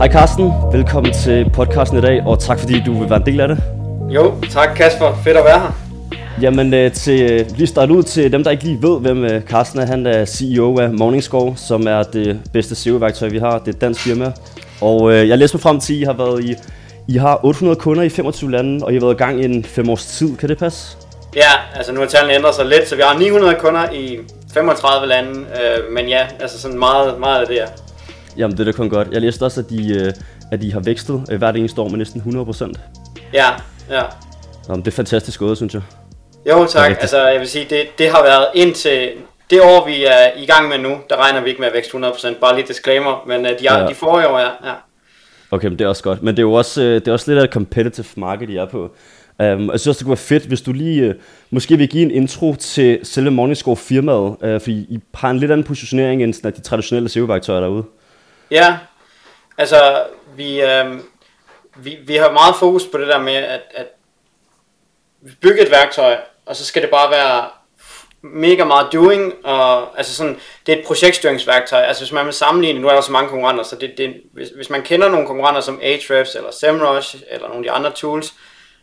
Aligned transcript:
Hej 0.00 0.12
Carsten, 0.12 0.52
velkommen 0.72 1.12
til 1.12 1.50
podcasten 1.54 1.98
i 1.98 2.00
dag, 2.00 2.22
og 2.26 2.38
tak 2.40 2.58
fordi 2.58 2.82
du 2.86 2.98
vil 3.00 3.10
være 3.10 3.18
en 3.18 3.26
del 3.26 3.40
af 3.40 3.48
det. 3.48 3.58
Jo, 4.08 4.34
tak 4.50 4.68
Kasper. 4.76 5.14
Fedt 5.24 5.36
at 5.36 5.44
være 5.44 5.60
her. 5.60 5.72
Jamen, 6.40 6.74
øh, 6.74 6.92
til, 6.92 7.32
øh, 7.32 7.46
lige 7.56 7.66
starte 7.66 7.92
ud 7.92 8.02
til 8.02 8.32
dem, 8.32 8.44
der 8.44 8.50
ikke 8.50 8.64
lige 8.64 8.82
ved, 8.82 9.00
hvem 9.00 9.24
øh, 9.24 9.42
Carsten 9.42 9.80
er. 9.80 9.86
Han 9.86 10.06
er 10.06 10.24
CEO 10.24 10.78
af 10.78 10.90
Morningscore, 10.90 11.56
som 11.56 11.86
er 11.86 12.02
det 12.02 12.40
bedste 12.52 12.74
SEO-værktøj, 12.74 13.28
vi 13.28 13.38
har. 13.38 13.58
Det 13.58 13.68
er 13.68 13.72
et 13.72 13.80
dansk 13.80 14.00
firma. 14.00 14.32
Og 14.80 15.12
øh, 15.12 15.28
jeg 15.28 15.38
læste 15.38 15.56
mig 15.56 15.62
frem 15.62 15.80
til, 15.80 15.94
at 15.94 16.00
I 16.00 16.02
har 16.02 16.12
været 16.12 16.44
i 16.44 16.54
i 17.08 17.16
har 17.16 17.40
800 17.44 17.80
kunder 17.80 18.02
i 18.02 18.08
25 18.08 18.50
lande, 18.50 18.84
og 18.84 18.92
I 18.92 18.94
har 18.94 19.00
været 19.00 19.14
i 19.14 19.18
gang 19.18 19.40
i 19.40 19.44
en 19.44 19.64
5 19.64 19.90
års 19.90 20.06
tid. 20.06 20.36
Kan 20.36 20.48
det 20.48 20.58
passe? 20.58 20.96
Ja, 21.36 21.50
altså 21.76 21.92
nu 21.92 22.00
har 22.00 22.06
tallene 22.06 22.34
ændret 22.34 22.54
sig 22.54 22.66
lidt, 22.66 22.88
så 22.88 22.96
vi 22.96 23.02
har 23.04 23.18
900 23.18 23.56
kunder 23.60 23.90
i 23.92 24.18
35 24.54 25.08
lande. 25.08 25.30
Øh, 25.30 25.92
men 25.92 26.08
ja, 26.08 26.26
altså 26.40 26.60
sådan 26.60 26.78
meget, 26.78 27.20
meget 27.20 27.40
af 27.40 27.46
det, 27.46 27.54
ja. 27.54 27.64
Jamen, 28.36 28.56
det 28.56 28.60
er 28.60 28.64
da 28.64 28.72
kun 28.72 28.90
godt. 28.90 29.08
Jeg 29.12 29.20
læste 29.20 29.42
også, 29.42 29.60
at 29.60 29.70
de, 29.70 29.94
øh, 29.94 30.12
at 30.52 30.62
de 30.62 30.72
har 30.72 30.80
vækstet 30.80 31.24
øh, 31.30 31.38
hvert 31.38 31.56
eneste 31.56 31.80
år 31.80 31.88
med 31.88 31.98
næsten 31.98 32.18
100 32.18 32.44
procent. 32.44 32.80
Ja, 33.32 33.46
ja. 33.90 34.02
Jamen, 34.68 34.84
det 34.84 34.90
er 34.90 34.96
fantastisk 34.96 35.40
gået, 35.40 35.56
synes 35.56 35.74
jeg. 35.74 35.82
Jo, 36.48 36.66
tak. 36.66 36.90
Altså, 36.90 37.28
jeg 37.28 37.40
vil 37.40 37.48
sige, 37.48 37.66
det, 37.70 37.98
det 37.98 38.10
har 38.10 38.22
været 38.22 38.46
indtil 38.54 39.10
det 39.50 39.60
år, 39.60 39.86
vi 39.86 40.04
er 40.04 40.42
i 40.42 40.46
gang 40.46 40.68
med 40.68 40.78
nu, 40.78 40.96
der 41.10 41.16
regner 41.16 41.40
vi 41.40 41.48
ikke 41.48 41.60
med 41.60 41.68
at 41.68 41.74
vækste 41.74 41.96
100%. 41.96 42.40
Bare 42.40 42.56
lige 42.56 42.68
disclaimer, 42.68 43.24
men 43.26 43.40
uh, 43.40 43.46
de, 43.46 43.56
ja. 43.62 43.86
de 43.88 43.94
forrige 43.94 44.28
år, 44.28 44.38
ja. 44.38 44.48
ja. 44.68 44.74
Okay, 45.50 45.68
men 45.68 45.78
det 45.78 45.84
er 45.84 45.88
også 45.88 46.02
godt. 46.02 46.22
Men 46.22 46.36
det 46.36 46.38
er 46.38 46.46
jo 46.46 46.52
også, 46.52 46.80
det 46.82 47.08
er 47.08 47.12
også 47.12 47.30
lidt 47.30 47.40
af 47.40 47.44
et 47.44 47.52
competitive 47.52 48.06
market, 48.16 48.50
I 48.50 48.56
er 48.56 48.66
på. 48.66 48.82
Um, 48.82 49.70
jeg 49.70 49.80
synes 49.80 49.86
også, 49.86 49.98
det 49.98 50.04
kunne 50.04 50.10
være 50.10 50.16
fedt, 50.16 50.44
hvis 50.44 50.62
du 50.62 50.72
lige 50.72 51.08
uh, 51.08 51.14
måske 51.50 51.76
vil 51.76 51.88
give 51.88 52.02
en 52.02 52.10
intro 52.10 52.54
til 52.54 52.98
selve 53.02 53.30
Morningscore 53.30 53.76
firmaet, 53.76 54.36
uh, 54.54 54.60
fordi 54.60 54.72
I 54.72 55.00
har 55.14 55.30
en 55.30 55.38
lidt 55.38 55.50
anden 55.50 55.64
positionering 55.64 56.22
end 56.22 56.34
sådan, 56.34 56.52
de 56.52 56.60
traditionelle 56.60 57.08
SEO-værktøjer 57.08 57.60
derude. 57.60 57.84
Ja, 58.50 58.78
altså 59.58 60.06
vi, 60.36 60.62
øh, 60.62 61.00
vi, 61.76 61.98
vi 62.06 62.16
har 62.16 62.32
meget 62.32 62.54
fokus 62.56 62.86
på 62.86 62.98
det 62.98 63.08
der 63.08 63.18
med, 63.18 63.34
at, 63.34 63.62
at 63.74 63.86
bygge 65.40 65.62
et 65.62 65.70
værktøj, 65.70 66.16
og 66.46 66.56
så 66.56 66.64
skal 66.64 66.82
det 66.82 66.90
bare 66.90 67.10
være 67.10 67.48
mega 68.22 68.64
meget 68.64 68.92
doing, 68.92 69.46
og 69.46 69.98
altså 69.98 70.14
sådan, 70.14 70.40
det 70.66 70.74
er 70.74 70.78
et 70.78 70.86
projektstyringsværktøj, 70.86 71.80
altså 71.80 72.02
hvis 72.02 72.12
man 72.12 72.26
vil 72.26 72.34
sammenligne, 72.34 72.80
nu 72.80 72.88
er 72.88 72.94
der 72.94 73.00
så 73.00 73.12
mange 73.12 73.28
konkurrenter, 73.28 73.64
så 73.64 73.76
det, 73.76 73.94
det, 73.98 74.22
hvis, 74.32 74.48
hvis 74.56 74.70
man 74.70 74.82
kender 74.82 75.08
nogle 75.08 75.26
konkurrenter 75.26 75.60
som 75.60 75.80
Ahrefs, 75.82 76.34
eller 76.34 76.50
SEMrush, 76.50 77.16
eller 77.30 77.48
nogle 77.48 77.58
af 77.58 77.62
de 77.62 77.70
andre 77.70 77.92
tools, 77.92 78.34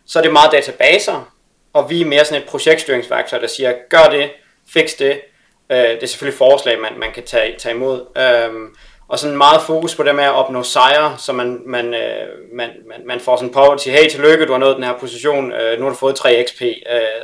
så 0.05 0.19
er 0.19 0.23
det 0.23 0.33
meget 0.33 0.51
databaser, 0.51 1.33
og 1.73 1.89
vi 1.89 2.01
er 2.01 2.05
mere 2.05 2.25
sådan 2.25 2.41
et 2.41 2.49
projektstyringsværktøj, 2.49 3.39
der 3.39 3.47
siger, 3.47 3.73
gør 3.89 4.03
det, 4.11 4.31
fix 4.69 4.97
det, 4.99 5.21
øh, 5.69 5.77
det 5.77 6.03
er 6.03 6.07
selvfølgelig 6.07 6.37
forslag, 6.37 6.79
man, 6.79 6.99
man 6.99 7.11
kan 7.11 7.23
tage, 7.23 7.55
tage 7.57 7.75
imod, 7.75 8.05
øh, 8.17 8.69
og 9.07 9.19
sådan 9.19 9.37
meget 9.37 9.61
fokus 9.61 9.95
på 9.95 10.03
det 10.03 10.15
med 10.15 10.23
at 10.23 10.33
opnå 10.33 10.63
sejre, 10.63 11.15
så 11.17 11.33
man, 11.33 11.61
man, 11.65 11.93
øh, 11.93 12.27
man, 12.53 12.69
man, 12.87 13.01
man 13.07 13.19
får 13.19 13.35
sådan 13.35 13.53
power 13.53 13.77
til, 13.77 13.91
hey, 13.91 14.09
tillykke, 14.09 14.45
du 14.45 14.51
har 14.51 14.59
nået 14.59 14.75
den 14.75 14.83
her 14.83 14.97
position, 14.99 15.51
øh, 15.51 15.79
nu 15.79 15.85
har 15.85 15.91
du 15.91 15.97
fået 15.97 16.15
3 16.15 16.45
XP, 16.47 16.61
øh, 16.61 16.71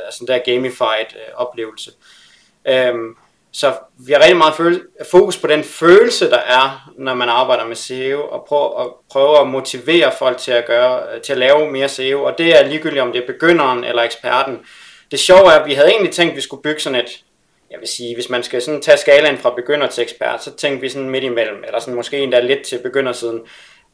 altså 0.04 0.24
der 0.28 0.38
gamified 0.38 1.06
øh, 1.14 1.34
oplevelse. 1.34 1.90
Øhm, 2.68 3.16
så 3.52 3.72
vi 3.98 4.12
har 4.12 4.20
rigtig 4.20 4.36
meget 4.36 4.80
fokus 5.10 5.38
på 5.38 5.46
den 5.46 5.64
følelse, 5.64 6.30
der 6.30 6.38
er, 6.38 6.90
når 6.98 7.14
man 7.14 7.28
arbejder 7.28 7.66
med 7.66 7.76
SEO, 7.76 8.20
og 8.20 8.44
prøve, 8.48 8.80
at, 8.80 8.86
prøve 9.10 9.40
at 9.40 9.46
motivere 9.46 10.12
folk 10.18 10.38
til 10.38 10.52
at, 10.52 10.66
gøre, 10.66 11.02
øh, 11.14 11.20
til 11.20 11.32
at 11.32 11.38
lave 11.38 11.70
mere 11.70 11.88
SEO, 11.88 12.22
og 12.22 12.38
det 12.38 12.60
er 12.60 12.66
ligegyldigt, 12.66 13.02
om 13.02 13.12
det 13.12 13.22
er 13.22 13.26
begynderen 13.26 13.84
eller 13.84 14.02
eksperten. 14.02 14.58
Det 15.10 15.20
sjove 15.20 15.52
er, 15.52 15.60
at 15.60 15.66
vi 15.66 15.74
havde 15.74 15.90
egentlig 15.90 16.12
tænkt, 16.12 16.30
at 16.30 16.36
vi 16.36 16.40
skulle 16.40 16.62
bygge 16.62 16.80
sådan 16.80 17.00
et, 17.00 17.24
jeg 17.70 17.80
vil 17.80 17.88
sige, 17.88 18.14
hvis 18.14 18.30
man 18.30 18.42
skal 18.42 18.62
sådan 18.62 18.80
tage 18.80 18.96
skalaen 18.96 19.38
fra 19.38 19.54
begynder 19.56 19.86
til 19.86 20.02
ekspert, 20.02 20.44
så 20.44 20.56
tænker 20.56 20.80
vi 20.80 20.88
sådan 20.88 21.10
midt 21.10 21.24
imellem, 21.24 21.64
eller 21.66 21.80
sådan 21.80 21.94
måske 21.94 22.18
endda 22.18 22.40
lidt 22.40 22.62
til 22.62 22.78
begyndersiden. 22.82 23.40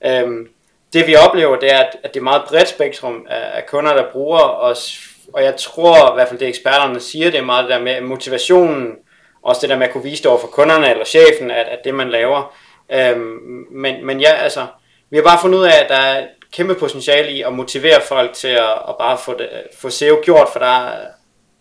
Øhm, 0.05 0.49
det 0.93 1.07
vi 1.07 1.17
oplever, 1.17 1.57
det 1.57 1.73
er, 1.73 1.79
at, 1.79 1.97
at 2.03 2.15
det 2.15 2.21
er 2.21 2.25
meget 2.25 2.43
bredt 2.49 2.69
spektrum 2.69 3.27
af, 3.31 3.57
af 3.57 3.67
kunder, 3.67 3.95
der 3.95 4.13
bruger 4.13 4.41
os, 4.41 5.01
og 5.33 5.45
jeg 5.45 5.57
tror 5.57 6.13
i 6.13 6.15
hvert 6.15 6.29
fald 6.29 6.41
det 6.41 6.49
eksperterne 6.49 7.01
siger, 7.01 7.31
det 7.31 7.41
er 7.41 7.45
meget 7.45 7.65
det 7.65 7.71
der 7.71 7.83
med 7.83 8.01
motivationen, 8.01 8.97
også 9.43 9.61
det 9.61 9.71
der 9.71 9.77
med 9.77 9.87
at 9.87 9.93
kunne 9.93 10.05
vise 10.05 10.23
det 10.23 10.31
over 10.31 10.41
for 10.41 10.49
kunderne 10.49 10.91
eller 10.91 11.05
chefen, 11.05 11.51
at, 11.51 11.67
at 11.67 11.79
det 11.85 11.95
man 11.95 12.11
laver. 12.11 12.55
Øhm, 12.93 13.67
men, 13.71 14.07
men 14.07 14.21
ja, 14.21 14.33
altså, 14.33 14.67
vi 15.11 15.17
har 15.17 15.25
bare 15.25 15.41
fundet 15.41 15.59
ud 15.59 15.65
af, 15.65 15.83
at 15.83 15.89
der 15.89 15.97
er 15.97 16.27
kæmpe 16.53 16.75
potentiale 16.75 17.33
i 17.33 17.43
at 17.43 17.53
motivere 17.53 18.01
folk 18.09 18.33
til 18.33 18.49
at, 18.49 18.73
at 18.89 18.95
bare 18.99 19.19
få, 19.19 19.35
det, 19.39 19.49
få 19.79 19.91
SEO 19.91 20.21
gjort, 20.23 20.49
for 20.53 20.59
der 20.59 20.87
er 20.89 21.07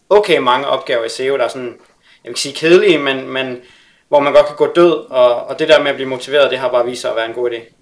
okay 0.09 0.38
mange 0.38 0.67
opgaver 0.67 1.03
i 1.03 1.09
SEO, 1.09 1.38
der 1.38 1.44
er 1.44 1.47
sådan 1.47 1.79
jeg 2.24 2.30
vil 2.30 2.31
ikke 2.31 2.40
sige 2.40 2.56
kedelige, 2.56 2.97
men, 2.97 3.30
men 3.30 3.57
hvor 4.09 4.19
man 4.19 4.34
godt 4.34 4.46
kan 4.46 4.56
gå 4.56 4.68
død, 4.75 4.91
og, 5.09 5.47
og 5.47 5.59
det 5.59 5.68
der 5.68 5.80
med 5.80 5.90
at 5.90 5.96
blive 5.96 6.09
motiveret, 6.09 6.52
det 6.52 6.59
har 6.59 6.69
bare 6.69 6.85
vist 6.85 7.02
sig 7.02 7.09
at 7.09 7.16
være 7.16 7.25
en 7.25 7.34
god 7.34 7.50
idé. 7.50 7.74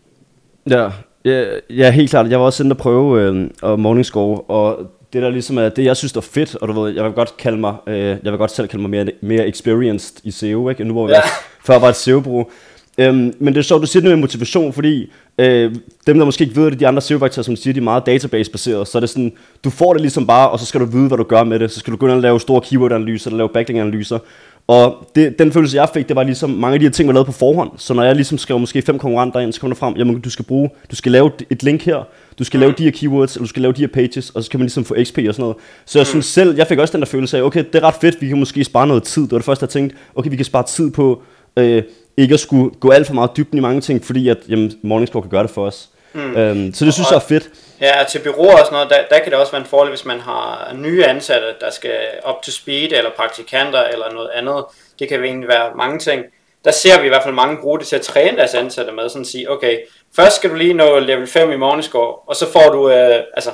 Ja, 0.69 0.89
ja, 1.25 1.45
ja 1.69 1.91
helt 1.91 2.09
klart. 2.09 2.29
Jeg 2.29 2.39
var 2.39 2.45
også 2.45 2.63
inde 2.63 2.73
og 2.73 2.77
prøve 2.77 3.21
øh, 3.21 3.49
og 3.61 3.79
Morningscore, 3.79 4.41
og 4.41 4.91
det 5.13 5.21
der 5.21 5.29
ligesom 5.29 5.57
er, 5.57 5.69
det 5.69 5.83
jeg 5.83 5.97
synes 5.97 6.13
er 6.13 6.21
fedt, 6.21 6.55
og 6.55 6.67
du 6.67 6.81
ved, 6.81 6.93
jeg 6.93 7.03
vil 7.03 7.13
godt 7.13 7.37
kalde 7.37 7.57
mig, 7.57 7.75
øh, 7.87 7.97
jeg 7.97 8.31
vil 8.31 8.37
godt 8.37 8.51
selv 8.51 8.67
kalde 8.67 8.81
mig 8.81 8.89
mere, 8.89 9.11
mere 9.21 9.47
experienced 9.47 10.17
i 10.23 10.31
SEO, 10.31 10.69
ikke? 10.69 10.83
Nu 10.83 10.93
hvor 10.93 11.07
jeg 11.07 11.21
ja. 11.25 11.29
før 11.73 11.79
var 11.79 11.89
et 11.89 11.95
SEO-bureau. 11.95 12.49
Øhm, 12.97 13.33
men 13.39 13.53
det 13.53 13.57
er 13.57 13.61
sjovt, 13.61 13.81
du 13.81 13.87
siger 13.87 14.01
det 14.01 14.09
med 14.09 14.17
motivation, 14.17 14.73
fordi 14.73 15.11
øh, 15.37 15.75
dem, 16.07 16.17
der 16.17 16.25
måske 16.25 16.43
ikke 16.43 16.55
ved 16.55 16.71
det, 16.71 16.79
de 16.79 16.87
andre 16.87 17.01
SEO-værktøjer, 17.01 17.43
som 17.43 17.55
siger, 17.55 17.73
de 17.73 17.79
er 17.79 17.83
meget 17.83 18.05
database-baseret, 18.05 18.87
så 18.87 18.97
er 18.97 18.99
det 18.99 19.09
sådan, 19.09 19.33
du 19.63 19.69
får 19.69 19.93
det 19.93 20.01
ligesom 20.01 20.27
bare, 20.27 20.49
og 20.49 20.59
så 20.59 20.65
skal 20.65 20.81
du 20.81 20.85
vide, 20.85 21.07
hvad 21.07 21.17
du 21.17 21.23
gør 21.23 21.43
med 21.43 21.59
det. 21.59 21.71
Så 21.71 21.79
skal 21.79 21.91
du 21.93 21.97
gå 21.97 22.05
ind 22.05 22.15
og 22.15 22.21
lave 22.21 22.39
store 22.39 22.61
keyword-analyser, 22.61 23.27
eller 23.27 23.37
lave 23.37 23.49
backlink-analyser. 23.49 24.19
Og 24.67 25.11
det, 25.15 25.39
den 25.39 25.51
følelse, 25.51 25.77
jeg 25.77 25.89
fik, 25.93 26.07
det 26.07 26.15
var 26.15 26.23
ligesom, 26.23 26.49
mange 26.49 26.73
af 26.73 26.79
de 26.79 26.85
her 26.85 26.91
ting 26.91 27.07
var 27.07 27.13
lavet 27.13 27.25
på 27.25 27.31
forhånd. 27.31 27.71
Så 27.77 27.93
når 27.93 28.03
jeg 28.03 28.15
ligesom 28.15 28.37
skrev 28.37 28.59
måske 28.59 28.81
fem 28.81 28.99
konkurrenter 28.99 29.39
ind, 29.39 29.53
så 29.53 29.61
kom 29.61 29.69
der 29.69 29.75
frem, 29.75 29.95
jamen 29.97 30.19
du 30.19 30.29
skal 30.29 30.45
bruge, 30.45 30.69
du 30.91 30.95
skal 30.95 31.11
lave 31.11 31.31
et 31.49 31.63
link 31.63 31.81
her, 31.81 32.03
du 32.39 32.43
skal 32.43 32.59
lave 32.59 32.71
de 32.77 32.83
her 32.83 32.91
keywords, 32.91 33.35
eller 33.35 33.43
du 33.43 33.49
skal 33.49 33.61
lave 33.61 33.73
de 33.73 33.81
her 33.81 33.87
pages, 33.87 34.29
og 34.29 34.43
så 34.43 34.49
kan 34.49 34.59
man 34.59 34.65
ligesom 34.65 34.85
få 34.85 34.95
XP 35.03 35.17
og 35.27 35.33
sådan 35.33 35.41
noget. 35.41 35.55
Så 35.85 35.99
jeg 35.99 36.07
synes 36.07 36.25
selv, 36.25 36.55
jeg 36.57 36.67
fik 36.67 36.79
også 36.79 36.91
den 36.91 37.01
der 37.01 37.07
følelse 37.07 37.37
af, 37.37 37.41
okay, 37.41 37.63
det 37.73 37.75
er 37.75 37.83
ret 37.83 37.95
fedt, 38.01 38.21
vi 38.21 38.27
kan 38.27 38.39
måske 38.39 38.63
spare 38.63 38.87
noget 38.87 39.03
tid. 39.03 39.23
Det 39.23 39.31
var 39.31 39.37
det 39.37 39.45
første, 39.45 39.63
jeg 39.63 39.69
tænkte, 39.69 39.95
okay, 40.15 40.29
vi 40.29 40.35
kan 40.35 40.45
spare 40.45 40.63
tid 40.63 40.91
på, 40.91 41.21
øh, 41.57 41.83
ikke 42.17 42.33
at 42.33 42.39
skulle 42.39 42.75
gå 42.79 42.91
alt 42.91 43.07
for 43.07 43.13
meget 43.13 43.37
dybden 43.37 43.57
i 43.57 43.61
mange 43.61 43.81
ting, 43.81 44.05
fordi 44.05 44.29
at 44.29 44.37
jamen, 44.49 44.73
Morningscore 44.83 45.21
kan 45.21 45.31
gøre 45.31 45.43
det 45.43 45.51
for 45.51 45.65
os. 45.65 45.89
Mm. 46.13 46.35
Øhm, 46.35 46.73
så 46.73 46.85
det 46.85 46.93
synes 46.93 47.07
og, 47.07 47.11
jeg 47.11 47.17
er 47.17 47.27
fedt. 47.27 47.49
Ja, 47.81 48.03
til 48.09 48.19
byråer 48.19 48.51
og 48.51 48.65
sådan 48.65 48.71
noget, 48.71 48.89
der, 48.89 48.97
der 49.09 49.19
kan 49.23 49.31
det 49.31 49.39
også 49.39 49.51
være 49.51 49.61
en 49.61 49.67
fordel, 49.67 49.89
hvis 49.89 50.05
man 50.05 50.19
har 50.19 50.71
nye 50.75 51.05
ansatte, 51.05 51.47
der 51.61 51.69
skal 51.69 51.95
up 52.29 52.41
to 52.43 52.51
speed, 52.51 52.91
eller 52.91 53.09
praktikanter, 53.17 53.83
eller 53.83 54.11
noget 54.11 54.29
andet. 54.35 54.65
Det 54.99 55.09
kan 55.09 55.23
egentlig 55.23 55.49
være 55.49 55.71
mange 55.75 55.99
ting. 55.99 56.23
Der 56.65 56.71
ser 56.71 56.99
vi 56.99 57.05
i 57.05 57.09
hvert 57.09 57.23
fald 57.23 57.35
mange 57.35 57.57
bruge 57.61 57.79
det 57.79 57.87
til 57.87 57.95
at 57.95 58.01
træne 58.01 58.37
deres 58.37 58.53
ansatte 58.53 58.91
med, 58.91 59.09
sådan 59.09 59.21
at 59.21 59.27
sige, 59.27 59.51
okay, 59.51 59.77
først 60.15 60.35
skal 60.35 60.49
du 60.49 60.55
lige 60.55 60.73
nå 60.73 60.99
level 60.99 61.27
5 61.27 61.51
i 61.51 61.55
Morningscore, 61.55 62.15
og 62.15 62.35
så 62.35 62.51
får 62.51 62.69
du, 62.71 62.89
øh, 62.89 63.23
altså, 63.33 63.49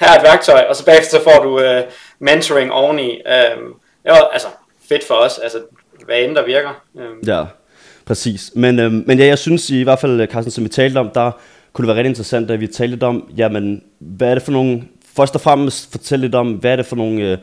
her 0.00 0.08
er 0.08 0.18
et 0.18 0.22
værktøj, 0.22 0.64
og 0.68 0.76
så 0.76 0.84
bagefter 0.84 1.18
så 1.18 1.24
får 1.24 1.42
du 1.42 1.60
øh, 1.60 1.82
mentoring 2.18 2.72
oveni. 2.72 3.10
Øh, 3.10 3.56
det 4.04 4.12
var 4.12 4.30
altså 4.32 4.48
fedt 4.88 5.04
for 5.04 5.14
os, 5.14 5.38
altså 5.38 5.58
hvad 6.04 6.18
end 6.18 6.34
der 6.34 6.44
virker. 6.44 6.84
Øh. 6.98 7.28
Ja, 7.28 7.44
Præcis. 8.10 8.52
Men, 8.54 8.78
øh, 8.78 8.92
men 8.92 9.18
ja, 9.18 9.26
jeg 9.26 9.38
synes 9.38 9.70
i 9.70 9.82
hvert 9.82 9.98
fald, 9.98 10.26
Carsten, 10.26 10.50
som 10.50 10.64
vi 10.64 10.68
talte 10.68 10.98
om, 10.98 11.10
der 11.14 11.30
kunne 11.72 11.82
det 11.82 11.88
være 11.88 11.96
rigtig 11.96 12.08
interessant, 12.08 12.50
at 12.50 12.60
vi 12.60 12.66
talte 12.66 12.90
lidt 12.90 13.02
om, 13.02 13.30
jamen, 13.36 13.82
hvad 13.98 14.30
er 14.30 14.34
det 14.34 14.42
for 14.42 14.52
nogle, 14.52 14.82
først 15.16 15.34
og 15.34 15.40
fremmest 15.40 15.90
fortælle 15.90 16.26
lidt 16.26 16.34
om, 16.34 16.52
hvad 16.52 16.72
er 16.72 16.76
det 16.76 16.86
for 16.86 16.96
nogle, 16.96 17.22
øh, 17.22 17.38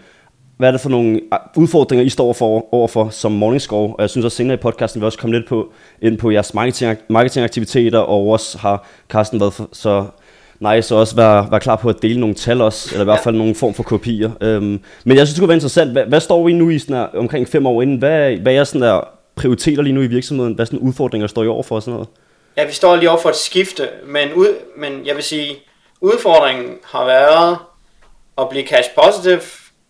hvad 0.57 0.67
er 0.67 0.71
det 0.71 0.81
for 0.81 0.89
nogle 0.89 1.19
øh, 1.33 1.39
udfordringer, 1.55 2.05
I 2.05 2.09
står 2.09 2.33
for, 2.33 2.73
overfor 2.73 3.09
som 3.09 3.31
Morningscore? 3.31 3.95
Og 3.95 4.01
jeg 4.01 4.09
synes 4.09 4.25
også 4.25 4.37
senere 4.37 4.53
i 4.53 4.57
podcasten, 4.57 5.01
vi 5.01 5.05
også 5.05 5.17
komme 5.17 5.35
lidt 5.35 5.47
på, 5.49 5.71
ind 6.01 6.17
på 6.17 6.31
jeres 6.31 6.53
marketing, 6.53 6.97
marketingaktiviteter, 7.09 7.99
og 7.99 8.27
også 8.27 8.57
har 8.57 8.87
Carsten 9.09 9.39
været 9.39 9.53
for, 9.53 9.69
så 9.73 10.05
nice 10.59 10.95
og 10.95 10.99
også 10.99 11.15
være, 11.15 11.47
være 11.51 11.59
klar 11.59 11.75
på 11.75 11.89
at 11.89 12.01
dele 12.01 12.19
nogle 12.19 12.35
tal 12.35 12.61
også, 12.61 12.89
eller 12.91 13.03
i 13.03 13.05
hvert 13.05 13.19
fald 13.23 13.35
ja. 13.35 13.39
nogle 13.39 13.55
form 13.55 13.73
for 13.73 13.83
kopier. 13.83 14.31
Øhm, 14.41 14.79
men 15.05 15.17
jeg 15.17 15.27
synes, 15.27 15.33
det 15.33 15.39
kunne 15.39 15.49
være 15.49 15.57
interessant. 15.57 15.91
Hvad, 15.91 16.05
hvad 16.05 16.19
står 16.19 16.45
vi 16.45 16.53
nu 16.53 16.69
i 16.69 16.79
sådan 16.79 16.95
her, 16.95 17.03
omkring 17.03 17.47
fem 17.47 17.65
år 17.65 17.81
inden? 17.81 17.97
Hvad, 17.97 18.37
hvad 18.37 18.53
er 18.53 18.63
sådan 18.63 18.81
der 18.81 19.16
prioriteter 19.37 19.81
lige 19.81 19.93
nu 19.93 20.01
i 20.01 20.07
virksomheden? 20.07 20.53
Hvad 20.53 20.65
sådan 20.65 20.79
udfordringer 20.79 21.27
står 21.27 21.43
I 21.43 21.47
over 21.47 21.63
for 21.63 21.75
og 21.75 21.81
sådan 21.81 21.93
noget? 21.93 22.07
Ja, 22.57 22.65
vi 22.65 22.71
står 22.71 22.95
lige 22.95 23.09
over 23.09 23.21
for 23.21 23.29
et 23.29 23.35
skifte, 23.35 23.89
men, 24.05 24.33
ud, 24.33 24.55
men 24.77 25.05
jeg 25.05 25.15
vil 25.15 25.23
sige, 25.23 25.55
udfordringen 26.01 26.77
har 26.83 27.05
været 27.05 27.57
at 28.37 28.49
blive 28.49 28.67
cash 28.67 28.89
positive, 28.95 29.41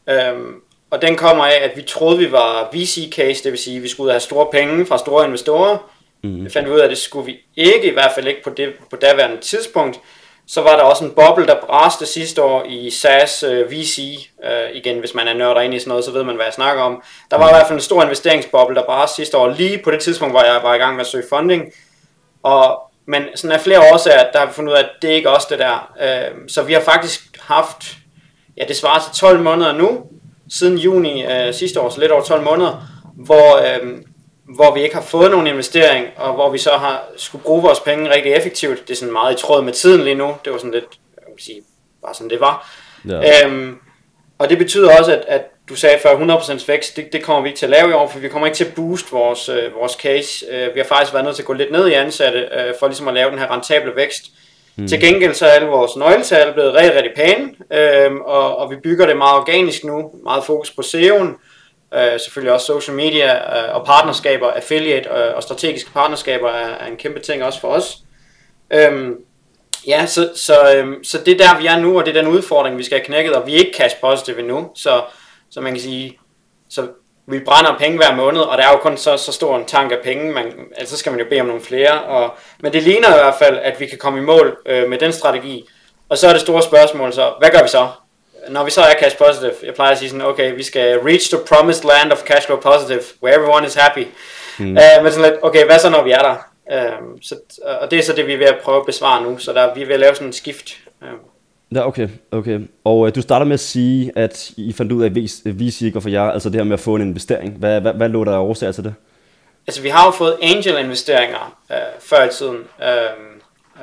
øhm, 0.09 0.53
og 0.91 1.01
den 1.01 1.15
kommer 1.15 1.45
af, 1.45 1.59
at 1.63 1.71
vi 1.75 1.81
troede, 1.81 2.17
vi 2.17 2.31
var 2.31 2.69
VC-case, 2.73 3.43
det 3.43 3.51
vil 3.51 3.57
sige, 3.57 3.77
at 3.77 3.83
vi 3.83 3.87
skulle 3.87 4.11
have 4.11 4.19
store 4.19 4.47
penge 4.51 4.85
fra 4.85 4.97
store 4.97 5.25
investorer. 5.25 5.91
Mm. 6.23 6.45
Vi 6.45 6.49
fandt 6.49 6.69
ud 6.69 6.79
af, 6.79 6.83
at 6.83 6.89
det 6.89 6.97
skulle 6.97 7.25
vi 7.25 7.37
ikke, 7.55 7.89
i 7.89 7.93
hvert 7.93 8.11
fald 8.15 8.27
ikke 8.27 8.43
på 8.43 8.49
det 8.49 8.73
på 8.89 8.95
daværende 8.95 9.37
tidspunkt. 9.41 9.99
Så 10.47 10.61
var 10.61 10.75
der 10.75 10.83
også 10.83 11.05
en 11.05 11.11
boble, 11.11 11.47
der 11.47 11.61
braste 11.67 12.05
sidste 12.05 12.43
år 12.43 12.63
i 12.69 12.89
SAS 12.89 13.43
øh, 13.43 13.71
VC. 13.71 14.29
Øh, 14.43 14.75
igen, 14.75 14.99
hvis 14.99 15.13
man 15.13 15.27
er 15.27 15.33
nørder 15.33 15.61
ind 15.61 15.73
i 15.73 15.79
sådan 15.79 15.89
noget, 15.89 16.05
så 16.05 16.11
ved 16.11 16.23
man, 16.23 16.35
hvad 16.35 16.45
jeg 16.45 16.53
snakker 16.53 16.83
om. 16.83 17.03
Der 17.31 17.37
var 17.37 17.49
i 17.49 17.53
hvert 17.53 17.67
fald 17.67 17.77
en 17.77 17.83
stor 17.83 18.03
investeringsboble, 18.03 18.75
der 18.75 18.85
braste 18.85 19.15
sidste 19.15 19.37
år, 19.37 19.47
lige 19.47 19.81
på 19.83 19.91
det 19.91 19.99
tidspunkt, 19.99 20.33
hvor 20.33 20.43
jeg 20.43 20.59
var 20.63 20.75
i 20.75 20.77
gang 20.77 20.95
med 20.95 21.01
at 21.01 21.07
søge 21.07 21.23
funding. 21.29 21.73
Og, 22.43 22.79
men 23.05 23.23
sådan 23.35 23.55
af 23.55 23.61
flere 23.61 23.93
årsager, 23.93 24.31
der 24.31 24.39
har 24.39 24.45
vi 24.45 24.53
fundet 24.53 24.71
ud 24.71 24.77
af, 24.77 24.83
at 24.83 24.89
det 25.01 25.11
er 25.11 25.15
ikke 25.15 25.29
også 25.29 25.47
det 25.49 25.59
der. 25.59 25.93
Øh, 26.01 26.35
så 26.47 26.63
vi 26.63 26.73
har 26.73 26.81
faktisk 26.81 27.37
haft, 27.39 27.95
ja 28.57 28.63
det 28.67 28.75
svarer 28.75 28.99
til 28.99 29.19
12 29.21 29.39
måneder 29.39 29.73
nu, 29.73 30.03
siden 30.49 30.77
juni 30.77 31.25
øh, 31.25 31.53
sidste 31.53 31.81
år, 31.81 31.89
så 31.89 31.99
lidt 31.99 32.11
over 32.11 32.23
12 32.23 32.43
måneder, 32.43 32.87
hvor 33.15 33.57
øh, 33.57 33.97
hvor 34.55 34.73
vi 34.73 34.81
ikke 34.81 34.95
har 34.95 35.01
fået 35.01 35.31
nogen 35.31 35.47
investering, 35.47 36.07
og 36.15 36.33
hvor 36.33 36.49
vi 36.49 36.57
så 36.57 36.71
har 36.71 37.03
skulle 37.17 37.43
bruge 37.43 37.61
vores 37.61 37.79
penge 37.79 38.09
rigtig 38.09 38.33
effektivt. 38.33 38.87
Det 38.87 38.93
er 38.93 38.97
sådan 38.97 39.13
meget 39.13 39.33
i 39.33 39.41
tråd 39.41 39.63
med 39.63 39.73
tiden 39.73 40.03
lige 40.03 40.15
nu. 40.15 40.35
Det 40.45 40.53
var 40.53 40.57
sådan 40.57 40.71
lidt, 40.71 40.85
jeg 41.15 41.33
vil 41.35 41.43
sige, 41.43 41.61
bare 42.01 42.13
sådan 42.13 42.29
det 42.29 42.39
var. 42.39 42.71
Ja. 43.07 43.45
Øhm, 43.45 43.77
og 44.37 44.49
det 44.49 44.57
betyder 44.57 44.97
også, 44.99 45.11
at, 45.11 45.23
at 45.27 45.41
du 45.69 45.75
sagde 45.75 45.99
før 45.99 46.37
100% 46.37 46.67
vækst, 46.67 46.95
det, 46.95 47.13
det 47.13 47.23
kommer 47.23 47.41
vi 47.41 47.49
ikke 47.49 47.59
til 47.59 47.65
at 47.65 47.69
lave 47.69 47.89
i 47.89 47.93
år, 47.93 48.07
for 48.07 48.19
vi 48.19 48.27
kommer 48.27 48.47
ikke 48.47 48.57
til 48.57 48.65
at 48.65 48.73
booste 48.75 49.11
vores, 49.11 49.49
øh, 49.49 49.75
vores 49.75 49.91
case. 49.91 50.45
Øh, 50.51 50.75
vi 50.75 50.79
har 50.79 50.87
faktisk 50.87 51.13
været 51.13 51.25
nødt 51.25 51.35
til 51.35 51.43
at 51.43 51.47
gå 51.47 51.53
lidt 51.53 51.71
ned 51.71 51.87
i 51.87 51.93
ansatte, 51.93 52.39
øh, 52.39 52.73
for 52.79 52.87
ligesom 52.87 53.07
at 53.07 53.13
lave 53.13 53.31
den 53.31 53.39
her 53.39 53.51
rentable 53.51 53.95
vækst. 53.95 54.23
Mm. 54.75 54.87
Til 54.87 54.99
gengæld 54.99 55.33
så 55.33 55.45
er 55.45 55.49
alle 55.49 55.67
vores 55.67 55.95
nøgletal 55.95 56.53
blevet 56.53 56.73
rigtig, 56.73 56.95
rigtig 56.95 57.11
pæne, 57.15 57.49
øh, 57.73 58.11
og, 58.15 58.57
og 58.57 58.71
vi 58.71 58.75
bygger 58.83 59.05
det 59.05 59.17
meget 59.17 59.37
organisk 59.37 59.83
nu, 59.83 60.11
meget 60.23 60.43
fokus 60.43 60.71
på 60.71 60.81
SEO'en, 60.81 61.27
øh, 61.93 62.19
selvfølgelig 62.19 62.53
også 62.53 62.65
social 62.65 62.97
media 62.97 63.57
øh, 63.57 63.75
og 63.75 63.85
partnerskaber, 63.85 64.51
affiliate 64.51 65.09
øh, 65.09 65.35
og 65.35 65.43
strategiske 65.43 65.91
partnerskaber 65.91 66.49
er, 66.49 66.75
er 66.75 66.85
en 66.85 66.97
kæmpe 66.97 67.19
ting 67.19 67.43
også 67.43 67.59
for 67.59 67.67
os. 67.67 67.97
Øhm, 68.73 69.15
Ja, 69.87 70.05
så, 70.05 70.29
så, 70.35 70.73
øhm, 70.75 71.03
så 71.03 71.17
det 71.25 71.41
er 71.41 71.47
der, 71.47 71.59
vi 71.59 71.67
er 71.67 71.79
nu, 71.79 71.97
og 71.97 72.05
det 72.05 72.17
er 72.17 72.21
den 72.21 72.31
udfordring, 72.31 72.77
vi 72.77 72.83
skal 72.83 72.97
have 72.97 73.05
knækket, 73.05 73.33
og 73.33 73.47
vi 73.47 73.53
er 73.53 73.59
ikke 73.59 73.77
cash 73.77 73.95
positive 74.01 74.39
endnu, 74.39 74.69
så, 74.75 75.01
så 75.49 75.61
man 75.61 75.73
kan 75.73 75.81
sige, 75.81 76.19
så 76.69 76.87
vi 77.27 77.39
brænder 77.39 77.77
penge 77.77 77.97
hver 77.97 78.15
måned, 78.15 78.41
og 78.41 78.57
der 78.57 78.63
er 78.63 78.71
jo 78.71 78.77
kun 78.77 78.97
så, 78.97 79.17
så 79.17 79.31
stor 79.31 79.57
en 79.57 79.65
tank 79.65 79.91
af 79.91 79.97
penge, 80.03 80.33
man, 80.33 80.53
altså 80.77 80.95
så 80.95 80.99
skal 80.99 81.11
man 81.11 81.19
jo 81.19 81.25
bede 81.29 81.41
om 81.41 81.47
nogle 81.47 81.61
flere, 81.61 82.03
og, 82.03 82.35
men 82.59 82.73
det 82.73 82.83
ligner 82.83 83.07
i 83.07 83.19
hvert 83.19 83.35
fald, 83.39 83.57
at 83.57 83.79
vi 83.79 83.85
kan 83.85 83.97
komme 83.97 84.19
i 84.19 84.21
mål 84.21 84.57
øh, 84.65 84.89
med 84.89 84.97
den 84.97 85.13
strategi, 85.13 85.69
og 86.09 86.17
så 86.17 86.27
er 86.27 86.31
det 86.31 86.41
store 86.41 86.61
spørgsmål 86.61 87.13
så, 87.13 87.33
hvad 87.39 87.49
gør 87.49 87.61
vi 87.61 87.67
så? 87.67 87.87
Når 88.49 88.63
vi 88.63 88.71
så 88.71 88.81
er 88.81 88.93
cash 88.99 89.17
positive, 89.17 89.51
jeg 89.63 89.73
plejer 89.73 89.91
at 89.91 89.97
sige 89.97 90.09
sådan, 90.09 90.25
okay, 90.25 90.55
vi 90.55 90.63
skal 90.63 90.99
reach 90.99 91.35
the 91.35 91.39
promised 91.47 91.85
land 91.85 92.11
of 92.11 92.23
cash 92.23 92.45
flow 92.45 92.59
positive, 92.59 93.01
where 93.23 93.35
everyone 93.35 93.67
is 93.67 93.75
happy. 93.75 94.05
Mm. 94.59 94.65
Uh, 94.65 95.03
men 95.03 95.11
sådan 95.11 95.31
lidt, 95.31 95.43
okay, 95.43 95.65
hvad 95.65 95.79
så 95.79 95.89
når 95.89 96.03
vi 96.03 96.11
er 96.11 96.21
der? 96.21 96.35
Øhm, 96.71 97.21
så, 97.21 97.35
og 97.81 97.91
det 97.91 97.99
er 97.99 98.03
så 98.03 98.13
det, 98.13 98.27
vi 98.27 98.33
er 98.33 98.37
ved 98.37 98.45
at 98.45 98.57
prøve 98.63 98.77
at 98.77 98.85
besvare 98.85 99.23
nu, 99.23 99.37
så 99.37 99.53
der, 99.53 99.73
vi 99.73 99.81
er 99.81 99.85
ved 99.85 99.93
at 99.93 99.99
lave 99.99 100.15
sådan 100.15 100.27
en 100.27 100.33
skift. 100.33 100.77
Øhm. 101.03 101.17
Ja, 101.75 101.87
okay, 101.87 102.09
okay. 102.31 102.59
Og 102.83 103.07
øh, 103.07 103.15
du 103.15 103.21
starter 103.21 103.45
med 103.45 103.53
at 103.53 103.59
sige, 103.59 104.11
at 104.15 104.51
I 104.57 104.73
fandt 104.73 104.91
ud 104.91 105.03
af, 105.03 105.07
at 105.45 105.59
VC 105.59 105.81
ikke 105.81 106.01
for 106.01 106.09
jer, 106.09 106.23
altså 106.23 106.49
det 106.49 106.55
her 106.55 106.63
med 106.63 106.73
at 106.73 106.79
få 106.79 106.95
en 106.95 107.01
investering. 107.01 107.53
Hvad, 107.57 107.81
hvad, 107.81 107.93
hvad 107.93 108.09
lå 108.09 108.23
der 108.23 108.37
årsager 108.37 108.71
til 108.71 108.83
det? 108.83 108.93
Altså 109.67 109.81
vi 109.81 109.89
har 109.89 110.05
jo 110.05 110.11
fået 110.11 110.37
angel-investeringer 110.41 111.57
øh, 111.71 111.77
før 111.99 112.23
i 112.23 112.29
tiden, 112.29 112.55
øhm, 112.55 113.26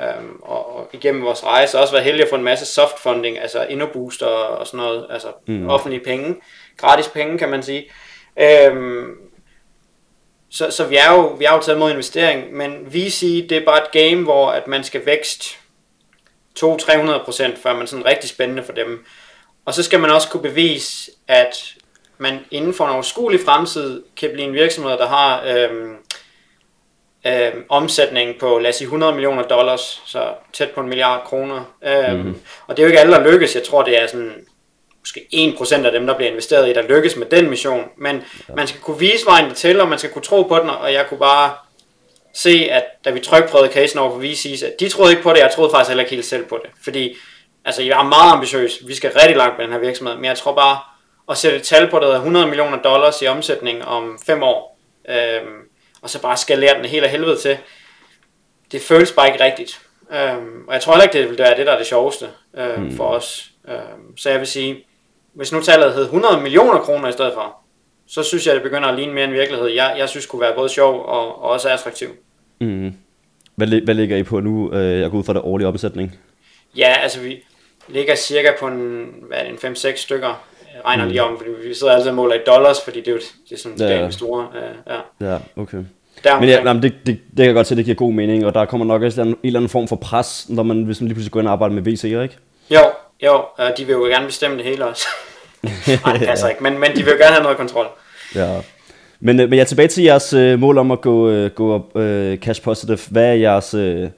øhm, 0.03 0.41
og, 0.43 0.77
og 0.77 0.89
igennem 0.93 1.25
vores 1.25 1.45
rejse 1.45 1.79
også 1.79 1.93
været 1.93 2.05
heldige 2.05 2.25
at 2.25 2.31
få 2.31 2.37
en 2.37 2.43
masse 2.43 2.67
soft 2.67 2.99
funding, 2.99 3.39
altså 3.39 3.67
InnoBooster 3.67 4.27
og, 4.27 4.67
sådan 4.67 4.79
noget, 4.79 5.07
altså 5.11 5.29
mm. 5.47 5.69
offentlige 5.69 6.05
penge, 6.05 6.37
gratis 6.77 7.09
penge 7.09 7.39
kan 7.39 7.49
man 7.49 7.63
sige. 7.63 7.91
Øhm, 8.41 9.11
så, 10.51 10.71
så 10.71 10.85
vi, 10.85 10.97
er 10.97 11.13
jo, 11.13 11.27
vi 11.27 11.45
er 11.45 11.53
jo 11.53 11.61
taget 11.61 11.79
mod 11.79 11.91
investering, 11.91 12.53
men 12.53 12.95
VC, 12.95 13.49
det 13.49 13.57
er 13.59 13.65
bare 13.65 13.83
et 13.83 13.93
game, 13.93 14.23
hvor 14.23 14.51
at 14.51 14.67
man 14.67 14.85
skal 14.85 15.07
vækst 15.07 15.59
200-300%, 16.61 17.63
før 17.63 17.77
man 17.77 17.87
sådan 17.87 18.07
rigtig 18.07 18.31
spændende 18.31 18.63
for 18.63 18.73
dem. 18.73 19.05
Og 19.65 19.75
så 19.75 19.83
skal 19.83 20.01
man 20.01 20.11
også 20.11 20.29
kunne 20.29 20.43
bevise, 20.43 21.11
at 21.29 21.75
man 22.19 22.39
inden 22.51 22.75
for 22.75 22.85
en 22.85 22.91
overskuelig 22.93 23.41
fremtid 23.45 24.03
kan 24.17 24.31
blive 24.33 24.49
en 24.49 24.55
virksomhed, 24.55 24.93
der 24.93 25.09
har 25.09 25.45
øhm, 25.47 25.97
øhm, 27.27 27.65
omsætning 27.69 28.39
på, 28.39 28.59
lad 28.59 28.71
os 28.71 28.77
sige, 28.77 28.87
100 28.87 29.13
millioner 29.13 29.43
dollars, 29.43 30.03
så 30.07 30.29
tæt 30.53 30.71
på 30.71 30.81
en 30.81 30.89
milliard 30.89 31.25
kroner. 31.25 31.65
Øhm, 31.87 32.17
mm-hmm. 32.17 32.41
Og 32.67 32.77
det 32.77 32.83
er 32.83 32.87
jo 32.87 32.89
ikke 32.89 33.01
alle, 33.01 33.13
der 33.13 33.31
lykkes. 33.31 33.55
Jeg 33.55 33.63
tror, 33.63 33.83
det 33.83 34.03
er 34.03 34.07
sådan 34.07 34.47
måske 35.01 35.55
1% 35.61 35.87
af 35.87 35.93
dem, 35.93 36.07
der 36.07 36.17
bliver 36.17 36.31
investeret 36.31 36.69
i, 36.69 36.73
der 36.73 36.83
lykkes 36.83 37.17
med 37.17 37.27
den 37.27 37.51
mission. 37.51 37.85
Men 37.97 38.17
ja. 38.49 38.55
man 38.55 38.67
skal 38.67 38.81
kunne 38.81 38.99
vise 38.99 39.27
vejen 39.27 39.55
til, 39.55 39.81
og 39.81 39.89
man 39.89 39.99
skal 39.99 40.11
kunne 40.11 40.23
tro 40.23 40.43
på 40.43 40.59
den, 40.59 40.71
og 40.71 40.93
jeg 40.93 41.07
kunne 41.09 41.19
bare 41.19 41.53
se, 42.35 42.69
at 42.71 42.85
da 43.05 43.11
vi 43.11 43.21
trykprøvede 43.21 43.73
casen 43.73 43.99
over 43.99 44.11
for 44.11 44.21
VC's, 44.21 44.67
at 44.67 44.81
de 44.81 44.89
troede 44.89 45.13
ikke 45.13 45.23
på 45.23 45.33
det, 45.33 45.39
jeg 45.39 45.51
troede 45.55 45.71
faktisk 45.71 45.89
heller 45.89 46.05
ikke 46.05 46.15
helt 46.15 46.27
selv 46.27 46.45
på 46.45 46.61
det. 46.63 46.71
Fordi, 46.85 47.17
altså, 47.65 47.83
jeg 47.83 47.99
er 47.99 48.03
meget 48.03 48.33
ambitiøs, 48.33 48.79
vi 48.87 48.95
skal 48.95 49.13
rigtig 49.13 49.37
langt 49.37 49.59
med 49.59 49.65
den 49.65 49.73
her 49.73 49.81
virksomhed, 49.81 50.17
men 50.17 50.25
jeg 50.25 50.39
tror 50.39 50.55
bare, 50.55 50.79
at 51.31 51.37
sætte 51.37 51.57
et 51.57 51.63
tal 51.63 51.91
på, 51.91 51.99
der 51.99 52.05
hedder 52.05 52.19
100 52.19 52.47
millioner 52.47 52.83
dollars 52.83 53.23
i 53.23 53.27
omsætning 53.27 53.85
om 53.85 54.19
5 54.27 54.43
år, 54.43 54.79
øhm, 55.09 55.61
og 56.05 56.11
så 56.11 56.23
bare 56.23 56.37
skalere 56.37 56.79
den 56.79 56.85
helt 56.85 57.05
af 57.05 57.11
helvede 57.11 57.37
til, 57.37 57.57
det 58.73 58.81
føles 58.81 59.13
bare 59.13 59.33
ikke 59.33 59.45
rigtigt. 59.45 59.81
Øhm, 60.13 60.69
og 60.69 60.75
jeg 60.75 60.83
tror 60.83 60.93
heller 60.93 61.03
ikke, 61.03 61.19
det 61.19 61.31
vil 61.31 61.39
være 61.39 61.57
det, 61.57 61.67
der 61.67 61.73
er 61.73 61.79
det 61.79 61.87
sjoveste 61.87 62.27
øhm, 62.57 62.83
hmm. 62.83 62.97
for 62.97 63.05
os. 63.05 63.51
Øhm, 63.69 64.17
så 64.17 64.31
jeg 64.31 64.39
vil 64.39 64.47
sige, 64.47 64.85
hvis 65.35 65.53
nu 65.53 65.61
tallet 65.61 65.95
hed 65.95 66.03
100 66.03 66.41
millioner 66.41 66.79
kroner 66.79 67.09
i 67.09 67.13
stedet 67.13 67.33
for, 67.35 67.57
så 68.07 68.23
synes 68.23 68.47
jeg, 68.47 68.55
det 68.55 68.63
begynder 68.63 68.89
at 68.89 68.95
ligne 68.95 69.15
mere 69.15 69.25
en 69.25 69.33
virkelighed, 69.33 69.69
jeg, 69.69 69.95
jeg 69.99 70.09
synes 70.09 70.27
kunne 70.27 70.41
være 70.41 70.55
både 70.55 70.69
sjov 70.69 71.05
og, 71.05 71.43
og 71.43 71.51
også 71.51 71.69
attraktiv. 71.69 72.09
Mm. 72.61 72.93
Hvad, 73.55 73.85
hvad 73.85 73.95
ligger 73.95 74.17
I 74.17 74.23
på 74.23 74.41
nu? 74.41 74.73
Øh, 74.73 75.01
jeg 75.01 75.11
går 75.11 75.19
ud 75.19 75.25
fra 75.25 75.33
det 75.33 75.43
årlige 75.43 75.69
omsætning. 75.69 76.19
Ja, 76.77 76.95
altså 77.03 77.21
vi 77.21 77.45
ligger 77.89 78.15
cirka 78.15 78.51
på 78.61 78.67
en, 78.67 79.07
hvad 79.29 79.39
er 79.39 79.51
det, 79.51 79.65
en 79.65 79.73
5-6 79.73 79.97
stykker. 79.97 80.45
Regner 80.87 81.05
mm. 81.05 81.33
om, 81.33 81.39
fordi 81.39 81.51
vi 81.69 81.75
sidder 81.75 81.93
altid 81.93 82.09
og 82.09 82.15
måler 82.15 82.35
i 82.35 82.39
dollars, 82.47 82.77
fordi 82.85 83.01
det 83.01 83.09
er 83.09 83.13
jo 83.13 83.19
det 83.49 83.55
er 83.55 83.59
sådan 83.59 83.79
ja, 83.79 84.03
ja. 84.03 84.11
store. 84.11 84.47
Uh, 84.51 84.93
ja. 85.21 85.33
ja, 85.33 85.39
okay. 85.57 85.79
Der 86.25 86.41
Men 86.41 86.49
ja, 86.49 86.63
jamen, 86.65 86.83
det, 86.83 86.93
det, 87.07 87.07
det 87.07 87.37
kan 87.37 87.47
jeg 87.47 87.55
godt 87.55 87.67
se, 87.67 87.77
det 87.77 87.85
giver 87.85 87.95
god 87.95 88.13
mening, 88.13 88.47
og 88.47 88.55
der 88.55 88.65
kommer 88.65 88.87
nok 88.87 89.03
også 89.03 89.23
en, 89.23 89.29
en 89.29 89.37
eller 89.43 89.59
anden 89.61 89.69
form 89.69 89.89
for 89.89 89.97
pres, 89.97 90.47
når 90.49 90.63
man, 90.63 90.83
hvis 90.83 91.01
man 91.01 91.09
lige 91.09 91.15
pludselig 91.15 91.33
går 91.33 91.41
ind 91.41 91.49
og 91.49 91.53
arbejder 91.53 91.75
med 91.75 91.83
VC, 91.83 92.05
ikke? 92.05 92.37
Jo, 92.71 92.81
jo, 93.25 93.45
uh, 93.59 93.65
de 93.77 93.85
vil 93.85 93.93
jo 93.93 94.05
gerne 94.05 94.27
bestemme 94.27 94.57
det 94.57 94.65
hele 94.65 94.87
også. 94.87 95.07
Nej, 96.05 96.17
det 96.17 96.29
passer 96.29 96.49
ikke, 96.49 96.63
men, 96.63 96.79
men 96.79 96.91
de 96.91 97.05
vil 97.05 97.13
jo 97.13 97.19
gerne 97.19 97.33
have 97.33 97.43
noget 97.43 97.57
kontrol. 97.59 97.87
Ja. 98.35 98.61
Men, 99.21 99.41
øh, 99.41 99.49
men 99.49 99.57
jeg 99.57 99.61
er 99.61 99.67
tilbage 99.67 99.89
til 99.89 100.05
jeres 100.05 100.33
øh, 100.33 100.59
mål 100.59 100.79
om 100.79 100.91
at 100.91 101.01
gå, 101.01 101.31
øh, 101.31 101.51
gå 101.51 101.91
øh, 101.97 102.39
cash 102.39 102.63
positive. 102.63 102.99
Hvad 103.11 103.25
er 103.25 103.33
jeres... 103.33 103.75
Øh, 103.75 104.09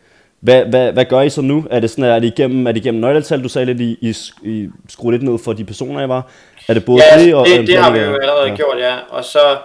hvad, 0.41 0.65
hvad, 0.65 0.93
hvad 0.93 1.05
gør 1.05 1.21
I 1.21 1.31
så 1.31 1.43
nu? 1.43 1.65
Er 1.71 1.81
det 1.81 1.91
sådan, 1.91 2.05
er 2.05 2.19
det 2.19 2.27
igennem, 2.27 2.67
er 2.67 2.73
det 2.73 2.81
igennem 2.81 3.01
nøgletal? 3.01 3.43
Du 3.43 3.49
sagde 3.49 3.67
lidt, 3.67 3.81
I, 3.81 3.99
I, 4.01 4.15
I 4.43 4.69
skruede 4.89 5.19
lidt 5.19 5.31
ned 5.31 5.39
for 5.45 5.53
de 5.53 5.65
personer, 5.65 6.05
I 6.05 6.09
var. 6.09 6.31
Er 6.69 6.75
det 6.75 6.85
både 6.85 7.03
ja, 7.13 7.25
det 7.25 7.35
og... 7.35 7.47
det, 7.47 7.67
det 7.67 7.79
har 7.79 7.93
vi 7.93 7.99
jo 7.99 8.15
allerede 8.15 8.49
ja. 8.49 8.55
gjort, 8.55 8.79
ja. 8.79 8.97
Og 9.09 9.25
så, 9.25 9.57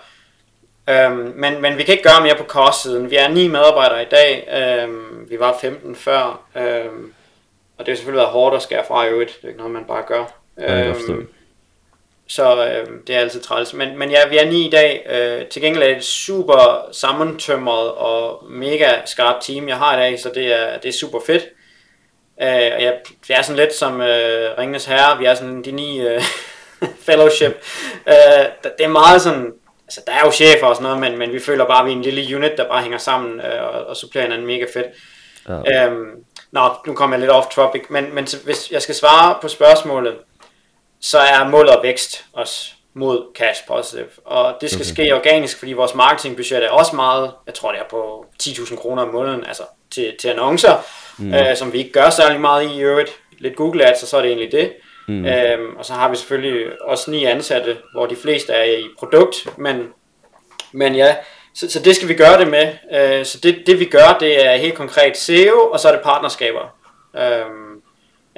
øhm, 0.89 1.33
men, 1.35 1.61
men 1.61 1.77
vi 1.77 1.83
kan 1.83 1.91
ikke 1.91 2.09
gøre 2.09 2.23
mere 2.23 2.35
på 2.37 2.43
kostsiden. 2.43 3.11
Vi 3.11 3.15
er 3.15 3.29
ni 3.29 3.47
medarbejdere 3.47 4.01
i 4.01 4.07
dag. 4.11 4.47
Øhm, 4.61 5.29
vi 5.29 5.39
var 5.39 5.57
15 5.61 5.95
før. 5.95 6.41
Øhm, 6.55 7.13
og 7.77 7.85
det 7.85 7.87
har 7.87 7.95
selvfølgelig 7.95 8.17
været 8.17 8.29
hårdt 8.29 8.55
at 8.55 8.61
skære 8.61 8.83
fra 8.87 9.05
i 9.05 9.09
øvrigt. 9.09 9.37
Det 9.37 9.43
er 9.43 9.47
ikke 9.47 9.59
noget, 9.59 9.73
man 9.73 9.83
bare 9.87 10.03
gør. 10.07 10.23
Øhm, 10.57 11.27
så 12.35 12.65
øh, 12.65 12.87
det 13.07 13.15
er 13.15 13.19
altid 13.19 13.41
træls. 13.41 13.73
Men, 13.73 13.97
men 13.97 14.11
ja, 14.11 14.27
vi 14.29 14.37
er 14.37 14.45
ni 14.45 14.67
i 14.67 14.69
dag. 14.69 15.05
Øh, 15.09 15.45
til 15.45 15.61
gengæld 15.61 15.83
er 15.83 15.87
det 15.87 15.97
et 15.97 16.03
super 16.03 16.89
sammentømret 16.91 17.91
og 17.91 18.43
mega 18.49 18.91
skarpt 19.05 19.45
team, 19.45 19.67
jeg 19.67 19.77
har 19.77 19.97
i 19.97 19.99
dag, 19.99 20.19
så 20.19 20.31
det 20.35 20.53
er, 20.53 20.77
det 20.77 20.89
er 20.89 20.93
super 20.93 21.19
fedt. 21.25 21.43
Øh, 22.41 22.71
og 22.75 22.83
jeg, 22.83 22.99
det 23.27 23.35
er 23.35 23.41
sådan 23.41 23.59
lidt 23.59 23.73
som 23.73 24.01
øh, 24.01 24.57
Ringnes 24.57 24.85
Herre, 24.85 25.17
vi 25.17 25.25
er 25.25 25.33
sådan 25.33 25.63
de 25.63 25.71
ni 25.71 26.01
øh, 26.01 26.21
fellowship. 27.05 27.65
Øh, 28.07 28.45
det 28.63 28.83
er 28.83 28.87
meget 28.87 29.21
sådan, 29.21 29.53
altså 29.85 30.01
der 30.07 30.13
er 30.13 30.25
jo 30.25 30.31
chefer 30.31 30.67
og 30.67 30.75
sådan 30.75 30.83
noget, 30.83 30.99
men, 30.99 31.19
men 31.19 31.33
vi 31.33 31.39
føler 31.39 31.65
bare, 31.65 31.79
at 31.79 31.85
vi 31.85 31.91
er 31.91 31.95
en 31.95 32.01
lille 32.01 32.37
unit, 32.37 32.57
der 32.57 32.67
bare 32.67 32.81
hænger 32.81 32.97
sammen 32.97 33.41
øh, 33.41 33.63
og, 33.63 33.85
og 33.85 33.97
supplerer 33.97 34.25
hinanden 34.25 34.47
mega 34.47 34.65
fedt. 34.73 34.87
Ja. 35.49 35.87
Øh, 35.87 35.97
nå, 36.51 36.61
nu 36.87 36.93
kommer 36.93 37.15
jeg 37.15 37.19
lidt 37.19 37.31
off 37.31 37.47
topic, 37.47 37.81
men, 37.89 38.15
men 38.15 38.27
hvis 38.45 38.71
jeg 38.71 38.81
skal 38.81 38.95
svare 38.95 39.37
på 39.41 39.47
spørgsmålet, 39.47 40.15
så 41.01 41.19
er 41.19 41.49
målet 41.49 41.79
vækst 41.83 42.25
også 42.33 42.71
mod 42.93 43.25
cash 43.35 43.67
positive. 43.67 44.07
Og 44.25 44.57
det 44.61 44.69
skal 44.69 44.81
okay. 44.81 44.91
ske 44.91 45.15
organisk, 45.15 45.59
fordi 45.59 45.73
vores 45.73 45.95
marketingbudget 45.95 46.65
er 46.65 46.69
også 46.69 46.95
meget, 46.95 47.31
jeg 47.45 47.53
tror 47.53 47.71
det 47.71 47.79
er 47.79 47.89
på 47.89 48.25
10.000 48.43 48.75
kroner 48.75 49.03
om 49.03 49.13
måneden, 49.13 49.45
altså 49.45 49.63
til, 49.91 50.13
til 50.19 50.27
annoncer, 50.27 50.85
mm. 51.17 51.33
øh, 51.33 51.55
som 51.55 51.73
vi 51.73 51.77
ikke 51.77 51.91
gør 51.91 52.09
særlig 52.09 52.41
meget 52.41 52.63
i 52.63 52.73
i 52.75 52.81
øvrigt. 52.81 53.11
Lidt 53.37 53.55
Google 53.55 53.89
Ads, 53.89 54.01
og 54.03 54.07
så 54.07 54.17
er 54.17 54.21
det 54.21 54.29
egentlig 54.29 54.51
det. 54.51 54.73
Mm. 55.07 55.25
Øhm, 55.25 55.75
og 55.77 55.85
så 55.85 55.93
har 55.93 56.09
vi 56.09 56.15
selvfølgelig 56.15 56.81
også 56.81 57.11
ni 57.11 57.25
ansatte, 57.25 57.77
hvor 57.93 58.05
de 58.05 58.15
fleste 58.15 58.53
er 58.53 58.63
i 58.63 58.83
produkt, 58.99 59.47
men, 59.57 59.87
men 60.71 60.95
ja, 60.95 61.15
så, 61.55 61.71
så 61.71 61.79
det 61.79 61.95
skal 61.95 62.07
vi 62.07 62.13
gøre 62.13 62.39
det 62.39 62.47
med. 62.47 62.73
Øh, 62.93 63.25
så 63.25 63.39
det, 63.43 63.63
det 63.65 63.79
vi 63.79 63.85
gør, 63.85 64.17
det 64.19 64.45
er 64.45 64.55
helt 64.55 64.75
konkret 64.75 65.17
SEO, 65.17 65.69
og 65.71 65.79
så 65.79 65.87
er 65.87 65.91
det 65.91 66.01
partnerskaber. 66.01 66.75
Øhm, 67.17 67.60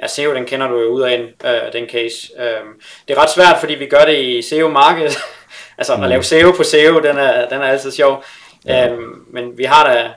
Ja, 0.04 0.08
SEO, 0.08 0.34
den 0.34 0.44
kender 0.44 0.68
du 0.68 0.80
jo 0.80 0.88
ud 0.88 1.02
af 1.02 1.34
øh, 1.44 1.72
den 1.72 1.88
case. 1.88 2.32
Øh, 2.38 2.60
det 3.08 3.16
er 3.16 3.22
ret 3.22 3.30
svært, 3.30 3.56
fordi 3.60 3.74
vi 3.74 3.86
gør 3.86 4.04
det 4.04 4.18
i 4.18 4.42
SEO-markedet. 4.42 5.18
altså 5.78 5.96
mm. 5.96 6.02
at 6.02 6.08
lave 6.08 6.22
SEO 6.22 6.52
på 6.52 6.62
SEO, 6.62 7.00
den 7.00 7.18
er, 7.18 7.48
den 7.48 7.62
er 7.62 7.66
altid 7.66 7.90
sjov. 7.90 8.24
Ja. 8.66 8.88
Øh, 8.88 8.98
men 9.32 9.58
vi 9.58 9.64
har 9.64 9.86
da 9.86 10.10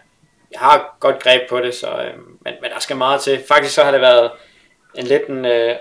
jeg 0.52 0.60
har 0.60 0.98
godt 1.00 1.24
greb 1.24 1.42
på 1.50 1.60
det, 1.60 1.76
så, 1.76 1.88
øh, 1.88 2.14
men, 2.42 2.54
men 2.62 2.72
der 2.72 2.80
skal 2.80 2.96
meget 2.96 3.22
til. 3.22 3.44
Faktisk 3.48 3.76
så 3.76 3.84
har 3.84 3.92
det 3.92 4.02
været 4.02 4.32
en 4.96 5.08
lidt 5.08 5.28
en, 5.28 5.46
øh, 5.46 5.76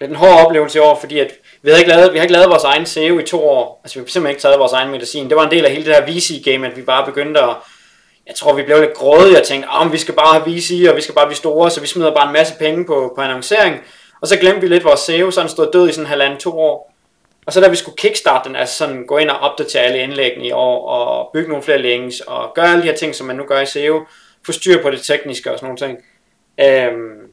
lidt 0.00 0.10
en 0.10 0.16
hård 0.16 0.46
oplevelse 0.46 0.78
i 0.78 0.82
år, 0.82 0.98
fordi 1.00 1.18
at 1.18 1.32
vi 1.62 1.70
har 1.70 1.78
ikke 1.78 1.90
lavet, 1.90 2.12
vi 2.12 2.18
har 2.18 2.22
ikke 2.22 2.32
lavet 2.32 2.50
vores 2.50 2.64
egen 2.64 2.86
SEO 2.86 3.18
i 3.18 3.22
to 3.22 3.48
år. 3.48 3.80
Altså 3.84 3.98
vi 3.98 4.02
har 4.02 4.08
simpelthen 4.08 4.30
ikke 4.30 4.42
taget 4.42 4.58
vores 4.58 4.72
egen 4.72 4.90
medicin. 4.90 5.28
Det 5.28 5.36
var 5.36 5.44
en 5.44 5.50
del 5.50 5.64
af 5.64 5.70
hele 5.70 5.84
det 5.84 5.94
her 5.94 6.06
VC-game, 6.06 6.66
at 6.66 6.76
vi 6.76 6.82
bare 6.82 7.06
begyndte 7.06 7.40
at 7.40 7.56
jeg 8.26 8.34
tror, 8.34 8.52
vi 8.52 8.62
blev 8.62 8.80
lidt 8.80 8.94
grådige 8.94 9.40
og 9.40 9.46
tænkte, 9.46 9.68
ah, 9.68 9.80
om 9.80 9.86
oh, 9.86 9.92
vi 9.92 9.98
skal 9.98 10.14
bare 10.14 10.40
have 10.40 10.56
VC, 10.56 10.86
og 10.90 10.96
vi 10.96 11.00
skal 11.00 11.14
bare 11.14 11.26
blive 11.26 11.36
store, 11.36 11.70
så 11.70 11.80
vi 11.80 11.86
smider 11.86 12.14
bare 12.14 12.26
en 12.26 12.32
masse 12.32 12.54
penge 12.58 12.84
på, 12.86 13.12
på 13.16 13.20
annoncering. 13.20 13.76
Og 14.20 14.28
så 14.28 14.36
glemte 14.36 14.60
vi 14.60 14.68
lidt 14.68 14.84
vores 14.84 15.00
SEO, 15.00 15.30
så 15.30 15.40
den 15.40 15.48
stod 15.48 15.72
død 15.72 15.88
i 15.88 15.92
sådan 15.92 16.06
halvanden 16.06 16.38
to 16.38 16.60
år. 16.60 16.92
Og 17.46 17.52
så 17.52 17.60
da 17.60 17.68
vi 17.68 17.76
skulle 17.76 17.96
kickstarte 17.96 18.48
den, 18.48 18.56
altså 18.56 18.74
sådan 18.74 19.06
gå 19.06 19.18
ind 19.18 19.30
og 19.30 19.38
opdatere 19.38 19.82
alle 19.82 19.98
indlæggene 19.98 20.46
i 20.46 20.52
år, 20.52 20.88
og 20.88 21.30
bygge 21.32 21.48
nogle 21.48 21.62
flere 21.62 21.82
links, 21.82 22.20
og 22.20 22.52
gøre 22.54 22.66
alle 22.66 22.82
de 22.82 22.88
her 22.88 22.96
ting, 22.96 23.14
som 23.14 23.26
man 23.26 23.36
nu 23.36 23.44
gør 23.44 23.60
i 23.60 23.66
SEO, 23.66 24.06
få 24.46 24.52
styr 24.52 24.82
på 24.82 24.90
det 24.90 25.02
tekniske 25.02 25.52
og 25.52 25.58
sådan 25.58 25.66
nogle 25.66 25.78
ting, 25.78 25.98
øhm, 26.60 27.32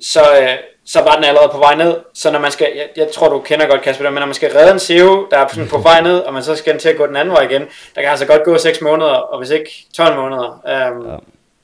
så, 0.00 0.20
øh, 0.42 0.56
så 0.86 1.00
var 1.02 1.14
den 1.14 1.24
allerede 1.24 1.48
på 1.52 1.58
vej 1.58 1.74
ned. 1.74 1.96
Så 2.14 2.30
når 2.30 2.38
man 2.38 2.50
skal, 2.50 2.68
jeg, 2.76 2.88
jeg 2.96 3.08
tror 3.12 3.28
du 3.28 3.40
kender 3.40 3.66
godt 3.66 3.82
Kasper, 3.82 4.10
men 4.10 4.20
når 4.20 4.26
man 4.26 4.34
skal 4.34 4.52
redde 4.52 4.72
en 4.72 4.78
SEO, 4.78 5.26
der 5.30 5.38
er 5.38 5.48
sådan 5.48 5.68
på 5.68 5.78
vej 5.78 6.00
ned, 6.00 6.18
og 6.18 6.32
man 6.32 6.42
så 6.42 6.56
skal 6.56 6.78
til 6.78 6.88
at 6.88 6.96
gå 6.96 7.06
den 7.06 7.16
anden 7.16 7.34
vej 7.34 7.42
igen, 7.42 7.62
der 7.94 8.00
kan 8.00 8.10
altså 8.10 8.26
godt 8.26 8.44
gå 8.44 8.58
6 8.58 8.80
måneder, 8.80 9.10
og 9.10 9.38
hvis 9.38 9.50
ikke 9.50 9.86
12 9.94 10.16
måneder. 10.16 10.62
Øhm, 10.68 11.10
ja. 11.10 11.16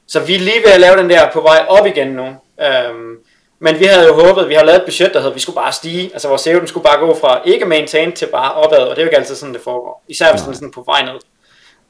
Så 0.06 0.20
vi 0.20 0.34
er 0.34 0.38
lige 0.38 0.62
ved 0.64 0.72
at 0.72 0.80
lave 0.80 0.96
den 0.96 1.10
der 1.10 1.30
på 1.30 1.40
vej 1.40 1.66
op 1.68 1.86
igen 1.86 2.08
nu. 2.08 2.26
Øhm, 2.60 3.18
men 3.60 3.80
vi 3.80 3.84
havde 3.84 4.06
jo 4.06 4.14
håbet, 4.14 4.48
vi 4.48 4.54
har 4.54 4.64
lavet 4.64 4.78
et 4.78 4.84
budget, 4.84 5.14
der 5.14 5.20
hedder, 5.20 5.34
vi 5.34 5.40
skulle 5.40 5.56
bare 5.56 5.72
stige. 5.72 6.10
Altså 6.12 6.28
vores 6.28 6.42
SEO, 6.42 6.58
den 6.58 6.66
skulle 6.66 6.84
bare 6.84 6.98
gå 6.98 7.14
fra 7.20 7.42
ikke 7.44 7.64
maintain 7.64 8.12
til 8.12 8.26
bare 8.26 8.54
opad, 8.54 8.78
og 8.78 8.90
det 8.90 8.98
er 8.98 9.02
jo 9.02 9.08
ikke 9.08 9.18
altid 9.18 9.34
sådan, 9.34 9.54
det 9.54 9.62
foregår. 9.62 10.04
Især 10.08 10.32
hvis 10.32 10.42
den 10.42 10.50
er 10.50 10.54
sådan 10.54 10.70
på 10.70 10.82
vej 10.86 11.02
ned. 11.02 11.20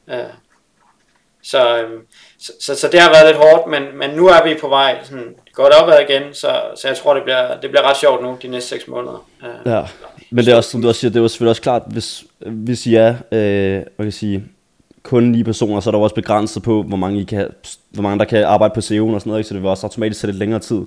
Øh, 0.09 0.25
så, 1.43 1.77
øhm, 1.77 2.01
så, 2.39 2.53
så, 2.61 2.75
så, 2.75 2.87
det 2.87 2.99
har 2.99 3.09
været 3.09 3.25
lidt 3.25 3.37
hårdt, 3.37 3.67
men, 3.67 3.97
men 3.97 4.09
nu 4.09 4.27
er 4.27 4.43
vi 4.43 4.55
på 4.61 4.67
vej 4.67 4.97
sådan 5.03 5.35
godt 5.61 5.73
opad 5.73 5.99
igen, 6.09 6.33
så, 6.33 6.61
så 6.75 6.87
jeg 6.87 6.97
tror, 6.97 7.13
det 7.13 7.23
bliver, 7.23 7.59
det 7.61 7.69
bliver 7.69 7.89
ret 7.89 7.97
sjovt 7.97 8.23
nu, 8.23 8.37
de 8.41 8.47
næste 8.47 8.69
6 8.69 8.87
måneder. 8.87 9.27
Øh, 9.43 9.71
ja, 9.71 9.83
men 10.29 10.45
det 10.45 10.51
er 10.51 10.55
også, 10.55 10.69
som 10.69 10.81
du 10.81 10.87
også 10.87 10.99
siger, 10.99 11.11
det 11.11 11.19
jo 11.19 11.27
selvfølgelig 11.27 11.49
også 11.49 11.61
klart, 11.61 11.81
hvis, 11.87 12.23
hvis 12.39 12.85
I 12.85 12.95
er, 12.95 13.09
øh, 13.31 13.81
hvad 13.95 14.05
kan 14.05 14.11
sige, 14.11 14.43
kun 15.03 15.23
ni 15.23 15.43
personer, 15.43 15.79
så 15.79 15.89
er 15.89 15.91
der 15.91 15.99
også 15.99 16.15
begrænset 16.15 16.63
på, 16.63 16.83
hvor 16.83 16.97
mange, 16.97 17.21
I 17.21 17.23
kan, 17.23 17.47
hvor 17.91 18.03
mange 18.03 18.19
der 18.19 18.25
kan 18.25 18.43
arbejde 18.43 18.73
på 18.73 18.79
SEO'en 18.79 19.13
og 19.13 19.21
sådan 19.21 19.21
noget, 19.25 19.39
ikke? 19.39 19.47
så 19.47 19.53
det 19.53 19.61
vil 19.61 19.69
også 19.69 19.85
automatisk 19.85 20.19
sætte 20.19 20.31
lidt 20.31 20.39
længere 20.39 20.59
tid. 20.59 20.81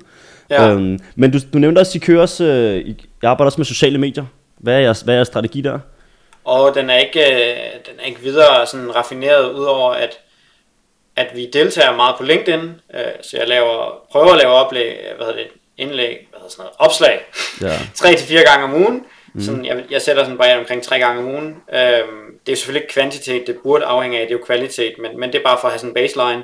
Ja. 0.51 0.71
Øhm, 0.71 0.99
men 1.15 1.31
du, 1.31 1.39
du 1.53 1.59
nævnte 1.59 1.79
også, 1.79 1.91
at 1.91 1.95
I 1.95 1.99
kører 1.99 2.21
også, 2.21 2.45
øh, 2.45 2.77
I 2.77 2.97
arbejder 3.23 3.47
også 3.47 3.61
med 3.61 3.65
sociale 3.67 3.99
medier. 3.99 4.25
Hvad 4.59 4.75
er 4.75 4.79
jeres, 4.79 5.01
hvad 5.01 5.15
er 5.15 5.19
jeres 5.19 5.29
strategi 5.29 5.61
der? 5.61 5.79
Og 6.45 6.75
den 6.75 6.91
er 6.91 6.97
ikke, 6.97 7.21
øh, 7.21 7.57
den 7.87 7.95
er 8.03 8.07
ikke 8.07 8.21
videre 8.21 8.67
sådan 8.67 8.97
raffineret, 8.97 9.53
udover 9.53 9.93
at, 9.93 10.19
at 11.17 11.27
vi 11.35 11.51
deltager 11.53 11.97
meget 11.97 12.17
på 12.17 12.23
LinkedIn. 12.23 12.81
Øh, 12.95 13.01
så 13.23 13.37
jeg 13.37 13.49
laver, 13.49 14.05
prøver 14.11 14.33
at 14.33 14.39
lave 14.39 14.53
oplæg, 14.53 14.99
hvad 15.17 15.27
hedder 15.27 15.43
det, 15.43 15.49
indlæg, 15.79 16.27
hvad 16.31 16.41
hedder 16.41 16.51
sådan 16.51 16.63
noget, 16.63 16.77
opslag, 16.79 17.25
ja. 17.61 17.79
tre 18.01 18.17
til 18.17 18.27
fire 18.27 18.43
gange 18.43 18.65
om 18.65 18.75
ugen. 18.75 19.05
Mm. 19.35 19.41
Sådan, 19.41 19.65
jeg, 19.65 19.85
jeg 19.91 20.03
sætter 20.03 20.25
sådan 20.25 20.39
bare 20.39 20.59
omkring 20.59 20.83
tre 20.83 20.99
gange 20.99 21.21
om 21.23 21.29
ugen. 21.29 21.57
Øhm, 21.75 22.39
det 22.47 22.53
er 22.53 22.57
selvfølgelig 22.57 22.83
ikke 22.83 22.95
kvantitet, 22.95 23.47
det 23.47 23.57
burde 23.63 23.85
afhænge 23.85 24.21
af, 24.21 24.27
det 24.27 24.35
er 24.35 24.39
jo 24.39 24.45
kvalitet, 24.45 24.95
men, 24.99 25.21
men 25.21 25.33
det 25.33 25.39
er 25.39 25.45
bare 25.45 25.59
for 25.61 25.69
at 25.69 25.73
have 25.73 25.79
sådan 25.79 25.91
en 25.91 25.95
baseline. 25.95 26.43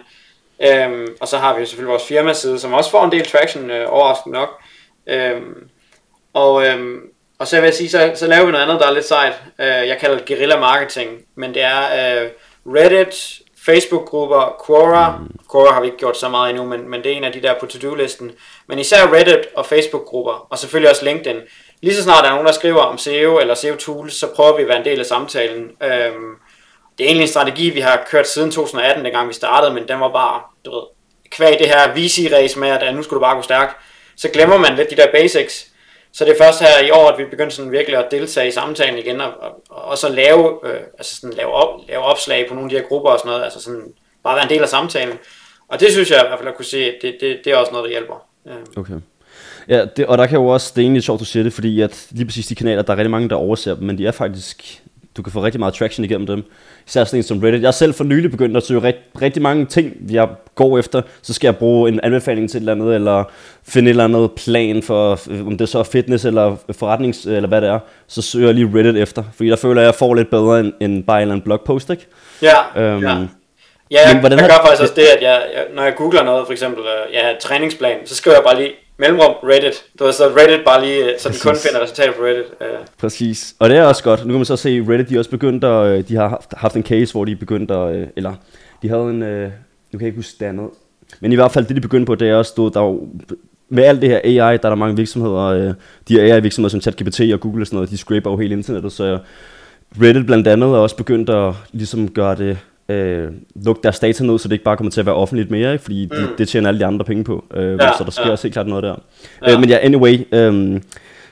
Øhm, 0.60 1.16
og 1.20 1.28
så 1.28 1.38
har 1.38 1.54
vi 1.54 1.60
jo 1.60 1.66
selvfølgelig 1.66 1.90
vores 1.90 2.06
firmaside, 2.06 2.58
som 2.58 2.72
også 2.72 2.90
får 2.90 3.04
en 3.04 3.12
del 3.12 3.26
traction, 3.26 3.70
øh, 3.70 3.86
overraskende 3.88 4.38
nok. 4.38 4.62
Øhm, 5.06 5.68
og, 6.34 6.66
øhm, 6.66 7.00
og 7.38 7.48
så 7.48 7.56
vil 7.56 7.64
jeg 7.64 7.74
sige, 7.74 7.90
så, 7.90 8.12
så 8.14 8.26
laver 8.26 8.46
vi 8.46 8.52
noget 8.52 8.64
andet, 8.64 8.80
der 8.80 8.86
er 8.86 8.92
lidt 8.94 9.04
sejt. 9.04 9.34
Øh, 9.58 9.66
jeg 9.66 9.98
kalder 10.00 10.16
det 10.16 10.26
guerilla 10.26 10.60
marketing, 10.60 11.10
men 11.34 11.54
det 11.54 11.62
er 11.62 12.22
øh, 12.22 12.30
Reddit, 12.66 13.40
Facebook-grupper, 13.66 14.62
Quora. 14.66 15.18
Mm. 15.18 15.36
Quora 15.52 15.72
har 15.72 15.80
vi 15.80 15.86
ikke 15.86 15.98
gjort 15.98 16.16
så 16.16 16.28
meget 16.28 16.50
endnu, 16.50 16.64
men, 16.64 16.88
men 16.90 17.02
det 17.04 17.12
er 17.12 17.16
en 17.16 17.24
af 17.24 17.32
de 17.32 17.42
der 17.42 17.54
på 17.60 17.66
to-do-listen. 17.66 18.30
Men 18.66 18.78
især 18.78 19.12
Reddit 19.12 19.46
og 19.56 19.66
Facebook-grupper, 19.66 20.46
og 20.50 20.58
selvfølgelig 20.58 20.90
også 20.90 21.04
LinkedIn. 21.04 21.36
Lige 21.82 21.94
så 21.94 22.02
snart 22.02 22.24
der 22.24 22.30
er 22.30 22.34
nogen, 22.34 22.46
der 22.46 22.52
skriver 22.52 22.80
om 22.80 22.98
SEO 22.98 23.38
eller 23.38 23.54
SEO-tools, 23.54 24.10
så 24.10 24.26
prøver 24.36 24.56
vi 24.56 24.62
at 24.62 24.68
være 24.68 24.78
en 24.78 24.84
del 24.84 25.00
af 25.00 25.06
samtalen. 25.06 25.70
Øhm, 25.82 26.34
det 26.98 27.04
er 27.04 27.08
egentlig 27.08 27.22
en 27.22 27.28
strategi, 27.28 27.70
vi 27.70 27.80
har 27.80 28.06
kørt 28.10 28.28
siden 28.28 28.50
2018, 28.50 29.04
dengang 29.04 29.28
vi 29.28 29.34
startede, 29.34 29.74
men 29.74 29.88
den 29.88 30.00
var 30.00 30.08
bare, 30.08 30.40
du 30.64 30.70
ved, 30.70 30.82
kvæg 31.30 31.58
det 31.58 31.68
her 31.68 31.94
VC-race 31.94 32.58
med, 32.58 32.68
at 32.68 32.94
nu 32.94 33.02
skulle 33.02 33.18
du 33.18 33.24
bare 33.24 33.36
gå 33.36 33.42
stærkt, 33.42 33.76
så 34.16 34.28
glemmer 34.28 34.58
man 34.58 34.76
lidt 34.76 34.90
de 34.90 34.96
der 34.96 35.12
basics. 35.12 35.66
Så 36.12 36.24
det 36.24 36.32
er 36.32 36.44
først 36.44 36.60
her 36.60 36.86
i 36.86 36.90
år, 36.90 37.08
at 37.10 37.18
vi 37.18 37.24
begyndte 37.24 37.56
sådan 37.56 37.72
virkelig 37.72 37.98
at 37.98 38.10
deltage 38.10 38.48
i 38.48 38.50
samtalen 38.50 38.98
igen, 38.98 39.20
og, 39.20 39.32
og, 39.40 39.84
og 39.84 39.98
så 39.98 40.08
lave, 40.08 40.58
øh, 40.64 40.80
altså 40.98 41.16
sådan 41.16 41.36
lave, 41.36 41.52
op, 41.52 41.80
lave 41.88 42.02
opslag 42.02 42.48
på 42.48 42.54
nogle 42.54 42.66
af 42.66 42.70
de 42.70 42.76
her 42.76 42.88
grupper 42.88 43.10
og 43.10 43.18
sådan 43.18 43.30
noget, 43.30 43.44
altså 43.44 43.60
sådan 43.60 43.82
bare 44.24 44.34
være 44.34 44.44
en 44.44 44.50
del 44.50 44.62
af 44.62 44.68
samtalen. 44.68 45.18
Og 45.68 45.80
det 45.80 45.92
synes 45.92 46.10
jeg 46.10 46.18
i 46.24 46.28
hvert 46.28 46.38
fald 46.38 46.48
at 46.48 46.54
kunne 46.54 46.64
se, 46.64 46.84
at 46.84 46.94
det, 47.02 47.16
det, 47.20 47.40
det 47.44 47.52
er 47.52 47.56
også 47.56 47.72
noget, 47.72 47.84
der 47.84 47.90
hjælper. 47.90 48.26
Øh. 48.48 48.54
Okay. 48.76 48.94
Ja, 49.68 49.84
det, 49.96 50.06
og 50.06 50.18
der 50.18 50.26
kan 50.26 50.38
jo 50.38 50.46
også, 50.46 50.72
det 50.76 50.80
er 50.80 50.84
egentlig 50.84 51.02
sjovt, 51.02 51.20
du 51.20 51.24
siger 51.24 51.42
det, 51.42 51.52
fordi 51.52 51.80
at 51.80 52.06
lige 52.10 52.26
præcis 52.26 52.46
de 52.46 52.54
kanaler, 52.54 52.82
der 52.82 52.92
er 52.92 52.96
rigtig 52.96 53.10
mange, 53.10 53.28
der 53.28 53.36
overser 53.36 53.74
dem, 53.74 53.84
men 53.84 53.98
de 53.98 54.06
er 54.06 54.12
faktisk, 54.12 54.82
du 55.16 55.22
kan 55.22 55.32
få 55.32 55.44
rigtig 55.44 55.58
meget 55.58 55.74
traction 55.74 56.04
igennem 56.04 56.26
dem. 56.26 56.44
Især 56.86 57.04
sådan 57.04 57.18
en 57.18 57.22
som 57.22 57.38
Reddit. 57.38 57.60
Jeg 57.60 57.66
har 57.66 57.72
selv 57.72 57.94
for 57.94 58.04
nylig 58.04 58.30
begyndt 58.30 58.56
at 58.56 58.66
søge 58.66 58.82
rigt, 58.82 58.98
rigtig 59.22 59.42
mange 59.42 59.66
ting, 59.66 59.92
jeg 60.10 60.28
går 60.54 60.78
efter. 60.78 61.02
Så 61.22 61.34
skal 61.34 61.46
jeg 61.46 61.56
bruge 61.56 61.88
en 61.88 62.00
anbefaling 62.02 62.50
til 62.50 62.56
et 62.56 62.60
eller 62.60 62.72
andet, 62.72 62.94
eller 62.94 63.24
finde 63.68 63.88
et 63.88 63.92
eller 63.92 64.04
andet 64.04 64.30
plan 64.32 64.82
for, 64.82 65.20
om 65.46 65.58
det 65.58 65.68
så 65.68 65.78
er 65.78 65.82
fitness 65.82 66.24
eller 66.24 66.56
forretnings, 66.78 67.26
eller 67.26 67.48
hvad 67.48 67.60
det 67.60 67.68
er. 67.68 67.78
Så 68.06 68.22
søger 68.22 68.46
jeg 68.46 68.54
lige 68.54 68.70
Reddit 68.74 68.96
efter, 68.96 69.24
fordi 69.36 69.48
der 69.48 69.56
føler 69.56 69.80
jeg, 69.80 69.88
at 69.88 69.92
jeg 69.92 69.98
får 69.98 70.14
lidt 70.14 70.30
bedre 70.30 70.60
end, 70.60 70.72
end 70.80 71.04
bare 71.04 71.16
en 71.16 71.22
eller 71.22 71.34
anden 71.34 71.44
blogpost, 71.44 71.90
ikke? 71.90 72.06
Ja, 72.42 72.82
øhm, 72.82 73.02
ja. 73.02 73.26
Ja, 73.90 74.12
men 74.12 74.20
hvordan 74.20 74.38
jeg 74.38 74.46
har... 74.46 74.58
gør 74.58 74.66
faktisk 74.66 74.82
også 74.82 74.94
det, 74.96 75.06
at 75.16 75.22
jeg, 75.22 75.42
jeg, 75.54 75.64
når 75.74 75.82
jeg 75.82 75.94
googler 75.96 76.24
noget, 76.24 76.46
for 76.46 76.52
eksempel, 76.52 76.84
øh, 76.84 77.14
jeg 77.14 77.20
har 77.24 77.34
træningsplan, 77.40 77.96
så 78.04 78.14
skriver 78.14 78.36
jeg 78.36 78.44
bare 78.44 78.56
lige 78.56 78.72
mellemrum 78.98 79.34
Reddit. 79.42 79.84
Du 79.98 80.04
har 80.04 80.12
så 80.12 80.24
Reddit 80.24 80.64
bare 80.64 80.84
lige, 80.84 81.04
øh, 81.04 81.18
så 81.18 81.28
Præcis. 81.28 81.42
de 81.42 81.48
kun 81.48 81.56
finder 81.56 81.82
resultater 81.82 82.12
på 82.12 82.22
Reddit. 82.22 82.44
Uh. 82.60 82.66
Præcis. 82.98 83.54
Og 83.58 83.68
det 83.68 83.76
er 83.76 83.82
også 83.82 84.02
godt. 84.02 84.20
Nu 84.20 84.26
kan 84.26 84.34
man 84.38 84.44
så 84.44 84.56
se, 84.56 84.84
Reddit 84.88 85.08
de 85.08 85.14
er 85.14 85.18
også 85.18 85.30
begyndt 85.30 85.64
at, 85.64 86.08
de 86.08 86.14
har 86.16 86.28
haft, 86.28 86.54
haft 86.56 86.76
en 86.76 86.82
case, 86.82 87.12
hvor 87.12 87.24
de 87.24 87.36
begyndte 87.36 87.74
at, 87.74 88.08
eller 88.16 88.34
de 88.82 88.88
havde 88.88 89.02
en, 89.02 89.18
nu 89.18 89.98
kan 89.98 90.00
jeg 90.00 90.06
ikke 90.06 90.18
huske 90.18 90.36
det 90.40 90.46
andet. 90.46 90.68
Men 91.20 91.32
i 91.32 91.34
hvert 91.34 91.52
fald 91.52 91.66
det, 91.66 91.76
de 91.76 91.80
begyndte 91.80 92.06
på, 92.06 92.14
det 92.14 92.28
er 92.28 92.34
også, 92.34 92.50
stod, 92.50 92.70
der 92.70 92.80
jo, 92.80 93.08
med 93.68 93.84
alt 93.84 94.02
det 94.02 94.08
her 94.08 94.20
AI, 94.24 94.56
der 94.56 94.64
er 94.64 94.68
der 94.68 94.74
mange 94.74 94.96
virksomheder, 94.96 95.74
de 96.08 96.20
her 96.20 96.34
AI-virksomheder 96.34 96.70
som 96.70 96.80
ChatGPT 96.80 97.20
og 97.20 97.40
Google 97.40 97.62
og 97.62 97.66
sådan 97.66 97.76
noget, 97.76 97.90
de 97.90 97.98
scraper 97.98 98.30
jo 98.30 98.36
hele 98.36 98.54
internettet, 98.54 98.92
så 98.92 99.18
Reddit 100.02 100.26
blandt 100.26 100.48
andet 100.48 100.66
er 100.68 100.76
også 100.78 100.96
begyndt 100.96 101.30
at 101.30 101.54
ligesom 101.72 102.08
gøre 102.08 102.36
det 102.36 102.58
øh, 102.88 103.28
lukke 103.64 103.82
deres 103.82 103.98
data 103.98 104.24
ned, 104.24 104.38
så 104.38 104.48
det 104.48 104.52
ikke 104.52 104.64
bare 104.64 104.76
kommer 104.76 104.90
til 104.90 105.00
at 105.00 105.06
være 105.06 105.14
offentligt 105.14 105.50
mere, 105.50 105.72
ikke? 105.72 105.82
fordi 105.82 106.08
mm. 106.12 106.16
det, 106.16 106.38
det 106.38 106.48
tjener 106.48 106.68
alle 106.68 106.80
de 106.80 106.86
andre 106.86 107.04
penge 107.04 107.24
på. 107.24 107.44
Øh, 107.54 107.78
ja, 107.80 107.90
så 107.98 108.04
der 108.04 108.10
sker 108.10 108.26
ja. 108.26 108.30
også 108.30 108.44
helt 108.44 108.52
klart 108.52 108.66
noget 108.66 108.82
der. 108.84 108.96
Ja. 109.46 109.52
Øh, 109.52 109.60
men 109.60 109.68
ja, 109.68 109.78
anyway, 109.82 110.34
øh, 110.34 110.80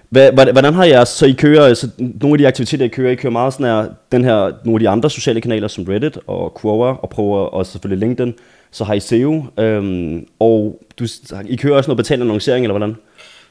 hvad, 0.09 0.53
hvordan 0.53 0.75
har 0.75 0.85
jeg 0.85 1.07
så 1.07 1.27
I 1.27 1.33
kører, 1.33 1.75
så 1.75 1.89
nogle 1.99 2.35
af 2.35 2.39
de 2.39 2.47
aktiviteter 2.47 2.85
I 2.85 2.89
kører, 2.89 3.11
I 3.11 3.15
kører 3.15 3.33
meget 3.33 3.53
sådan 3.53 3.67
her, 3.67 3.89
den 4.13 4.25
her, 4.25 4.53
nogle 4.65 4.75
af 4.75 4.81
de 4.81 4.89
andre 4.89 5.11
sociale 5.11 5.41
kanaler 5.41 5.69
som 5.69 5.85
Reddit 5.85 6.19
og 6.27 6.59
Quora 6.61 6.97
og 7.03 7.09
prøver 7.09 7.39
også 7.39 7.73
selvfølgelig 7.73 8.09
LinkedIn, 8.09 8.35
så 8.71 8.85
har 8.85 8.95
I 8.95 9.01
SEO, 9.01 9.45
øhm, 9.59 10.27
og 10.41 10.83
du, 10.99 11.05
I 11.47 11.57
kører 11.57 11.77
også 11.77 11.89
noget 11.89 11.97
betalt 11.97 12.23
annoncering, 12.23 12.65
eller 12.65 12.79
hvordan? 12.79 12.97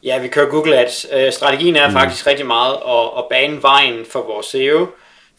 Ja, 0.03 0.21
vi 0.21 0.27
kører 0.27 0.49
Google 0.49 0.77
Ads. 0.77 1.05
Øh, 1.17 1.31
strategien 1.31 1.75
er 1.75 1.87
mm. 1.87 1.93
faktisk 1.93 2.27
rigtig 2.27 2.45
meget 2.45 2.73
at, 2.73 3.09
at 3.17 3.23
bane 3.29 3.61
vejen 3.61 3.95
for 4.11 4.19
vores 4.33 4.45
SEO, 4.45 4.87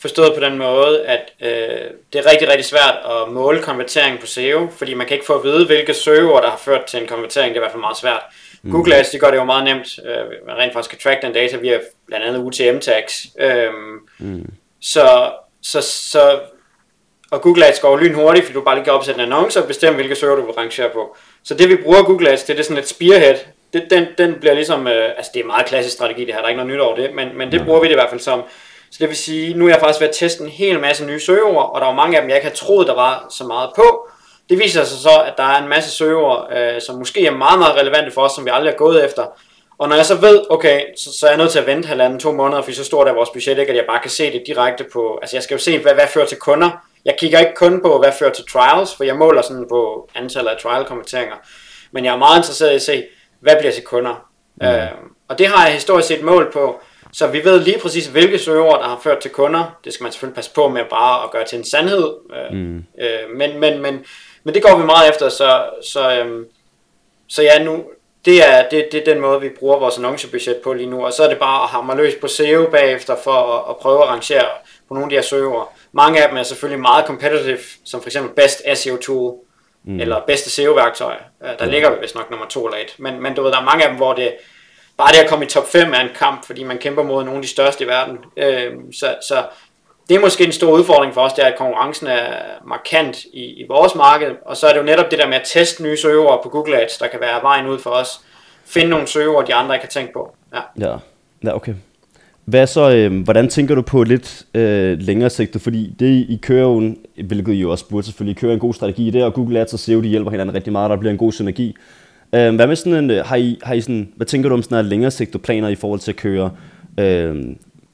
Forstået 0.00 0.34
på 0.34 0.40
den 0.40 0.58
måde, 0.58 1.06
at 1.06 1.32
øh, 1.40 1.90
det 2.12 2.18
er 2.18 2.30
rigtig, 2.30 2.48
rigtig 2.48 2.64
svært 2.64 2.94
at 3.04 3.32
måle 3.32 3.62
konvertering 3.62 4.20
på 4.20 4.26
SEO, 4.26 4.68
fordi 4.76 4.94
man 4.94 5.06
kan 5.06 5.14
ikke 5.14 5.26
få 5.26 5.34
at 5.34 5.44
vide, 5.44 5.66
hvilke 5.66 5.94
søgeord, 5.94 6.42
der 6.42 6.50
har 6.50 6.58
ført 6.58 6.84
til 6.84 7.00
en 7.00 7.06
konvertering. 7.06 7.54
Det 7.54 7.56
er 7.56 7.60
i 7.60 7.64
hvert 7.64 7.72
fald 7.72 7.80
meget 7.80 7.96
svært. 7.96 8.22
Mm. 8.62 8.72
Google 8.72 8.94
Ads, 8.94 9.10
de 9.10 9.18
gør 9.18 9.30
det 9.30 9.36
jo 9.36 9.44
meget 9.44 9.64
nemt. 9.64 9.98
Øh, 10.04 10.46
man 10.46 10.56
rent 10.56 10.72
faktisk 10.72 10.90
kan 10.90 10.98
track 10.98 11.22
den 11.22 11.32
data 11.32 11.56
via 11.56 11.80
blandt 12.06 12.26
andet 12.26 12.40
UTM-tags. 12.40 13.26
Øh, 13.38 13.72
mm. 14.18 14.52
så, 14.80 15.32
så, 15.62 15.80
så, 15.80 16.40
og 17.30 17.42
Google 17.42 17.66
Ads 17.66 17.80
går 17.80 17.96
lynhurtigt, 17.96 18.44
fordi 18.46 18.54
du 18.54 18.64
bare 18.64 18.74
lige 18.74 18.84
kan 18.84 18.92
opsætte 18.92 19.20
en 19.20 19.32
annonce 19.32 19.62
og 19.62 19.66
bestemme, 19.66 19.96
hvilke 19.96 20.14
søger 20.14 20.34
du 20.34 20.46
vil 20.46 20.54
rangere 20.54 20.90
på. 20.90 21.16
Så 21.44 21.54
det 21.54 21.68
vi 21.68 21.76
bruger 21.76 22.02
Google 22.02 22.30
Ads, 22.30 22.42
det 22.42 22.52
er 22.52 22.56
det 22.56 22.64
sådan 22.64 22.82
et 22.82 22.88
spearhead. 22.88 23.36
Det, 23.72 23.86
den, 23.90 24.06
den 24.18 24.34
bliver 24.40 24.54
ligesom, 24.54 24.86
øh, 24.86 25.08
altså 25.16 25.30
det 25.34 25.40
er 25.40 25.46
meget 25.46 25.66
klassisk 25.66 25.96
strategi 25.96 26.24
det 26.24 26.34
her, 26.34 26.40
der 26.40 26.44
er 26.44 26.48
ikke 26.48 26.62
noget 26.62 26.72
nyt 26.72 26.80
over 26.80 26.96
det, 26.96 27.14
men, 27.14 27.38
men 27.38 27.52
det 27.52 27.64
bruger 27.64 27.80
vi 27.80 27.86
det 27.86 27.92
i 27.92 27.96
hvert 27.96 28.10
fald 28.10 28.20
som, 28.20 28.42
så 28.90 28.97
det 29.00 29.09
vil 29.09 29.16
sige, 29.16 29.55
nu 29.55 29.66
er 29.66 29.71
jeg 29.71 29.81
faktisk 29.81 30.02
at 30.02 30.11
teste 30.14 30.45
en 30.45 30.50
hel 30.50 30.81
masse 30.81 31.07
nye 31.07 31.21
søgeord, 31.21 31.71
og 31.75 31.81
der 31.81 31.87
var 31.87 31.95
mange 31.95 32.16
af 32.16 32.23
dem, 32.23 32.28
jeg 32.28 32.37
ikke 32.37 32.47
havde 32.47 32.59
troet, 32.59 32.87
der 32.87 32.95
var 32.95 33.26
så 33.31 33.45
meget 33.45 33.71
på. 33.76 34.09
Det 34.49 34.59
viser 34.59 34.85
sig 34.85 34.99
så, 34.99 35.23
at 35.26 35.35
der 35.37 35.43
er 35.43 35.62
en 35.62 35.69
masse 35.69 35.90
søgeord, 35.90 36.49
øh, 36.57 36.81
som 36.81 36.95
måske 36.99 37.26
er 37.26 37.31
meget, 37.31 37.59
meget 37.59 37.76
relevante 37.76 38.11
for 38.11 38.23
os, 38.23 38.33
som 38.33 38.45
vi 38.45 38.50
aldrig 38.52 38.73
har 38.73 38.76
gået 38.76 39.05
efter. 39.05 39.26
Og 39.78 39.88
når 39.88 39.97
jeg 39.97 40.07
så 40.07 40.14
ved, 40.14 40.45
okay, 40.50 40.81
så, 40.97 41.19
så 41.19 41.26
er 41.26 41.31
jeg 41.31 41.38
nødt 41.38 41.50
til 41.50 41.59
at 41.59 41.66
vente 41.66 41.88
halvanden, 41.88 42.21
to 42.21 42.33
måneder, 42.33 42.62
for 42.62 42.73
så 42.73 42.85
stort 42.85 43.09
er 43.09 43.12
vores 43.12 43.31
budget 43.31 43.59
ikke, 43.59 43.71
at 43.71 43.76
jeg 43.76 43.85
bare 43.88 44.00
kan 44.00 44.11
se 44.11 44.33
det 44.33 44.43
direkte 44.47 44.85
på, 44.93 45.19
altså 45.23 45.37
jeg 45.37 45.43
skal 45.43 45.55
jo 45.55 45.59
se, 45.59 45.78
hvad, 45.78 45.95
hvad 45.95 46.07
fører 46.07 46.26
til 46.26 46.38
kunder. 46.38 46.71
Jeg 47.05 47.16
kigger 47.19 47.38
ikke 47.38 47.55
kun 47.55 47.83
på, 47.83 47.99
hvad 47.99 48.12
fører 48.19 48.33
til 48.33 48.45
trials, 48.52 48.95
for 48.95 49.05
jeg 49.05 49.16
måler 49.16 49.43
sådan 49.43 49.66
på 49.69 50.11
antallet 50.14 50.50
af 50.50 50.57
trial-konverteringer. 50.57 51.37
Men 51.93 52.05
jeg 52.05 52.14
er 52.14 52.19
meget 52.19 52.37
interesseret 52.37 52.73
i 52.73 52.75
at 52.75 52.83
se, 52.83 53.05
hvad 53.40 53.57
bliver 53.59 53.73
til 53.73 53.85
kunder. 53.85 54.28
Mm. 54.61 54.66
Øh, 54.66 54.88
og 55.28 55.38
det 55.38 55.47
har 55.47 55.64
jeg 55.64 55.75
historisk 55.75 56.09
set 56.09 56.23
mål 56.23 56.52
på. 56.52 56.81
Så 57.16 57.26
vi 57.26 57.44
ved 57.44 57.61
lige 57.61 57.78
præcis, 57.78 58.06
hvilke 58.06 58.38
søgeord, 58.38 58.78
der 58.80 58.88
har 58.88 59.00
ført 59.02 59.18
til 59.18 59.30
kunder. 59.30 59.78
Det 59.85 59.92
skal 59.92 60.04
man 60.04 60.12
selvfølgelig 60.12 60.35
passe 60.35 60.50
på 60.54 60.68
med 60.68 60.85
bare 60.90 61.25
at 61.25 61.30
gøre 61.30 61.44
til 61.44 61.58
en 61.58 61.64
sandhed. 61.64 62.14
Øh, 62.35 62.56
mm. 62.58 62.85
Øh, 63.00 63.37
men, 63.37 63.61
men, 63.61 63.82
men, 63.82 64.04
men 64.44 64.54
det 64.54 64.62
går 64.62 64.78
vi 64.78 64.85
meget 64.85 65.11
efter, 65.11 65.28
så, 65.28 65.64
så, 65.92 66.20
øhm, 66.20 66.46
så 67.28 67.42
ja, 67.42 67.64
nu, 67.64 67.85
det 68.25 68.49
er, 68.49 68.68
det, 68.68 68.88
det 68.92 69.00
er 69.00 69.12
den 69.12 69.20
måde, 69.20 69.40
vi 69.40 69.49
bruger 69.58 69.78
vores 69.78 69.99
annoncebudget 69.99 70.56
på 70.64 70.73
lige 70.73 70.90
nu. 70.90 71.06
Og 71.06 71.12
så 71.12 71.25
er 71.25 71.28
det 71.28 71.38
bare 71.38 71.62
at 71.62 71.68
hamre 71.68 71.96
løs 71.96 72.14
på 72.20 72.28
SEO 72.28 72.70
bagefter 72.70 73.16
for 73.25 73.32
at, 73.32 73.70
at 73.70 73.76
prøve 73.76 74.02
at 74.02 74.08
rangere 74.08 74.46
på 74.88 74.94
nogle 74.94 75.04
af 75.04 75.11
de 75.11 75.16
her 75.16 75.23
søgeord. 75.23 75.75
Mange 75.92 76.23
af 76.23 76.28
dem 76.28 76.38
er 76.38 76.42
selvfølgelig 76.42 76.80
meget 76.80 77.06
competitive, 77.06 77.58
som 77.85 78.02
for 78.02 78.08
eksempel 78.08 78.35
Best 78.35 78.62
SEO 78.75 78.96
Tool, 78.96 79.35
mm. 79.85 80.00
eller 80.00 80.20
bedste 80.26 80.50
SEO-værktøj. 80.50 81.14
Der 81.58 81.64
ligger 81.64 81.90
vi 81.90 81.96
vist 82.00 82.14
nok 82.14 82.30
nummer 82.30 82.46
to 82.46 82.66
eller 82.66 82.78
et. 82.78 82.94
Men, 82.99 83.23
men 83.23 83.35
du 83.35 83.42
ved, 83.42 83.50
der 83.50 83.61
er 83.61 83.64
mange 83.64 83.85
af 83.85 83.88
dem, 83.88 83.96
hvor 83.96 84.12
det 84.12 84.32
bare 84.98 85.12
det 85.12 85.18
at 85.18 85.28
komme 85.28 85.44
i 85.44 85.48
top 85.48 85.68
5 85.68 85.92
er 85.92 86.00
en 86.00 86.08
kamp, 86.18 86.46
fordi 86.46 86.64
man 86.64 86.78
kæmper 86.78 87.02
mod 87.02 87.24
nogle 87.24 87.36
af 87.36 87.42
de 87.42 87.48
største 87.48 87.84
i 87.84 87.86
verden. 87.86 88.18
Øh, 88.36 88.72
så, 88.92 89.14
så 89.28 89.44
det 90.08 90.16
er 90.16 90.20
måske 90.20 90.44
en 90.44 90.52
stor 90.52 90.72
udfordring 90.72 91.14
for 91.14 91.20
os, 91.20 91.32
det 91.32 91.44
er, 91.44 91.48
at 91.48 91.58
konkurrencen 91.58 92.06
er 92.06 92.26
markant 92.66 93.24
i, 93.24 93.44
i 93.44 93.64
vores 93.68 93.94
marked, 93.94 94.30
og 94.46 94.56
så 94.56 94.66
er 94.66 94.72
det 94.72 94.80
jo 94.80 94.84
netop 94.84 95.10
det 95.10 95.18
der 95.18 95.26
med 95.26 95.36
at 95.36 95.42
teste 95.44 95.82
nye 95.82 95.96
søgeord 95.96 96.42
på 96.42 96.48
Google 96.48 96.82
Ads, 96.82 96.98
der 96.98 97.06
kan 97.06 97.20
være 97.20 97.42
vejen 97.42 97.66
ud 97.66 97.78
for 97.78 97.90
os. 97.90 98.20
Finde 98.64 98.90
nogle 98.90 99.06
søgeord, 99.06 99.46
de 99.46 99.54
andre 99.54 99.74
ikke 99.74 99.84
har 99.84 99.90
tænkt 99.90 100.12
på. 100.12 100.36
Ja, 100.54 100.60
ja. 100.88 100.96
ja 101.44 101.56
okay. 101.56 101.74
Hvad 102.44 102.66
så, 102.66 102.90
øh, 102.90 103.22
hvordan 103.22 103.48
tænker 103.48 103.74
du 103.74 103.82
på 103.82 104.02
lidt 104.02 104.46
øh, 104.54 104.98
længere 104.98 105.30
sigt? 105.30 105.62
Fordi 105.62 105.94
det 105.98 106.06
I 106.06 106.38
kører 106.42 106.62
jo, 106.62 106.94
hvilket 107.24 107.52
I 107.52 107.60
jo 107.60 107.70
også 107.70 107.88
burde 107.88 108.06
selvfølgelig, 108.06 108.36
I 108.36 108.40
kører 108.40 108.52
en 108.52 108.58
god 108.58 108.74
strategi 108.74 109.08
i 109.08 109.10
det, 109.10 109.24
og 109.24 109.34
Google 109.34 109.60
Ads 109.60 109.72
og 109.72 109.78
SEO, 109.78 110.00
de 110.00 110.08
hjælper 110.08 110.30
hinanden 110.30 110.54
rigtig 110.54 110.72
meget, 110.72 110.90
der 110.90 110.96
bliver 110.96 111.12
en 111.12 111.18
god 111.18 111.32
synergi. 111.32 111.76
Øh, 112.35 112.54
hvad 112.54 112.66
med 112.66 112.76
sådan 112.76 113.04
en, 113.04 113.11
øh, 113.11 113.25
har 113.26 113.37
I, 113.37 113.59
har 113.62 113.75
I 113.75 113.80
sådan, 113.80 114.12
hvad 114.16 114.26
tænker 114.26 114.49
du 114.49 114.54
om 114.54 114.62
sådan 114.62 114.78
en 114.78 114.87
længere 114.87 115.11
sigtet 115.11 115.42
planer 115.42 115.68
i 115.68 115.75
forhold 115.75 116.00
til 116.00 116.11
at 116.11 116.16
køre 116.16 116.50
øh, 117.00 117.45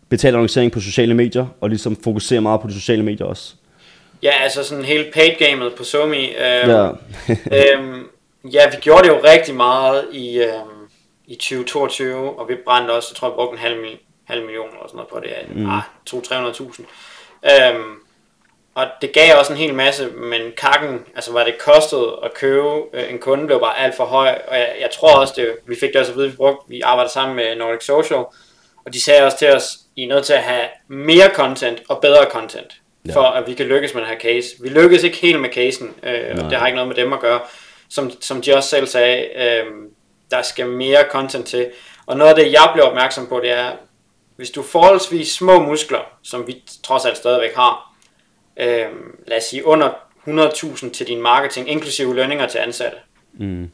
betalt 0.09 0.35
annoncering 0.35 0.73
på 0.73 0.81
sociale 0.81 1.15
medier, 1.15 1.47
og 1.61 1.69
ligesom 1.69 1.97
fokusere 2.05 2.41
meget 2.41 2.61
på 2.61 2.69
de 2.69 2.75
sociale 2.75 3.03
medier 3.03 3.27
også? 3.27 3.55
Ja, 4.23 4.33
altså 4.43 4.65
sådan 4.65 4.85
hele 4.85 5.05
paid-gamet 5.15 5.75
på 5.77 5.85
Somi. 5.85 6.27
Øh, 6.27 6.69
ja. 6.69 6.89
øh, 7.57 7.99
ja, 8.53 8.71
vi 8.71 8.77
gjorde 8.81 9.03
det 9.03 9.09
jo 9.09 9.21
rigtig 9.25 9.55
meget 9.55 10.05
i, 10.12 10.39
øh, 10.39 10.53
i 11.27 11.35
2022, 11.35 12.39
og 12.39 12.49
vi 12.49 12.55
brændte 12.65 12.93
også, 12.93 13.09
jeg 13.12 13.17
tror 13.17 13.29
jeg 13.29 13.35
brugte 13.35 13.53
en 13.53 13.59
halv, 13.59 13.77
halv 14.25 14.45
million 14.45 14.69
eller 14.69 14.87
sådan 14.87 14.97
noget 14.97 15.09
på 15.09 15.21
det, 15.21 15.57
mm. 15.57 15.71
ah, 15.71 15.83
200-300.000. 16.11 16.85
Øhm, 17.51 18.01
og 18.75 18.87
det 19.00 19.12
gav 19.12 19.38
også 19.38 19.52
en 19.52 19.59
hel 19.59 19.75
masse, 19.75 20.07
men 20.07 20.41
kakken, 20.57 21.00
altså 21.14 21.33
hvad 21.33 21.45
det 21.45 21.59
kostede 21.59 22.19
at 22.23 22.35
købe 22.35 22.69
øh, 22.93 23.11
en 23.11 23.19
kunde, 23.19 23.47
blev 23.47 23.61
bare 23.61 23.79
alt 23.79 23.97
for 23.97 24.05
høj, 24.05 24.38
og 24.49 24.57
jeg, 24.57 24.75
jeg 24.81 24.91
tror 24.91 25.17
også, 25.17 25.35
det, 25.37 25.57
vi 25.67 25.76
fik 25.81 25.93
det 25.93 26.00
også 26.00 26.12
at 26.12 26.19
vide, 26.19 26.31
vi, 26.31 26.37
brugte, 26.37 26.69
vi 26.69 26.81
arbejder 26.81 27.11
sammen 27.11 27.37
med 27.37 27.57
Nordic 27.57 27.85
Social, 27.85 28.25
og 28.85 28.93
de 28.93 29.02
sagde 29.02 29.25
også 29.25 29.38
til 29.38 29.52
os, 29.52 29.79
I 29.97 30.02
er 30.02 30.09
nødt 30.09 30.25
til 30.25 30.33
at 30.33 30.43
have 30.43 30.64
mere 30.88 31.29
content 31.35 31.83
og 31.88 32.00
bedre 32.00 32.25
content, 32.31 32.73
ja. 33.09 33.14
for 33.14 33.23
at 33.23 33.47
vi 33.47 33.55
kan 33.55 33.67
lykkes 33.67 33.95
med 33.95 34.02
den 34.02 34.11
her 34.11 34.19
case. 34.19 34.49
Vi 34.61 34.69
lykkedes 34.69 35.05
ikke 35.05 35.17
helt 35.17 35.41
med 35.41 35.50
casen, 35.50 35.95
øh, 36.02 36.45
og 36.45 36.50
det 36.50 36.59
har 36.59 36.67
ikke 36.67 36.76
noget 36.76 36.88
med 36.88 36.97
dem 36.97 37.12
at 37.12 37.21
gøre. 37.21 37.41
Som, 37.88 38.11
som 38.21 38.43
de 38.43 38.55
også 38.55 38.69
selv 38.69 38.87
sagde, 38.87 39.29
øh, 39.37 39.64
der 40.31 40.43
skal 40.43 40.67
mere 40.67 41.05
content 41.11 41.47
til. 41.47 41.71
Og 42.07 42.17
noget 42.17 42.31
af 42.31 42.37
det, 42.37 42.52
jeg 42.52 42.71
blev 42.75 42.85
opmærksom 42.85 43.26
på, 43.26 43.41
det 43.41 43.50
er, 43.50 43.73
hvis 44.37 44.50
du 44.50 44.62
forholdsvis 44.62 45.33
små 45.33 45.61
muskler, 45.61 46.00
som 46.23 46.47
vi 46.47 46.62
trods 46.83 47.05
alt 47.05 47.17
stadigvæk 47.17 47.55
har, 47.55 47.92
øh, 48.56 48.87
lad 49.26 49.37
os 49.37 49.44
sige 49.44 49.66
under 49.66 49.90
100.000 50.28 50.90
til 50.90 51.06
din 51.06 51.23
marketing, 51.23 51.68
inklusive 51.68 52.14
lønninger 52.14 52.47
til 52.47 52.59
ansatte, 52.59 52.97
mm. 53.32 53.71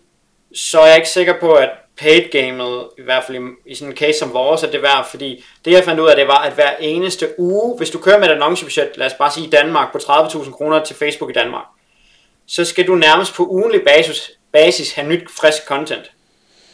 så 0.54 0.80
er 0.80 0.87
jeg 0.87 0.97
ikke 0.97 1.08
sikker 1.08 1.35
på, 1.40 1.52
at 1.52 1.70
paid 2.00 2.23
gamet, 2.32 2.88
i 2.99 3.02
hvert 3.02 3.25
fald 3.25 3.38
i, 3.38 3.70
i 3.70 3.75
sådan 3.75 3.92
en 3.92 3.97
case 3.97 4.18
som 4.18 4.32
vores, 4.32 4.62
er 4.62 4.70
det 4.70 4.82
værd, 4.82 5.11
fordi 5.11 5.44
det 5.64 5.73
jeg 5.73 5.85
fandt 5.85 6.00
ud 6.00 6.08
af, 6.08 6.16
det 6.16 6.28
var, 6.28 6.38
at 6.38 6.52
hver 6.52 6.76
eneste 6.80 7.28
uge, 7.38 7.76
hvis 7.76 7.90
du 7.90 7.99
kører 7.99 8.18
med 8.18 8.28
et 8.28 8.32
annoncebudget, 8.32 8.90
lad 8.97 9.06
os 9.06 9.14
bare 9.14 9.30
sige 9.30 9.47
i 9.47 9.50
Danmark, 9.50 9.92
på 9.92 9.99
30.000 9.99 10.50
kroner 10.50 10.85
til 10.85 10.97
Facebook 10.97 11.30
i 11.30 11.32
Danmark, 11.32 11.64
så 12.47 12.64
skal 12.64 12.87
du 12.87 12.94
nærmest 12.94 13.35
på 13.35 13.47
ugenlig 13.47 13.80
basis, 13.87 14.30
basis 14.52 14.92
have 14.92 15.08
nyt, 15.08 15.30
frisk 15.40 15.66
content. 15.66 16.12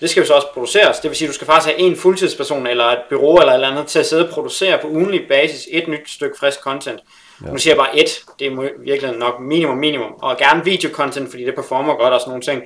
Det 0.01 0.11
skal 0.11 0.21
jo 0.21 0.27
så 0.27 0.35
også 0.35 0.49
produceres. 0.55 1.01
Det 1.01 1.11
vil 1.11 1.17
sige, 1.17 1.29
at 1.29 1.31
du 1.31 1.35
skal 1.35 1.47
faktisk 1.47 1.77
have 1.77 1.87
en 1.87 1.97
fuldtidsperson 1.97 2.67
eller 2.67 2.85
et 2.85 2.99
bureau 3.11 3.39
eller 3.39 3.53
eller 3.53 3.71
andet 3.71 3.87
til 3.87 3.99
at 3.99 4.07
sidde 4.07 4.29
og 4.29 4.31
producere 4.31 4.79
på 4.79 4.89
ugenlig 4.89 5.29
basis 5.29 5.69
et 5.71 5.89
nyt 5.89 6.11
stykke 6.11 6.39
frisk 6.39 6.61
content. 6.61 7.01
Ja. 7.43 7.51
Nu 7.51 7.59
siger 7.59 7.75
jeg 7.75 7.79
bare 7.79 7.99
et, 7.99 8.09
det 8.39 8.47
er 8.47 8.69
virkelig 8.79 9.17
nok 9.17 9.41
minimum 9.41 9.77
minimum, 9.77 10.13
og 10.23 10.37
gerne 10.37 10.65
video-content, 10.65 11.31
fordi 11.31 11.45
det 11.45 11.55
performer 11.55 11.95
godt 11.95 12.15
og 12.15 12.21
sådan 12.21 12.31
nogle 12.31 12.43
ting. 12.43 12.63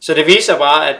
Så 0.00 0.14
det 0.14 0.26
viser 0.26 0.58
bare, 0.58 0.88
at, 0.88 0.96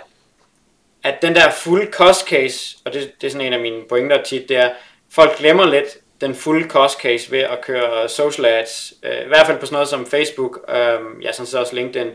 at 1.03 1.23
den 1.23 1.35
der 1.35 1.51
full 1.51 1.93
cost 1.93 2.29
case, 2.29 2.77
og 2.85 2.93
det, 2.93 3.13
det 3.21 3.27
er 3.27 3.31
sådan 3.31 3.47
en 3.47 3.53
af 3.53 3.61
mine 3.61 3.83
pointer 3.89 4.23
tit, 4.23 4.49
det 4.49 4.57
er, 4.57 4.71
folk 5.13 5.39
glemmer 5.39 5.67
lidt 5.67 5.87
den 6.21 6.35
full 6.35 6.69
cost 6.69 7.01
case 7.01 7.31
ved 7.31 7.39
at 7.39 7.61
køre 7.63 8.09
social 8.09 8.47
ads, 8.47 8.93
øh, 9.03 9.25
i 9.25 9.29
hvert 9.29 9.47
fald 9.47 9.59
på 9.59 9.67
sådan 9.67 9.75
noget 9.75 9.89
som 9.89 10.07
Facebook, 10.07 10.59
øh, 10.69 11.23
ja, 11.23 11.33
sådan 11.33 11.47
så 11.47 11.59
også 11.59 11.75
LinkedIn, 11.75 12.11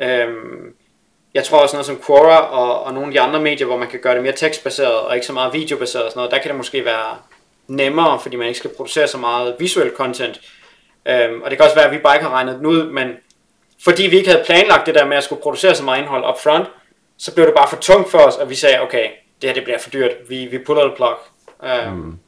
øh, 0.00 0.28
jeg 1.34 1.44
tror 1.44 1.58
også 1.58 1.76
noget 1.76 1.86
som 1.86 2.02
Quora 2.06 2.38
og, 2.38 2.82
og 2.82 2.94
nogle 2.94 3.06
af 3.06 3.12
de 3.12 3.20
andre 3.20 3.40
medier, 3.40 3.66
hvor 3.66 3.76
man 3.76 3.88
kan 3.88 4.00
gøre 4.00 4.14
det 4.14 4.22
mere 4.22 4.32
tekstbaseret 4.32 4.94
og 4.94 5.14
ikke 5.14 5.26
så 5.26 5.32
meget 5.32 5.52
videobaseret 5.52 6.04
og 6.04 6.10
sådan 6.10 6.18
noget, 6.18 6.30
der 6.30 6.38
kan 6.38 6.48
det 6.48 6.56
måske 6.56 6.84
være 6.84 7.16
nemmere, 7.76 8.20
fordi 8.20 8.36
man 8.36 8.46
ikke 8.46 8.58
skal 8.58 8.70
producere 8.76 9.08
så 9.08 9.18
meget 9.18 9.56
visuel 9.58 9.90
content. 9.96 10.40
Øhm, 11.08 11.42
og 11.42 11.50
det 11.50 11.58
kan 11.58 11.64
også 11.64 11.76
være, 11.76 11.86
at 11.86 11.92
vi 11.92 11.98
bare 11.98 12.16
ikke 12.16 12.26
har 12.26 12.34
regnet 12.34 12.56
den 12.56 12.66
ud, 12.66 12.84
men 12.84 13.08
fordi 13.84 14.02
vi 14.06 14.16
ikke 14.16 14.30
havde 14.30 14.44
planlagt 14.44 14.86
det 14.86 14.94
der 14.94 15.06
med 15.06 15.16
at 15.16 15.24
skulle 15.24 15.42
producere 15.42 15.74
så 15.74 15.84
meget 15.84 15.98
indhold 15.98 16.24
up 16.28 16.42
front, 16.42 16.68
så 17.18 17.34
blev 17.34 17.46
det 17.46 17.54
bare 17.54 17.68
for 17.68 17.76
tungt 17.76 18.10
for 18.10 18.18
os, 18.18 18.36
og 18.36 18.50
vi 18.50 18.54
sagde, 18.54 18.80
okay, 18.80 19.06
det 19.42 19.50
her 19.50 19.54
det 19.54 19.64
bliver 19.64 19.78
for 19.78 19.90
dyrt, 19.90 20.10
vi, 20.28 20.46
vi 20.46 20.58
puller 20.58 20.84
det 20.84 20.94
plug. 20.96 21.16
Øhm, 21.64 21.96
mm. 21.96 22.18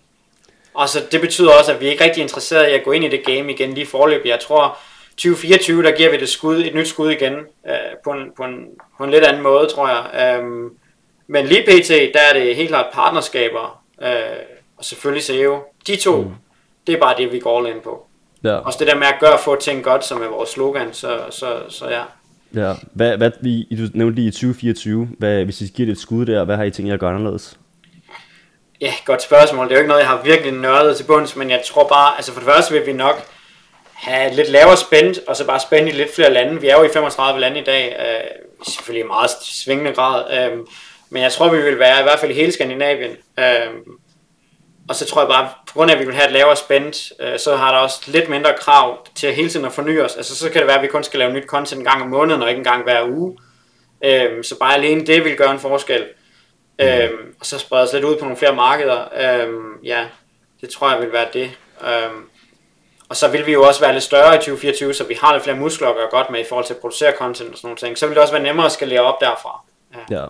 Og 0.75 0.89
så 0.89 0.99
det 1.13 1.21
betyder 1.21 1.53
også, 1.59 1.73
at 1.73 1.81
vi 1.81 1.87
er 1.87 1.91
ikke 1.91 2.05
rigtig 2.05 2.23
interesserede 2.23 2.71
i 2.71 2.75
at 2.75 2.85
gå 2.85 2.93
ind 2.93 3.05
i 3.05 3.09
det 3.09 3.25
game 3.25 3.53
igen 3.53 3.75
lige 3.75 3.87
forløb. 3.87 4.27
Jeg 4.27 4.41
tror, 4.41 4.79
2024, 5.11 5.83
der 5.83 5.97
giver 5.97 6.11
vi 6.11 6.17
det 6.17 6.29
skud, 6.29 6.57
et 6.65 6.75
nyt 6.75 6.89
skud 6.89 7.11
igen, 7.11 7.35
øh, 7.69 7.75
på, 8.05 8.11
en, 8.11 8.33
på, 8.37 8.45
en, 8.45 8.67
på 8.99 9.05
en 9.05 9.11
lidt 9.11 9.25
anden 9.25 9.43
måde, 9.43 9.69
tror 9.69 9.89
jeg. 9.89 10.39
Um, 10.41 10.77
men 11.27 11.47
lige 11.47 11.63
pt, 11.63 11.89
der 11.89 12.21
er 12.21 12.33
det 12.33 12.57
helt 12.57 12.69
klart 12.69 12.87
partnerskaber, 12.93 13.83
øh, 14.03 14.11
og 14.85 14.89
selvfølgelig 14.89 15.25
SEO. 15.25 15.59
De 15.87 15.97
to, 15.97 16.21
mm. 16.21 16.31
det 16.87 16.95
er 16.95 17.01
bare 17.01 17.15
det, 17.19 17.33
vi 17.33 17.39
går 17.39 17.59
all 17.59 17.77
in 17.77 17.83
på. 17.85 18.07
Ja. 18.45 18.57
Også 18.57 18.79
det 18.79 18.87
der 18.87 18.95
med 18.95 19.07
at 19.07 19.15
gøre 19.21 19.39
få 19.45 19.61
ting 19.61 19.85
godt, 19.85 20.05
som 20.05 20.23
er 20.23 20.29
vores 20.29 20.51
slogan, 20.51 20.89
så, 20.93 21.21
så, 21.31 21.63
så 21.69 21.89
ja. 21.89 22.03
Ja, 22.55 22.75
hvad, 22.93 23.17
hvad 23.17 23.31
vi, 23.41 23.67
du 23.71 23.99
nævnte 23.99 24.15
lige 24.15 24.29
i 24.29 24.31
2024, 24.31 25.09
hvad, 25.19 25.45
hvis 25.45 25.61
I 25.61 25.67
giver 25.67 25.87
det 25.87 25.93
et 25.93 25.99
skud 25.99 26.27
der, 26.27 26.45
hvad 26.45 26.57
har 26.57 26.65
I 26.65 26.71
tænkt 26.71 26.89
jer 26.89 26.95
at 26.95 27.01
gøre 27.01 27.15
anderledes? 27.15 27.59
Ja, 28.81 28.93
godt 29.05 29.23
spørgsmål. 29.23 29.65
Det 29.65 29.73
er 29.73 29.77
jo 29.77 29.81
ikke 29.81 29.89
noget, 29.89 30.01
jeg 30.01 30.09
har 30.09 30.23
virkelig 30.25 30.53
nørdet 30.53 30.97
til 30.97 31.05
bunds, 31.05 31.37
men 31.37 31.51
jeg 31.51 31.63
tror 31.67 31.89
bare, 31.89 32.17
altså 32.17 32.33
for 32.33 32.41
det 32.41 32.49
første 32.49 32.75
vil 32.75 32.87
vi 32.87 32.93
nok 32.93 33.23
have 33.95 34.35
lidt 34.35 34.51
lavere 34.51 34.77
spændt, 34.77 35.19
og 35.27 35.37
så 35.37 35.47
bare 35.47 35.61
spænde 35.61 35.89
i 35.89 35.93
lidt 35.93 36.15
flere 36.15 36.33
lande. 36.33 36.61
Vi 36.61 36.69
er 36.69 36.79
jo 36.79 36.85
i 36.85 36.89
35 36.93 37.41
lande 37.41 37.61
i 37.61 37.65
dag, 37.65 37.97
øh, 37.99 38.31
selvfølgelig 38.69 39.05
i 39.05 39.07
meget 39.07 39.31
svingende 39.43 39.93
grad, 39.93 40.25
øh, 40.39 40.59
men 41.11 41.23
jeg 41.23 41.33
tror, 41.33 41.49
vi 41.49 41.63
vil 41.63 41.79
være 41.79 42.01
i 42.01 42.03
hvert 42.03 42.19
fald 42.19 42.31
i 42.31 42.35
hele 42.35 42.53
Skandinavien. 42.53 43.11
Øh, 43.39 43.71
og 44.89 44.95
så 44.95 45.07
tror 45.07 45.21
jeg 45.21 45.29
bare, 45.29 45.49
på 45.69 45.73
grund 45.75 45.91
af, 45.91 45.95
at 45.95 46.01
vi 46.01 46.07
vil 46.07 46.15
have 46.15 46.27
et 46.27 46.33
lavere 46.33 46.57
spændt, 46.57 47.13
øh, 47.21 47.39
så 47.39 47.57
har 47.57 47.73
der 47.73 47.79
også 47.79 48.01
lidt 48.07 48.29
mindre 48.29 48.55
krav 48.59 49.07
til 49.15 49.27
at 49.27 49.35
hele 49.35 49.49
tiden 49.49 49.67
at 49.67 49.73
forny 49.73 50.01
os. 50.01 50.17
Altså 50.17 50.37
så 50.37 50.51
kan 50.51 50.61
det 50.61 50.67
være, 50.67 50.77
at 50.77 50.83
vi 50.83 50.89
kun 50.89 51.05
skal 51.05 51.19
lave 51.19 51.33
nyt 51.33 51.47
content 51.47 51.79
en 51.79 51.85
gang 51.85 52.03
om 52.03 52.09
måneden, 52.09 52.43
og 52.43 52.49
ikke 52.49 52.59
en 52.59 52.65
gang 52.65 52.83
hver 52.83 53.09
uge. 53.09 53.39
Øh, 54.05 54.45
så 54.45 54.59
bare 54.59 54.75
alene 54.75 55.07
det 55.07 55.25
vil 55.25 55.37
gøre 55.37 55.53
en 55.53 55.59
forskel. 55.59 56.05
Øh, 56.79 57.11
og 57.41 57.47
så 57.47 57.59
sprede 57.59 57.83
os 57.83 57.93
lidt 57.93 58.05
ud 58.05 58.17
på 58.17 58.25
nogle 58.25 58.37
flere 58.37 58.55
markeder. 58.55 59.05
Øh, 59.21 59.49
ja, 59.85 60.05
det 60.61 60.69
tror 60.69 60.91
jeg 60.93 61.01
vil 61.01 61.13
være 61.13 61.27
det. 61.33 61.51
Øh, 61.83 62.11
og 63.09 63.17
så 63.17 63.29
vil 63.29 63.47
vi 63.47 63.53
jo 63.53 63.63
også 63.63 63.81
være 63.81 63.93
lidt 63.93 64.05
større 64.05 64.35
i 64.35 64.39
2024, 64.39 64.95
så 64.95 65.05
vi 65.05 65.19
har 65.21 65.33
lidt 65.33 65.45
flere 65.45 65.57
muskler 65.57 65.89
at 65.89 65.95
gøre 65.95 66.09
godt 66.11 66.31
med 66.31 66.41
i 66.41 66.45
forhold 66.49 66.67
til 66.67 66.75
at 66.75 66.81
producere 66.81 67.13
content 67.19 67.51
og 67.51 67.57
sådan 67.57 67.69
noget 67.69 67.79
ting. 67.79 67.99
Så 67.99 68.07
vil 68.07 68.15
det 68.15 68.23
også 68.23 68.35
være 68.35 68.43
nemmere 68.43 68.67
at 68.67 68.73
skalere 68.73 69.01
op 69.01 69.21
derfra. 69.21 69.61
Ja, 69.95 70.21
ja 70.21 70.27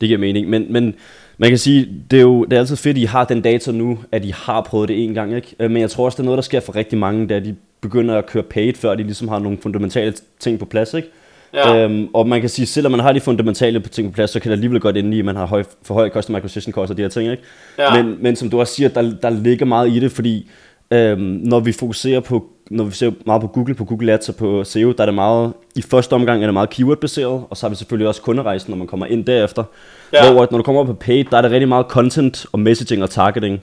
det 0.00 0.06
giver 0.08 0.18
mening. 0.18 0.48
Men, 0.48 0.72
men 0.72 1.00
man 1.38 1.50
kan 1.50 1.58
sige, 1.58 1.88
det 2.10 2.16
er 2.16 2.22
jo 2.22 2.44
det 2.44 2.52
er 2.52 2.60
altid 2.60 2.76
fedt, 2.76 2.96
at 2.96 3.02
I 3.02 3.04
har 3.04 3.24
den 3.24 3.40
data 3.40 3.72
nu, 3.72 3.98
at 4.12 4.24
I 4.24 4.32
har 4.36 4.60
prøvet 4.60 4.88
det 4.88 5.04
en 5.04 5.14
gang. 5.14 5.36
Ikke? 5.36 5.54
Øh, 5.60 5.70
men 5.70 5.82
jeg 5.82 5.90
tror 5.90 6.04
også, 6.04 6.16
det 6.16 6.20
er 6.20 6.24
noget, 6.24 6.36
der 6.36 6.42
sker 6.42 6.60
for 6.60 6.76
rigtig 6.76 6.98
mange, 6.98 7.26
da 7.26 7.40
de 7.40 7.56
begynder 7.80 8.18
at 8.18 8.26
køre 8.26 8.42
paid, 8.42 8.74
før 8.74 8.94
de 8.94 9.02
ligesom 9.02 9.28
har 9.28 9.38
nogle 9.38 9.58
fundamentale 9.62 10.14
ting 10.40 10.58
på 10.58 10.64
plads. 10.64 10.94
Ikke? 10.94 11.08
Ja. 11.54 11.84
Øhm, 11.84 12.08
og 12.14 12.28
man 12.28 12.40
kan 12.40 12.50
sige, 12.50 12.66
selvom 12.66 12.92
man 12.92 13.00
har 13.00 13.12
de 13.12 13.20
fundamentale 13.20 13.80
ting 13.80 14.08
på 14.08 14.14
plads, 14.14 14.30
så 14.30 14.40
kan 14.40 14.50
det 14.50 14.56
alligevel 14.56 14.80
godt 14.80 14.96
ende 14.96 15.16
i, 15.16 15.18
at 15.18 15.24
man 15.24 15.36
har 15.36 15.46
høj, 15.46 15.64
for 15.82 15.94
høj 15.94 16.10
customer 16.10 16.38
acquisition 16.38 16.72
cost 16.72 16.90
og 16.90 16.96
de 16.96 17.02
her 17.02 17.08
ting. 17.08 17.30
Ikke? 17.30 17.42
Ja. 17.78 18.02
Men, 18.02 18.16
men 18.20 18.36
som 18.36 18.50
du 18.50 18.60
også 18.60 18.74
siger, 18.74 18.88
der, 18.88 19.14
der 19.22 19.30
ligger 19.30 19.66
meget 19.66 19.92
i 19.92 20.00
det, 20.00 20.12
fordi 20.12 20.46
Øhm, 20.90 21.20
når 21.20 21.60
vi 21.60 21.72
fokuserer 21.72 22.20
på, 22.20 22.46
når 22.70 22.84
vi 22.84 22.94
ser 22.94 23.10
meget 23.26 23.40
på 23.40 23.46
Google, 23.46 23.74
på 23.74 23.84
Google 23.84 24.12
Ads 24.12 24.28
og 24.28 24.36
på 24.36 24.64
SEO, 24.64 24.92
der 24.92 25.02
er 25.02 25.06
det 25.06 25.14
meget, 25.14 25.52
i 25.76 25.82
første 25.82 26.12
omgang 26.12 26.42
er 26.42 26.46
det 26.46 26.54
meget 26.54 26.70
keyword-baseret, 26.70 27.44
og 27.50 27.56
så 27.56 27.66
har 27.66 27.70
vi 27.70 27.76
selvfølgelig 27.76 28.08
også 28.08 28.22
kunderejsen, 28.22 28.70
når 28.70 28.76
man 28.76 28.86
kommer 28.86 29.06
ind 29.06 29.24
derefter. 29.24 29.64
Ja. 30.12 30.32
Hvor 30.32 30.48
når 30.50 30.58
du 30.58 30.62
kommer 30.62 30.80
op 30.80 30.86
på 30.86 30.92
paid, 30.92 31.24
der 31.30 31.36
er 31.36 31.42
det 31.42 31.50
rigtig 31.50 31.68
meget 31.68 31.86
content 31.86 32.46
og 32.52 32.60
messaging 32.60 33.02
og 33.02 33.10
targeting. 33.10 33.60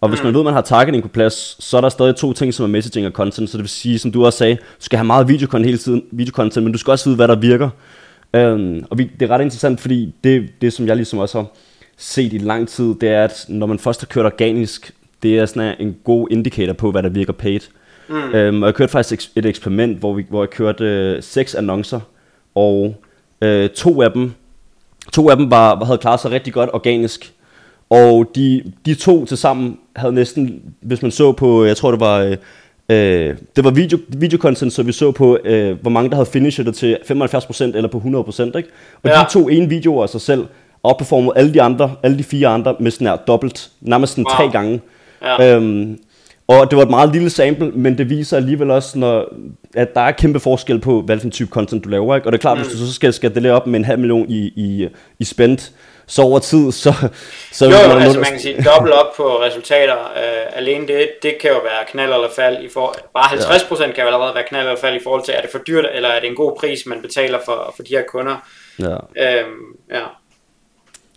Og 0.00 0.08
hvis 0.08 0.20
mm. 0.20 0.26
man 0.26 0.34
ved, 0.34 0.40
at 0.40 0.44
man 0.44 0.54
har 0.54 0.60
targeting 0.60 1.02
på 1.02 1.08
plads, 1.08 1.64
så 1.64 1.76
er 1.76 1.80
der 1.80 1.88
stadig 1.88 2.16
to 2.16 2.32
ting, 2.32 2.54
som 2.54 2.64
er 2.64 2.68
messaging 2.68 3.06
og 3.06 3.12
content. 3.12 3.50
Så 3.50 3.58
det 3.58 3.62
vil 3.62 3.68
sige, 3.68 3.98
som 3.98 4.12
du 4.12 4.24
også 4.24 4.38
sagde, 4.38 4.54
du 4.54 4.60
skal 4.78 4.96
have 4.96 5.06
meget 5.06 5.28
videocontent 5.28 5.66
hele 5.66 5.78
tiden, 5.78 6.02
videocontent, 6.10 6.64
men 6.64 6.72
du 6.72 6.78
skal 6.78 6.90
også 6.90 7.04
vide, 7.04 7.16
hvad 7.16 7.28
der 7.28 7.36
virker. 7.36 7.70
Øhm, 8.34 8.84
og 8.90 8.98
vi, 8.98 9.10
det 9.20 9.30
er 9.30 9.34
ret 9.34 9.42
interessant, 9.42 9.80
fordi 9.80 10.14
det, 10.24 10.48
det, 10.60 10.72
som 10.72 10.86
jeg 10.86 10.96
ligesom 10.96 11.18
også 11.18 11.38
har 11.38 11.46
set 11.96 12.32
i 12.32 12.38
lang 12.38 12.68
tid, 12.68 12.94
det 13.00 13.08
er, 13.08 13.24
at 13.24 13.44
når 13.48 13.66
man 13.66 13.78
først 13.78 14.00
har 14.00 14.06
kørt 14.06 14.26
organisk, 14.26 14.92
det 15.22 15.38
er 15.38 15.46
sådan 15.46 15.74
en 15.80 15.96
god 16.04 16.28
indikator 16.30 16.72
på, 16.72 16.90
hvad 16.90 17.02
der 17.02 17.08
virker 17.08 17.32
paid. 17.32 17.60
Mm. 18.08 18.34
Øhm, 18.34 18.62
og 18.62 18.66
jeg 18.66 18.74
kørte 18.74 18.92
faktisk 18.92 19.30
et 19.36 19.46
eksperiment, 19.46 19.98
hvor, 19.98 20.14
vi, 20.14 20.26
hvor 20.28 20.42
jeg 20.42 20.50
kørte 20.50 20.84
øh, 20.84 21.22
seks 21.22 21.54
annoncer, 21.54 22.00
og 22.54 22.94
øh, 23.42 23.68
to 23.70 24.02
af 24.02 24.12
dem, 24.12 24.32
to 25.12 25.30
af 25.30 25.36
dem 25.36 25.50
var, 25.50 25.84
havde 25.84 25.98
klaret 25.98 26.20
sig 26.20 26.30
rigtig 26.30 26.52
godt 26.52 26.70
organisk, 26.72 27.32
og 27.90 28.30
de, 28.34 28.72
de 28.86 28.94
to 28.94 29.24
til 29.24 29.36
sammen 29.36 29.78
havde 29.96 30.12
næsten, 30.12 30.62
hvis 30.80 31.02
man 31.02 31.10
så 31.10 31.32
på, 31.32 31.64
jeg 31.64 31.76
tror 31.76 31.90
det 31.90 32.00
var, 32.00 32.18
øh, 32.18 32.36
øh 32.88 33.36
det 33.56 33.64
var 33.64 33.70
video, 33.70 33.98
video 34.08 34.38
content, 34.38 34.72
så 34.72 34.82
vi 34.82 34.92
så 34.92 35.12
på, 35.12 35.38
øh, 35.44 35.80
hvor 35.80 35.90
mange 35.90 36.10
der 36.10 36.16
havde 36.16 36.30
finished 36.30 36.64
det 36.64 36.74
til 36.74 36.98
75% 37.04 37.62
eller 37.62 37.88
på 37.88 37.98
100%, 37.98 38.42
ikke? 38.42 38.68
Og 39.02 39.10
ja. 39.10 39.10
de 39.10 39.26
to 39.30 39.48
ene 39.48 39.68
videoer 39.68 40.02
af 40.02 40.08
sig 40.08 40.20
selv 40.20 40.46
outperformet 40.82 41.32
alle 41.36 41.54
de 41.54 41.62
andre, 41.62 41.92
alle 42.02 42.18
de 42.18 42.24
fire 42.24 42.48
andre 42.48 42.76
med 42.80 42.90
sådan 42.90 43.06
her 43.06 43.16
dobbelt, 43.16 43.70
nærmest 43.80 44.12
sådan 44.12 44.24
wow. 44.24 44.36
tre 44.36 44.52
gange. 44.52 44.80
Ja. 45.22 45.56
Øhm, 45.56 45.98
og 46.48 46.70
det 46.70 46.76
var 46.76 46.82
et 46.82 46.90
meget 46.90 47.12
lille 47.12 47.30
sample, 47.30 47.70
men 47.70 47.98
det 47.98 48.10
viser 48.10 48.36
alligevel 48.36 48.70
også, 48.70 48.98
når, 48.98 49.34
at 49.74 49.94
der 49.94 50.00
er 50.00 50.12
kæmpe 50.12 50.40
forskel 50.40 50.80
på, 50.80 51.00
hvad 51.02 51.18
for 51.18 51.24
en 51.24 51.30
type 51.30 51.50
content 51.50 51.84
du 51.84 51.88
laver. 51.88 52.16
Ikke? 52.16 52.28
Og 52.28 52.32
det 52.32 52.38
er 52.38 52.40
klart, 52.40 52.58
mm. 52.58 52.62
hvis 52.62 52.72
du 52.72 52.86
så 52.86 52.94
skal 52.94 53.12
skadere 53.12 53.52
op 53.52 53.66
med 53.66 53.78
en 53.78 53.84
halv 53.84 53.98
million 53.98 54.26
i, 54.28 54.52
i, 54.56 54.88
i 55.18 55.24
spend, 55.24 55.58
så 56.06 56.22
over 56.22 56.38
tid, 56.38 56.72
så... 56.72 56.92
så 57.52 57.64
jo, 57.64 57.70
jo 57.70 57.98
altså 57.98 58.20
man 58.20 58.30
kan 58.30 58.40
sige, 58.40 58.64
dobbelt 58.74 58.94
op 58.94 59.16
på 59.16 59.42
resultater 59.42 59.96
øh, 59.96 60.56
alene, 60.56 60.88
det, 60.88 61.08
det 61.22 61.38
kan 61.40 61.50
jo 61.50 61.56
være 61.56 61.84
knald 61.88 62.12
eller 62.12 62.28
fald 62.36 62.64
i 62.64 62.68
for, 62.68 62.94
bare 63.14 63.24
50% 63.24 63.82
ja. 63.82 63.92
kan 63.92 64.02
jo 64.04 64.06
allerede 64.06 64.34
være 64.34 64.44
knald 64.48 64.66
eller 64.66 64.80
fald 64.80 64.96
i 64.96 65.04
forhold 65.04 65.24
til, 65.24 65.34
er 65.36 65.40
det 65.40 65.50
for 65.50 65.58
dyrt, 65.58 65.86
eller 65.94 66.08
er 66.08 66.20
det 66.20 66.28
en 66.28 66.36
god 66.36 66.56
pris, 66.60 66.86
man 66.86 67.02
betaler 67.02 67.38
for, 67.44 67.72
for 67.76 67.82
de 67.82 67.96
her 67.96 68.02
kunder. 68.08 68.36
Ja. 68.78 68.96
Øhm, 69.16 69.76
ja. 69.90 70.04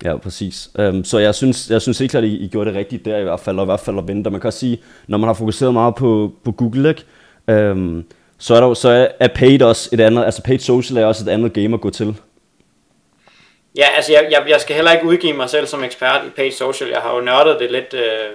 Ja, 0.04 0.18
præcis. 0.18 0.70
Um, 0.80 1.04
så 1.04 1.20
jeg 1.20 1.36
synes, 1.36 1.70
jeg 1.70 1.82
synes 1.82 2.02
ikke, 2.02 2.18
at 2.18 2.24
I, 2.24 2.38
I 2.38 2.48
gjorde 2.48 2.70
det 2.70 2.78
rigtigt 2.78 3.06
der 3.06 3.18
i 3.18 3.24
hvert 3.24 3.40
fald, 3.40 3.60
og 3.60 3.64
i 3.64 3.66
hvert 3.66 3.80
fald 3.80 3.98
at 3.98 4.08
vente. 4.08 4.30
Man 4.30 4.42
kan 4.42 4.48
også 4.48 4.60
sige, 4.60 4.82
når 5.08 5.18
man 5.18 5.28
har 5.28 5.34
fokuseret 5.34 5.74
meget 5.74 5.96
på, 5.96 6.32
på 6.44 6.52
Google, 6.52 6.90
ikke? 6.90 7.72
Um, 7.72 8.06
så 8.38 8.56
er 8.56 8.60
der 8.60 8.74
så 8.74 9.10
er 9.20 9.28
paid 9.28 9.62
også 9.62 9.90
et 9.94 10.00
andet, 10.00 10.26
altså 10.26 10.44
paid 10.44 10.60
social 10.60 10.98
er 10.98 11.06
også 11.06 11.24
et 11.24 11.30
andet 11.30 11.54
game 11.54 11.74
at 11.74 11.82
gå 11.82 11.90
til. 11.90 12.16
Ja, 13.78 13.86
altså 13.96 14.12
jeg, 14.12 14.28
jeg, 14.32 14.44
jeg 14.50 14.62
skal 14.62 14.76
heller 14.76 14.92
ikke 14.92 15.06
udgive 15.06 15.34
mig 15.34 15.50
selv 15.50 15.68
som 15.68 15.84
ekspert 15.84 16.26
i 16.28 16.30
paid 16.30 16.52
social. 16.52 16.90
Jeg 16.90 17.02
har 17.02 17.16
jo 17.16 17.22
nørdet 17.22 17.60
det 17.60 17.72
lidt 17.72 17.94
øh, 17.94 18.30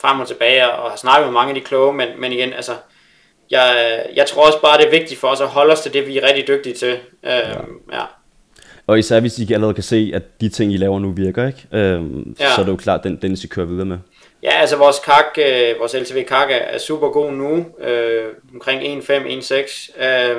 frem 0.00 0.20
og 0.20 0.28
tilbage, 0.28 0.70
og 0.70 0.90
har 0.90 0.96
snakket 0.96 1.26
med 1.26 1.32
mange 1.32 1.48
af 1.48 1.54
de 1.54 1.60
kloge, 1.60 1.92
men, 1.92 2.08
men 2.18 2.32
igen, 2.32 2.52
altså, 2.52 2.72
jeg, 3.50 4.00
jeg 4.14 4.26
tror 4.26 4.46
også 4.46 4.60
bare, 4.60 4.78
det 4.78 4.86
er 4.86 4.90
vigtigt 4.90 5.20
for 5.20 5.28
os 5.28 5.40
at 5.40 5.48
holde 5.48 5.72
os 5.72 5.80
til 5.80 5.92
det, 5.92 6.06
vi 6.06 6.18
er 6.18 6.26
rigtig 6.26 6.48
dygtige 6.48 6.74
til. 6.74 6.92
Øh, 6.92 7.30
ja. 7.30 7.50
ja. 7.92 8.04
Og 8.90 8.98
især 8.98 9.20
hvis 9.20 9.38
I 9.38 9.52
allerede 9.52 9.74
kan 9.74 9.82
se, 9.82 10.10
at 10.14 10.22
de 10.40 10.48
ting, 10.48 10.72
I 10.72 10.76
laver 10.76 10.98
nu 10.98 11.10
virker, 11.12 11.46
ikke? 11.46 11.66
Øhm, 11.72 12.36
ja. 12.40 12.54
så 12.54 12.60
er 12.60 12.64
det 12.64 12.72
jo 12.72 12.76
klart, 12.76 13.04
den, 13.04 13.18
den 13.22 13.32
I 13.32 13.36
skal 13.36 13.50
køre 13.50 13.68
videre 13.68 13.84
med. 13.84 13.98
Ja, 14.42 14.50
altså 14.50 14.76
vores 14.76 14.98
kak, 15.04 15.38
øh, 15.38 15.78
vores 15.78 15.94
LTV 15.94 16.24
kak 16.24 16.50
er, 16.50 16.56
er 16.56 16.78
super 16.78 17.08
god 17.08 17.32
nu, 17.32 17.66
øh, 17.80 18.24
omkring 18.54 19.02
1,5, 19.02 19.26
1,6. 19.26 20.04
Øh, 20.04 20.36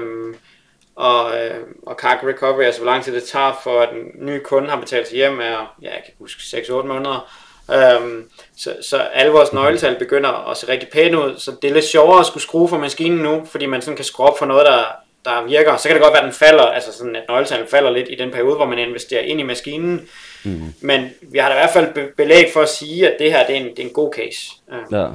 og, 0.95 1.31
øh, 1.37 1.57
og 1.87 1.97
kak 1.97 2.17
recovery, 2.23 2.63
altså 2.63 2.81
hvor 2.81 2.91
lang 2.91 3.03
tid 3.03 3.15
det 3.15 3.23
tager 3.23 3.59
for, 3.63 3.79
at 3.79 3.89
den 3.93 4.25
nye 4.25 4.39
kunde 4.39 4.69
har 4.69 4.79
betalt 4.79 5.07
sig 5.07 5.15
hjem, 5.15 5.39
er, 5.39 5.75
ja, 5.81 5.89
jeg 5.89 6.01
kan 6.05 6.13
huske, 6.19 6.57
6-8 6.57 6.71
måneder. 6.87 7.31
Øhm, 7.73 8.29
så, 8.57 8.75
så 8.81 8.97
alle 8.97 9.31
vores 9.31 9.53
nøgletal 9.53 9.95
begynder 9.99 10.49
at 10.49 10.57
se 10.57 10.67
rigtig 10.67 10.89
pæne 10.89 11.19
ud, 11.19 11.37
så 11.37 11.51
det 11.61 11.69
er 11.69 11.73
lidt 11.73 11.85
sjovere 11.85 12.19
at 12.19 12.25
skulle 12.25 12.43
skrue 12.43 12.69
for 12.69 12.77
maskinen 12.77 13.19
nu, 13.19 13.45
fordi 13.51 13.65
man 13.65 13.81
sådan 13.81 13.95
kan 13.95 14.05
skrue 14.05 14.27
op 14.27 14.39
for 14.39 14.45
noget, 14.45 14.65
der, 14.65 14.83
der 15.25 15.45
virker. 15.47 15.77
Så 15.77 15.87
kan 15.87 15.95
det 15.95 16.03
godt 16.03 16.13
være, 16.13 16.21
at 16.21 16.25
den 16.25 16.33
falder, 16.33 16.63
altså 16.63 16.93
sådan, 16.93 17.15
at 17.15 17.23
nøgletallene 17.29 17.69
falder 17.69 17.91
lidt 17.91 18.07
i 18.09 18.15
den 18.15 18.31
periode, 18.31 18.55
hvor 18.55 18.65
man 18.65 18.79
investerer 18.79 19.21
ind 19.21 19.39
i 19.39 19.43
maskinen. 19.43 20.01
Mm. 20.43 20.73
Men 20.81 21.09
vi 21.21 21.37
har 21.37 21.49
da 21.49 21.55
i 21.55 21.57
hvert 21.57 21.69
fald 21.73 22.15
belæg 22.15 22.45
for 22.53 22.61
at 22.61 22.69
sige, 22.69 23.09
at 23.09 23.15
det 23.19 23.31
her 23.31 23.47
det 23.47 23.55
er 23.55 23.59
en, 23.59 23.65
det 23.65 23.79
er 23.79 23.83
en 23.83 23.93
god 23.93 24.13
case. 24.15 24.51
Ja. 24.91 25.01
ja. 25.01 25.07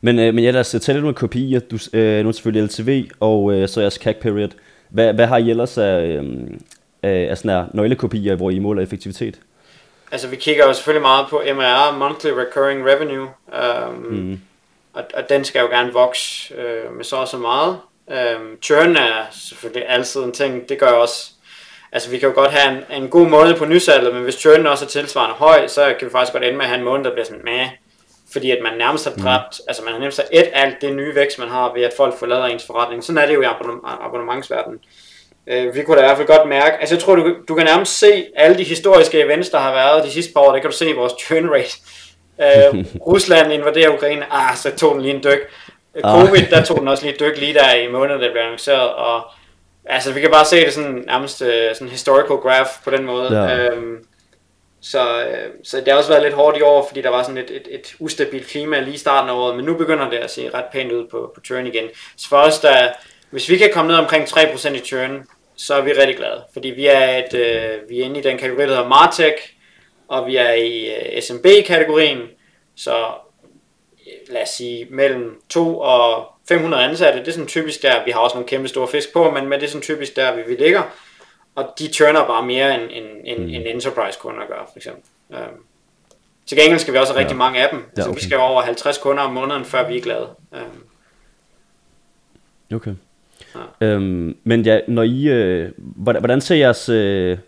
Men, 0.00 0.18
øh, 0.18 0.34
men 0.34 0.56
os 0.56 0.70
tage 0.70 0.92
lidt 0.92 1.04
med 1.04 1.14
KPI. 1.14 1.58
Du, 1.70 1.78
øh, 1.92 2.22
nu 2.22 2.28
er 2.28 2.32
selvfølgelig 2.32 2.64
LTV, 2.64 3.10
og 3.20 3.52
øh, 3.52 3.68
så 3.68 3.80
jeres 3.80 3.94
CAC 3.94 4.16
period. 4.16 4.48
Hvad, 4.88 5.12
hvad 5.12 5.26
har 5.26 5.36
I 5.36 5.50
ellers 5.50 5.78
af, 5.78 6.00
øh, 6.00 6.24
af 7.02 7.38
sådan 7.38 7.50
her 7.50 7.66
nøglekopier, 7.72 8.34
hvor 8.34 8.50
I 8.50 8.58
måler 8.58 8.82
effektivitet? 8.82 9.40
Altså 10.12 10.28
vi 10.28 10.36
kigger 10.36 10.66
jo 10.66 10.72
selvfølgelig 10.72 11.02
meget 11.02 11.26
på 11.30 11.42
MRR, 11.54 11.98
Monthly 11.98 12.30
Recurring 12.30 12.86
Revenue, 12.86 13.28
um, 13.88 13.94
mm. 13.94 14.40
og, 14.92 15.04
og 15.14 15.28
den 15.28 15.44
skal 15.44 15.60
jo 15.60 15.66
gerne 15.66 15.92
vokse 15.92 16.54
øh, 16.54 16.96
med 16.96 17.04
så 17.04 17.16
og 17.16 17.28
så 17.28 17.38
meget. 17.38 17.78
Øhm, 18.10 18.62
churn 18.62 18.96
er 18.96 19.26
selvfølgelig 19.30 19.88
altid 19.88 20.22
en 20.22 20.32
ting, 20.32 20.68
det 20.68 20.78
gør 20.78 20.86
også, 20.86 21.30
altså 21.92 22.10
vi 22.10 22.18
kan 22.18 22.28
jo 22.28 22.34
godt 22.34 22.50
have 22.50 22.76
en, 22.76 23.02
en 23.02 23.08
god 23.08 23.26
måned 23.26 23.54
på 23.54 23.64
nysalget, 23.64 24.14
men 24.14 24.22
hvis 24.22 24.34
churn 24.34 24.66
også 24.66 24.84
er 24.84 24.88
tilsvarende 24.88 25.34
høj, 25.34 25.66
så 25.66 25.94
kan 25.98 26.08
vi 26.08 26.12
faktisk 26.12 26.32
godt 26.32 26.44
ende 26.44 26.56
med 26.56 26.64
at 26.64 26.68
have 26.68 26.78
en 26.78 26.84
måned, 26.84 27.04
der 27.04 27.12
bliver 27.12 27.26
sådan, 27.26 27.44
med, 27.44 27.66
fordi 28.32 28.50
at 28.50 28.58
man 28.62 28.78
nærmest 28.78 29.04
har 29.04 29.14
mm. 29.16 29.22
dræbt, 29.22 29.60
mm. 29.60 29.64
altså 29.68 29.82
man 29.82 29.92
har 29.92 30.00
nærmest 30.00 30.22
et 30.32 30.50
alt 30.52 30.80
det 30.80 30.96
nye 30.96 31.14
vækst, 31.14 31.38
man 31.38 31.48
har 31.48 31.72
ved 31.74 31.82
at 31.82 31.92
folk 31.96 32.18
forlader 32.18 32.44
ens 32.44 32.66
forretning. 32.66 33.04
Sådan 33.04 33.22
er 33.22 33.26
det 33.26 33.34
jo 33.34 33.42
i 33.42 33.46
abonnementsverdenen. 34.00 34.80
Øh, 35.46 35.74
vi 35.74 35.82
kunne 35.82 35.96
da 35.96 36.02
i 36.02 36.06
hvert 36.06 36.16
fald 36.16 36.28
godt 36.28 36.48
mærke, 36.48 36.76
altså 36.76 36.94
jeg 36.94 37.02
tror, 37.02 37.14
du, 37.14 37.34
du 37.48 37.54
kan 37.54 37.66
nærmest 37.66 37.98
se 37.98 38.26
alle 38.36 38.58
de 38.58 38.64
historiske 38.64 39.20
events, 39.20 39.50
der 39.50 39.58
har 39.58 39.72
været 39.72 40.04
de 40.04 40.10
sidste 40.10 40.32
par 40.32 40.40
år, 40.40 40.52
det 40.52 40.62
kan 40.62 40.70
du 40.70 40.76
se 40.76 40.90
i 40.90 40.92
vores 40.92 41.12
churn 41.20 41.48
rate. 41.48 41.76
Øh, 42.40 42.84
Rusland 43.10 43.52
invaderer 43.52 43.94
Ukraine, 43.94 44.32
ah, 44.32 44.56
så 44.56 44.70
tog 44.76 44.94
den 44.94 45.02
lige 45.02 45.14
en 45.14 45.24
dyk. 45.24 45.40
Ah. 46.02 46.26
Covid, 46.26 46.46
der 46.50 46.64
tog 46.64 46.80
den 46.80 46.88
også 46.88 47.04
lige 47.06 47.16
dyk 47.20 47.38
lige 47.38 47.54
der 47.54 47.74
i 47.74 47.88
måneden, 47.88 48.20
der 48.22 48.32
blev 48.32 48.42
annonceret, 48.42 48.92
og 48.94 49.22
altså 49.84 50.12
vi 50.12 50.20
kan 50.20 50.30
bare 50.30 50.44
se 50.44 50.64
det 50.64 50.72
sådan 50.72 51.04
nærmest 51.06 51.42
øh, 51.42 51.74
sådan 51.74 51.88
historical 51.88 52.36
graph 52.36 52.70
på 52.84 52.90
den 52.90 53.04
måde. 53.04 53.42
Ja. 53.42 53.58
Øhm, 53.58 53.96
så, 54.82 55.24
øh, 55.24 55.50
så 55.64 55.76
det 55.76 55.88
har 55.88 55.94
også 55.94 56.10
været 56.10 56.22
lidt 56.22 56.34
hårdt 56.34 56.56
i 56.58 56.62
år, 56.62 56.86
fordi 56.88 57.02
der 57.02 57.08
var 57.08 57.22
sådan 57.22 57.38
et, 57.38 57.50
et, 57.50 57.68
et 57.70 57.94
ustabilt 57.98 58.46
klima 58.46 58.80
lige 58.80 58.94
i 58.94 58.98
starten 58.98 59.30
af 59.30 59.34
året, 59.34 59.56
men 59.56 59.64
nu 59.64 59.74
begynder 59.74 60.10
det 60.10 60.16
at 60.16 60.30
se 60.30 60.50
ret 60.54 60.64
pænt 60.72 60.92
ud 60.92 61.08
på, 61.10 61.32
på 61.34 61.40
churn 61.40 61.66
igen. 61.66 61.84
Så 62.16 62.28
for 62.28 62.36
os, 62.36 62.58
der, 62.58 62.88
hvis 63.30 63.48
vi 63.48 63.56
kan 63.56 63.70
komme 63.72 63.88
ned 63.92 63.98
omkring 63.98 64.24
3% 64.24 64.74
i 64.74 64.78
churn, 64.78 65.26
så 65.56 65.74
er 65.74 65.80
vi 65.80 65.92
rigtig 65.92 66.16
glade, 66.16 66.44
fordi 66.52 66.68
vi 66.68 66.86
er, 66.86 67.18
et, 67.18 67.34
øh, 67.34 67.88
vi 67.88 68.00
er 68.00 68.04
inde 68.04 68.20
i 68.20 68.22
den 68.22 68.38
kategori, 68.38 68.62
der 68.62 68.68
hedder 68.68 68.88
Martech, 68.88 69.36
og 70.08 70.26
vi 70.26 70.36
er 70.36 70.52
i 70.52 70.94
øh, 70.94 71.22
SMB-kategorien, 71.22 72.18
så 72.76 73.04
lad 74.30 74.42
os 74.42 74.48
sige, 74.48 74.86
mellem 74.90 75.40
2 75.48 75.78
og 75.78 76.26
500 76.48 76.84
ansatte, 76.84 77.20
det 77.20 77.28
er 77.28 77.32
sådan 77.32 77.46
typisk 77.46 77.82
der, 77.82 78.04
vi 78.04 78.10
har 78.10 78.20
også 78.20 78.36
nogle 78.36 78.48
kæmpe 78.48 78.68
store 78.68 78.88
fisk 78.88 79.12
på, 79.12 79.30
men, 79.30 79.48
men 79.48 79.60
det 79.60 79.66
er 79.66 79.70
sådan 79.70 79.82
typisk 79.82 80.16
der, 80.16 80.36
vi, 80.36 80.42
vi 80.46 80.54
ligger, 80.54 80.82
og 81.54 81.74
de 81.78 81.88
turner 81.88 82.26
bare 82.26 82.46
mere 82.46 82.74
end, 82.74 82.90
end, 82.90 83.06
end, 83.24 83.38
mm. 83.38 83.48
end 83.48 83.64
enterprise-kunder 83.66 84.46
gør, 84.46 84.70
for 84.72 84.76
eksempel. 84.78 85.02
Um, 85.28 85.64
til 86.46 86.58
gengæld 86.58 86.78
skal 86.78 86.94
vi 86.94 86.98
også 86.98 87.12
have 87.12 87.20
rigtig 87.20 87.34
ja. 87.34 87.38
mange 87.38 87.62
af 87.62 87.68
dem, 87.72 87.78
ja, 87.78 88.02
okay. 88.02 88.10
så 88.10 88.14
vi 88.14 88.20
skal 88.20 88.38
over 88.38 88.62
50 88.62 88.98
kunder 88.98 89.22
om 89.22 89.32
måneden, 89.32 89.64
før 89.64 89.88
vi 89.88 89.96
er 89.96 90.02
glade. 90.02 90.28
Um, 90.52 90.84
okay. 92.76 92.94
Ja. 93.54 93.86
Øhm, 93.86 94.36
men 94.44 94.62
ja, 94.62 94.80
når 94.88 95.02
I, 95.02 95.28
øh, 95.28 95.72
hvordan, 95.76 96.20
hvordan 96.20 96.40
ser 96.40 96.56
jeres, 96.56 96.88
øh, 96.88 97.38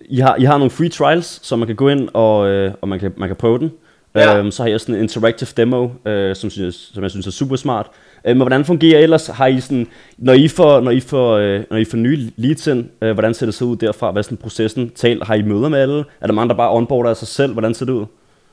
I, 0.00 0.18
har, 0.18 0.36
I 0.36 0.44
har 0.44 0.58
nogle 0.58 0.70
free 0.70 0.88
trials, 0.88 1.46
så 1.46 1.56
man 1.56 1.66
kan 1.66 1.76
gå 1.76 1.88
ind 1.88 2.08
og, 2.14 2.48
øh, 2.48 2.74
og 2.80 2.88
man, 2.88 3.00
kan, 3.00 3.14
man 3.16 3.28
kan 3.28 3.36
prøve 3.36 3.58
den. 3.58 3.72
Ja. 4.20 4.38
Øhm, 4.38 4.50
så 4.50 4.62
har 4.62 4.70
jeg 4.70 4.80
sådan 4.80 4.94
en 4.94 5.00
interactive 5.00 5.48
demo, 5.56 5.88
øh, 6.06 6.36
som, 6.36 6.50
synes, 6.50 6.90
som 6.94 7.02
jeg 7.02 7.10
synes 7.10 7.26
er 7.26 7.30
super 7.30 7.56
smart. 7.56 7.86
Øh, 8.24 8.36
men 8.36 8.40
hvordan 8.40 8.64
fungerer 8.64 9.00
ellers? 9.00 9.26
Har 9.26 9.46
I 9.46 9.60
sådan, 9.60 9.86
når 10.18 10.32
I 10.32 10.48
får, 10.48 10.80
når 10.80 10.90
I 10.90 11.00
får, 11.00 11.36
øh, 11.36 11.62
når 11.70 11.76
I 11.76 11.84
får 11.84 11.96
nye 11.96 12.32
leads 12.36 12.66
ind, 12.66 12.88
øh, 13.02 13.12
hvordan 13.12 13.34
ser 13.34 13.46
det 13.46 13.54
så 13.54 13.64
ud 13.64 13.76
derfra? 13.76 14.10
Hvad 14.10 14.20
er 14.20 14.24
sådan 14.24 14.38
processen? 14.38 14.90
Tal, 14.90 15.22
har 15.22 15.34
I 15.34 15.42
møder 15.42 15.68
med 15.68 15.80
alle? 15.80 16.04
Er 16.20 16.26
der 16.26 16.34
mange, 16.34 16.48
der 16.48 16.54
bare 16.54 16.72
onboarder 16.72 17.10
af 17.10 17.16
sig 17.16 17.28
selv? 17.28 17.52
Hvordan 17.52 17.74
ser 17.74 17.84
det 17.84 17.92
ud? 17.92 18.06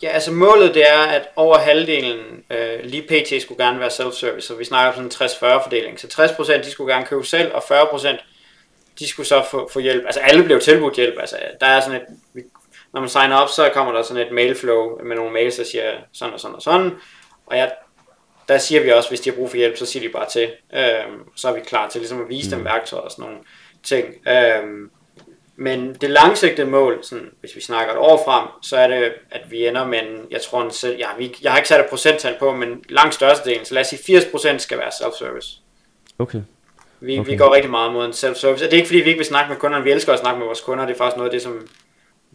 Ja, 0.03 0.07
altså 0.07 0.31
målet 0.31 0.73
det 0.73 0.83
er, 0.89 1.03
at 1.03 1.21
over 1.35 1.57
halvdelen 1.57 2.17
øh, 2.49 2.83
lige 2.83 3.01
pt. 3.01 3.41
skulle 3.41 3.65
gerne 3.65 3.79
være 3.79 3.89
self-service, 3.89 4.47
så 4.47 4.55
vi 4.55 4.65
snakker 4.65 5.01
om 5.01 5.09
sådan 5.09 5.27
en 5.27 5.57
60-40 5.59 5.63
fordeling. 5.63 5.99
Så 5.99 6.07
60% 6.07 6.65
de 6.65 6.71
skulle 6.71 6.93
gerne 6.93 7.05
købe 7.05 7.25
selv, 7.25 7.51
og 7.53 7.63
40% 7.63 8.17
de 8.99 9.07
skulle 9.07 9.27
så 9.27 9.43
få, 9.51 9.69
få 9.73 9.79
hjælp. 9.79 10.03
Altså 10.05 10.19
alle 10.19 10.43
blev 10.43 10.59
tilbudt 10.59 10.95
hjælp. 10.95 11.15
Altså 11.19 11.35
der 11.59 11.65
er 11.65 11.81
sådan 11.81 12.01
et, 12.01 12.07
vi 12.33 12.41
når 12.93 12.99
man 12.99 13.09
signer 13.09 13.35
op, 13.35 13.49
så 13.49 13.69
kommer 13.73 13.93
der 13.93 14.01
sådan 14.01 14.27
et 14.27 14.33
mailflow 14.33 15.03
med 15.03 15.15
nogle 15.15 15.33
mails, 15.33 15.55
der 15.55 15.63
siger 15.63 15.93
sådan 16.13 16.33
og 16.33 16.39
sådan 16.39 16.55
og 16.55 16.61
sådan. 16.61 16.91
Og 17.45 17.57
ja, 17.57 17.67
der 18.47 18.57
siger 18.57 18.83
vi 18.83 18.91
også, 18.91 19.09
hvis 19.09 19.19
de 19.19 19.29
har 19.29 19.37
brug 19.37 19.49
for 19.49 19.57
hjælp, 19.57 19.77
så 19.77 19.85
siger 19.85 20.07
de 20.07 20.13
bare 20.13 20.29
til. 20.29 20.51
Øhm, 20.73 21.29
så 21.35 21.49
er 21.49 21.53
vi 21.53 21.59
klar 21.59 21.89
til 21.89 22.01
ligesom 22.01 22.21
at 22.21 22.29
vise 22.29 22.49
mm. 22.49 22.55
dem 22.55 22.65
værktøjer 22.65 23.03
og 23.03 23.11
sådan 23.11 23.25
nogle 23.25 23.37
ting. 23.83 24.27
Øhm, 24.27 24.91
men 25.55 25.93
det 25.93 26.09
langsigtede 26.09 26.67
mål, 26.67 26.99
sådan, 27.03 27.29
hvis 27.39 27.55
vi 27.55 27.61
snakker 27.61 27.93
et 27.93 27.99
år 27.99 28.21
frem, 28.25 28.47
så 28.61 28.77
er 28.77 28.87
det, 28.87 29.13
at 29.31 29.51
vi 29.51 29.67
ender 29.67 29.87
med 29.87 29.99
en, 29.99 30.27
jeg 30.31 30.41
tror, 30.41 30.63
en 30.63 30.71
selv, 30.71 30.97
ja, 30.97 31.07
vi, 31.17 31.35
jeg 31.41 31.51
har 31.51 31.57
ikke 31.57 31.69
sat 31.69 31.79
et 31.79 31.89
procenttal 31.89 32.35
på, 32.39 32.55
men 32.55 32.83
langt 32.89 33.13
størstedelen, 33.13 33.65
så 33.65 33.73
lad 33.73 33.81
os 33.81 33.87
sige 33.87 34.19
80% 34.19 34.57
skal 34.57 34.77
være 34.77 34.91
self-service. 34.91 35.59
Okay. 36.19 36.41
Vi, 36.99 37.19
okay. 37.19 37.31
vi 37.31 37.37
går 37.37 37.53
rigtig 37.55 37.71
meget 37.71 37.93
mod 37.93 38.05
en 38.05 38.11
self-service, 38.11 38.65
og 38.65 38.71
det 38.71 38.73
er 38.73 38.77
ikke 38.77 38.87
fordi, 38.87 38.99
vi 38.99 39.07
ikke 39.07 39.17
vil 39.17 39.25
snakke 39.25 39.49
med 39.49 39.59
kunderne, 39.59 39.83
vi 39.83 39.91
elsker 39.91 40.13
at 40.13 40.19
snakke 40.19 40.39
med 40.39 40.45
vores 40.45 40.61
kunder, 40.61 40.85
det 40.85 40.93
er 40.93 40.97
faktisk 40.97 41.17
noget 41.17 41.29
af 41.29 41.33
det, 41.33 41.41
som 41.41 41.67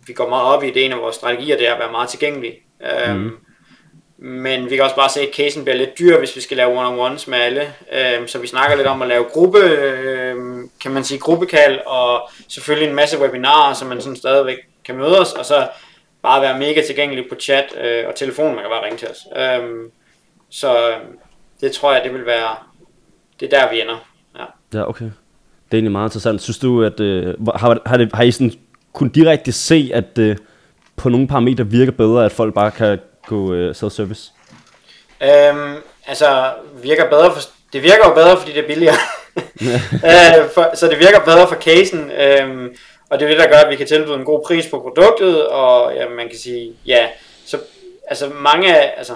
vi 0.08 0.12
går 0.12 0.28
meget 0.28 0.44
op 0.56 0.64
i, 0.64 0.70
det 0.70 0.84
en 0.84 0.92
af 0.92 0.98
vores 0.98 1.16
strategier, 1.16 1.56
det 1.56 1.68
er 1.68 1.72
at 1.72 1.80
være 1.80 1.90
meget 1.90 2.08
tilgængelig. 2.08 2.52
Mm. 2.80 2.86
Øhm, 2.86 3.36
men 4.18 4.70
vi 4.70 4.76
kan 4.76 4.84
også 4.84 4.96
bare 4.96 5.08
se, 5.08 5.20
at 5.20 5.34
casen 5.34 5.64
bliver 5.64 5.76
lidt 5.76 5.98
dyr, 5.98 6.18
hvis 6.18 6.36
vi 6.36 6.40
skal 6.40 6.56
lave 6.56 6.78
one-on-ones 6.78 7.30
med 7.30 7.38
alle. 7.38 7.62
Øhm, 7.92 8.28
så 8.28 8.38
vi 8.38 8.46
snakker 8.46 8.76
lidt 8.76 8.86
om 8.86 9.02
at 9.02 9.08
lave 9.08 9.24
gruppe, 9.24 9.58
øhm, 9.58 10.70
kan 10.80 10.90
man 10.90 11.04
sige, 11.04 11.18
gruppekald, 11.18 11.78
og 11.86 12.30
selvfølgelig 12.48 12.88
en 12.88 12.94
masse 12.96 13.20
webinarer, 13.20 13.74
så 13.74 13.84
man 13.84 14.00
sådan 14.00 14.16
stadigvæk 14.16 14.58
kan 14.84 14.96
møde 14.96 15.20
os, 15.20 15.32
og 15.32 15.44
så 15.44 15.68
bare 16.22 16.42
være 16.42 16.58
mega 16.58 16.82
tilgængelig 16.86 17.24
på 17.28 17.34
chat 17.34 17.64
øh, 17.84 18.04
og 18.08 18.14
telefon, 18.14 18.54
man 18.54 18.64
kan 18.64 18.70
bare 18.70 18.84
ringe 18.84 18.98
til 18.98 19.08
os. 19.08 19.18
Øhm, 19.36 19.90
så 20.50 20.90
øhm, 20.90 21.18
det 21.60 21.72
tror 21.72 21.92
jeg, 21.92 22.04
det 22.04 22.14
vil 22.14 22.26
være, 22.26 22.56
det 23.40 23.52
er 23.52 23.60
der, 23.60 23.70
vi 23.70 23.80
ender. 23.80 24.08
Ja, 24.38 24.44
ja 24.78 24.88
okay. 24.88 25.04
Det 25.04 25.74
er 25.74 25.78
egentlig 25.78 25.92
meget 25.92 26.08
interessant. 26.08 26.42
Synes 26.42 26.58
du, 26.58 26.84
at 26.84 27.00
øh, 27.00 27.34
har, 27.54 27.80
har, 27.86 27.96
det, 27.96 28.10
har 28.14 28.22
I 28.22 28.30
sådan 28.30 28.52
kunne 28.98 29.10
direkte 29.10 29.52
se, 29.52 29.90
at 29.94 30.18
øh, 30.18 30.36
på 30.96 31.08
nogle 31.08 31.28
parametre 31.28 31.66
virker 31.66 31.92
bedre, 31.92 32.24
at 32.24 32.32
folk 32.32 32.54
bare 32.54 32.70
kan 32.70 32.98
gå 33.26 33.54
øh, 33.54 33.74
self-service? 33.74 34.32
Øhm, 35.22 35.74
altså, 36.06 36.52
virker 36.82 37.10
bedre 37.10 37.32
for, 37.32 37.40
det 37.72 37.82
virker 37.82 38.08
jo 38.08 38.14
bedre, 38.14 38.36
fordi 38.36 38.52
det 38.52 38.62
er 38.62 38.66
billigere. 38.66 38.96
øh, 40.10 40.50
for, 40.54 40.76
så 40.76 40.86
det 40.86 40.98
virker 40.98 41.20
bedre 41.24 41.48
for 41.48 41.56
casen. 41.56 42.10
Øhm, 42.10 42.74
Og 43.10 43.18
det 43.18 43.24
er 43.24 43.28
det, 43.28 43.38
der 43.38 43.48
gør, 43.48 43.56
at 43.56 43.70
vi 43.70 43.76
kan 43.76 43.86
tilbyde 43.86 44.14
en 44.14 44.24
god 44.24 44.44
pris 44.46 44.66
på 44.66 44.80
produktet, 44.80 45.48
og 45.48 45.94
ja, 45.94 46.08
man 46.08 46.28
kan 46.28 46.38
sige, 46.38 46.72
ja, 46.86 47.06
så 47.46 47.58
altså 48.08 48.30
mange, 48.34 48.74
altså, 48.98 49.12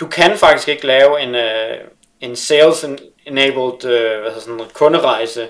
du 0.00 0.06
kan 0.06 0.38
faktisk 0.38 0.68
ikke 0.68 0.86
lave 0.86 1.20
en, 1.20 1.34
uh, 1.34 1.88
en 2.20 2.36
sales-enabled 2.36 3.84
uh, 3.84 4.20
hvad 4.22 4.40
sådan 4.40 4.54
noget, 4.54 4.74
kunderejse 4.74 5.48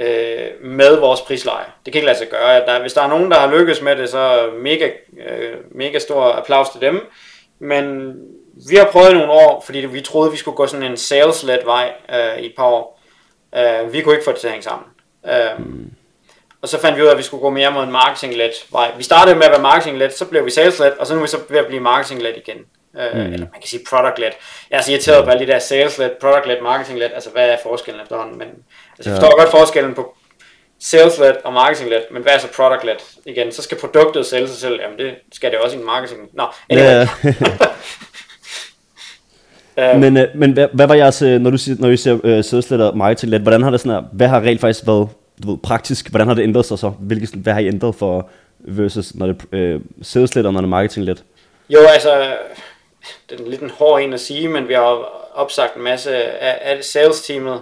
uh, 0.00 0.66
med 0.66 0.96
vores 0.96 1.20
prisleje. 1.20 1.64
Det 1.84 1.92
kan 1.92 1.98
ikke 1.98 2.06
lade 2.06 2.18
sig 2.18 2.28
gøre. 2.28 2.66
Der, 2.66 2.80
hvis 2.80 2.92
der 2.92 3.02
er 3.02 3.08
nogen, 3.08 3.30
der 3.30 3.38
har 3.38 3.58
lykkes 3.58 3.82
med 3.82 3.96
det, 3.96 4.08
så 4.08 4.50
mega, 4.58 4.90
uh, 5.12 5.76
mega 5.76 5.98
stor 5.98 6.22
applaus 6.24 6.68
til 6.68 6.80
dem. 6.80 7.06
Men 7.58 8.14
vi 8.68 8.76
har 8.76 8.84
prøvet 8.84 9.14
nogle 9.14 9.32
år, 9.32 9.62
fordi 9.66 9.78
vi 9.78 10.00
troede, 10.00 10.30
vi 10.30 10.36
skulle 10.36 10.56
gå 10.56 10.66
sådan 10.66 10.86
en 10.86 10.96
sales-led 10.96 11.64
vej 11.64 11.92
uh, 12.08 12.42
i 12.42 12.46
et 12.46 12.52
par 12.56 12.64
år. 12.64 13.00
Uh, 13.52 13.92
vi 13.92 14.00
kunne 14.00 14.14
ikke 14.14 14.24
få 14.24 14.32
det 14.32 14.40
til 14.40 14.46
at 14.46 14.52
hænge 14.52 14.64
sammen. 14.64 14.86
Uh, 15.22 15.66
mm. 15.66 15.90
Og 16.62 16.68
så 16.68 16.80
fandt 16.80 16.96
vi 16.96 17.02
ud 17.02 17.06
af, 17.06 17.12
at 17.12 17.18
vi 17.18 17.22
skulle 17.22 17.40
gå 17.40 17.50
mere 17.50 17.70
mod 17.70 17.82
en 17.82 17.92
marketing-led 17.92 18.72
vej. 18.72 18.92
Vi 18.96 19.02
startede 19.02 19.36
med 19.36 19.44
at 19.44 19.50
være 19.50 19.62
marketing-led, 19.62 20.10
så 20.10 20.24
blev 20.24 20.44
vi 20.44 20.50
sales-led, 20.50 20.92
og 20.98 21.06
så 21.06 21.14
nu 21.14 21.20
er 21.20 21.22
vi 21.24 21.28
så 21.28 21.38
ved 21.48 21.58
at 21.58 21.66
blive 21.66 21.80
marketing-led 21.80 22.36
igen. 22.36 22.58
Uh, 22.94 23.00
mm. 23.14 23.20
Eller 23.20 23.38
man 23.38 23.60
kan 23.60 23.68
sige 23.68 23.84
product-led. 23.90 24.30
Jeg 24.70 24.78
er 24.78 24.82
så 24.82 24.90
irriteret 24.90 25.24
på 25.24 25.30
alle 25.30 25.46
de 25.46 25.52
der 25.52 25.58
sales-led, 25.58 26.10
product-led, 26.20 26.60
marketing-led. 26.60 27.10
Altså 27.14 27.30
hvad 27.30 27.48
er 27.48 27.56
forskellen 27.62 28.02
efterhånden? 28.02 28.38
Men, 28.38 28.48
altså, 28.98 29.10
jeg 29.10 29.16
forstår 29.18 29.36
ja. 29.38 29.42
godt 29.42 29.50
forskellen 29.50 29.94
på 29.94 30.14
sales-led 30.80 31.34
og 31.44 31.52
marketing-led, 31.52 32.02
men 32.12 32.22
hvad 32.22 32.32
er 32.32 32.38
så 32.38 32.48
product-led? 32.56 33.20
Igen, 33.26 33.52
så 33.52 33.62
skal 33.62 33.78
produktet 33.78 34.26
sælge 34.26 34.48
sig 34.48 34.56
selv. 34.56 34.80
Jamen 34.82 34.98
det 34.98 35.14
skal 35.32 35.50
det 35.50 35.58
også 35.58 35.76
i 35.76 35.80
en 35.80 35.86
marketing. 35.86 36.20
Nå, 36.32 36.44
anyway. 36.70 37.06
Ja. 39.76 39.98
men, 40.10 40.16
uh, 40.16 40.22
men 40.34 40.52
hvad, 40.52 40.68
hvad 40.72 40.86
var 40.86 40.94
jeres, 40.94 41.20
når 41.20 41.50
du 41.50 41.56
siger, 41.58 41.76
når 41.78 41.88
I 41.88 41.96
siger 41.96 42.14
uh, 42.14 42.44
sales-led 42.44 42.80
og 42.80 42.96
marketing-led, 42.96 43.40
hvordan 43.40 43.62
har 43.62 43.70
det 43.70 43.80
sådan 43.80 43.92
her, 43.92 44.08
hvad 44.12 44.28
har 44.28 44.40
rent 44.40 44.60
faktisk 44.60 44.86
været 44.86 45.08
du 45.42 45.50
ved, 45.50 45.58
praktisk, 45.58 46.10
hvordan 46.10 46.28
har 46.28 46.34
det 46.34 46.42
ændret 46.42 46.66
sig 46.66 46.78
så? 46.78 46.88
Hvilke, 46.88 47.36
hvad 47.36 47.52
har 47.52 47.60
I 47.60 47.66
ændret 47.66 47.94
for 47.94 48.28
versus 48.58 49.14
når 49.14 49.26
det 49.26 49.42
øh, 49.52 49.80
sales 50.02 50.34
lidt 50.34 50.46
og 50.46 50.52
når 50.52 50.60
det 50.60 50.66
er 50.66 50.70
marketing 50.70 51.06
lidt? 51.06 51.24
Jo, 51.70 51.78
altså, 51.80 52.36
det 53.30 53.40
er 53.40 53.50
lidt 53.50 53.60
en 53.60 53.70
hård 53.70 54.00
en 54.00 54.12
at 54.12 54.20
sige, 54.20 54.48
men 54.48 54.68
vi 54.68 54.74
har 54.74 55.04
opsagt 55.34 55.76
en 55.76 55.82
masse 55.82 56.16
af, 56.16 56.58
af 56.62 56.84
sales-teamet, 56.84 57.60